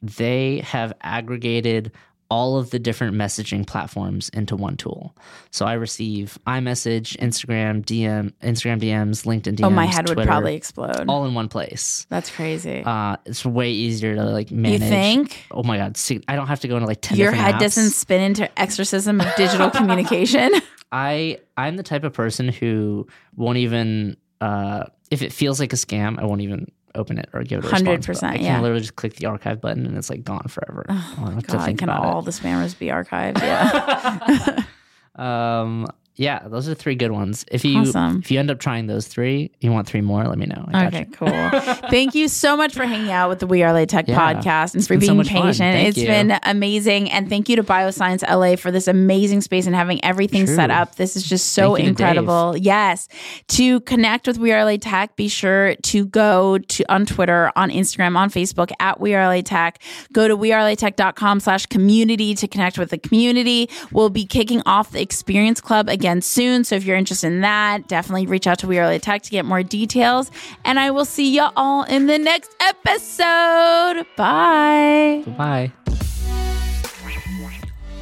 They 0.00 0.60
have 0.60 0.92
aggregated 1.00 1.90
all 2.30 2.58
of 2.58 2.70
the 2.70 2.78
different 2.78 3.16
messaging 3.16 3.66
platforms 3.66 4.28
into 4.30 4.54
one 4.54 4.76
tool. 4.76 5.16
So 5.50 5.64
I 5.64 5.74
receive 5.74 6.38
iMessage, 6.46 7.16
Instagram, 7.18 7.84
DM, 7.84 8.32
Instagram 8.42 8.80
DMs, 8.80 9.24
LinkedIn 9.24 9.56
DMs. 9.56 9.64
oh, 9.64 9.70
my 9.70 9.86
head 9.86 10.08
would 10.08 10.26
probably 10.26 10.54
explode. 10.54 11.06
all 11.08 11.24
in 11.24 11.32
one 11.34 11.48
place. 11.48 12.06
That's 12.10 12.30
crazy. 12.30 12.82
Uh, 12.84 13.16
it's 13.24 13.44
way 13.44 13.70
easier 13.70 14.14
to 14.14 14.24
like 14.24 14.50
manage. 14.50 14.82
you 14.82 14.88
think 14.88 15.46
Oh 15.50 15.62
my 15.62 15.78
god! 15.78 15.96
See, 15.96 16.22
I 16.28 16.36
don't 16.36 16.48
have 16.48 16.60
to 16.60 16.68
go 16.68 16.76
into 16.76 16.86
like 16.86 17.00
ten. 17.00 17.16
your 17.16 17.32
head 17.32 17.58
doesn't 17.58 17.90
spin 17.90 18.20
into 18.20 18.58
exorcism 18.60 19.20
of 19.20 19.34
digital 19.36 19.70
communication? 19.78 20.50
I 20.92 21.38
I'm 21.56 21.76
the 21.76 21.82
type 21.82 22.04
of 22.04 22.12
person 22.12 22.48
who 22.48 23.06
won't 23.36 23.58
even 23.58 24.16
uh, 24.40 24.84
if 25.10 25.22
it 25.22 25.32
feels 25.32 25.58
like 25.60 25.72
a 25.72 25.76
scam, 25.76 26.18
I 26.18 26.24
won't 26.26 26.42
even 26.42 26.70
open 26.94 27.18
it 27.18 27.28
or 27.32 27.42
give 27.42 27.64
it 27.64 27.66
a 27.66 27.70
response. 27.70 28.06
100%, 28.06 28.22
I 28.24 28.36
can 28.36 28.44
yeah. 28.44 28.60
literally 28.60 28.80
just 28.80 28.96
click 28.96 29.14
the 29.16 29.26
archive 29.26 29.60
button 29.60 29.86
and 29.86 29.96
it's 29.96 30.10
like 30.10 30.24
gone 30.24 30.46
forever. 30.48 30.86
I 30.88 31.14
don't 31.16 31.34
have 31.34 31.46
to 31.46 31.56
God, 31.56 31.64
think 31.64 31.78
can 31.80 31.88
about 31.88 32.04
all 32.04 32.20
it. 32.20 32.24
the 32.24 32.30
spammers 32.30 32.78
be 32.78 32.86
archived? 32.86 33.38
Yeah. 33.38 34.62
Um, 35.18 35.88
yeah, 36.18 36.40
those 36.48 36.68
are 36.68 36.74
three 36.74 36.94
good 36.96 37.12
ones. 37.12 37.44
If 37.50 37.64
you 37.64 37.78
Awesome. 37.78 38.18
if 38.18 38.30
you 38.30 38.38
end 38.40 38.50
up 38.50 38.58
trying 38.58 38.88
those 38.88 39.06
three, 39.06 39.50
you 39.60 39.70
want 39.72 39.86
three 39.86 40.00
more, 40.00 40.24
let 40.26 40.36
me 40.36 40.46
know. 40.46 40.64
I 40.72 40.86
Okay, 40.88 41.06
you. 41.08 41.16
cool. 41.16 41.28
Thank 41.90 42.14
you 42.14 42.26
so 42.28 42.56
much 42.56 42.74
for 42.74 42.84
hanging 42.84 43.10
out 43.12 43.28
with 43.28 43.38
the 43.38 43.46
We 43.46 43.62
Are 43.62 43.72
LA 43.72 43.84
Tech 43.84 44.08
Yeah, 44.08 44.18
podcast 44.34 44.74
and 44.74 44.84
for 44.86 44.98
been 44.98 45.06
so 45.06 45.14
being 45.14 45.24
patient. 45.24 45.76
It's 45.86 45.96
you. 45.96 46.06
been 46.08 46.38
amazing. 46.42 47.10
And 47.10 47.28
thank 47.28 47.48
you 47.48 47.56
to 47.56 47.62
Bioscience 47.62 48.22
LA 48.28 48.56
for 48.56 48.70
this 48.72 48.88
amazing 48.88 49.42
space 49.42 49.66
and 49.66 49.76
having 49.76 50.04
everything 50.04 50.44
True. 50.46 50.56
set 50.56 50.70
up. 50.72 50.96
This 50.96 51.14
is 51.14 51.22
just 51.26 51.50
so 51.52 51.76
you 51.76 51.84
to 51.84 51.88
incredible. 51.90 52.56
Yes. 52.56 53.06
To 53.48 53.80
connect 53.82 54.26
with 54.26 54.38
We 54.38 54.52
Are 54.52 54.64
LA 54.64 54.76
Tech, 54.76 55.14
be 55.14 55.28
sure 55.28 55.76
to 55.76 56.04
go 56.06 56.58
to 56.58 56.92
on 56.92 57.06
Twitter, 57.06 57.52
on 57.54 57.70
Instagram, 57.70 58.16
on 58.16 58.28
Facebook 58.28 58.72
at 58.80 58.98
We 59.00 59.14
Are 59.14 59.24
LA 59.32 59.42
Tech. 59.42 59.78
Go 60.12 60.26
to 60.26 60.36
wearelatech.com 60.36 61.40
slash 61.40 61.66
community 61.66 62.34
to 62.34 62.48
connect 62.48 62.76
with 62.78 62.90
the 62.90 62.98
community. 62.98 63.70
We'll 63.92 64.10
be 64.10 64.26
kicking 64.26 64.62
off 64.66 64.90
the 64.90 65.00
Experience 65.00 65.60
Club 65.60 65.88
again 65.88 66.07
soon. 66.22 66.64
So 66.64 66.74
if 66.74 66.84
you're 66.84 66.96
interested 66.96 67.28
in 67.28 67.42
that, 67.42 67.86
definitely 67.88 68.26
reach 68.26 68.46
out 68.46 68.58
to 68.60 68.66
We 68.66 68.80
LA 68.80 68.98
Tech 68.98 69.22
to 69.22 69.30
get 69.30 69.44
more 69.44 69.62
details. 69.62 70.30
And 70.64 70.80
I 70.80 70.90
will 70.90 71.04
see 71.04 71.34
you 71.34 71.46
all 71.56 71.84
in 71.84 72.06
the 72.06 72.18
next 72.18 72.50
episode. 72.60 74.06
Bye. 74.16 75.22
Bye. 75.36 75.72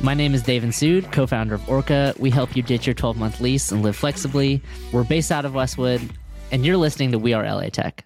My 0.03 0.15
name 0.15 0.35
is 0.35 0.43
Dave 0.43 0.63
Sood, 0.63 1.11
co-founder 1.11 1.57
of 1.57 1.69
Orca. 1.69 2.15
We 2.19 2.31
help 2.31 2.55
you 2.55 2.63
ditch 2.63 2.87
your 2.87 2.95
12-month 2.95 3.41
lease 3.41 3.73
and 3.73 3.83
live 3.83 3.97
flexibly. 3.97 4.63
We're 4.93 5.05
based 5.05 5.33
out 5.33 5.45
of 5.45 5.55
Westwood, 5.55 6.01
and 6.53 6.65
you're 6.65 6.77
listening 6.77 7.13
to 7.13 7.19
We 7.19 7.33
Are 7.33 7.43
LA 7.43 7.71
Tech. 7.71 8.06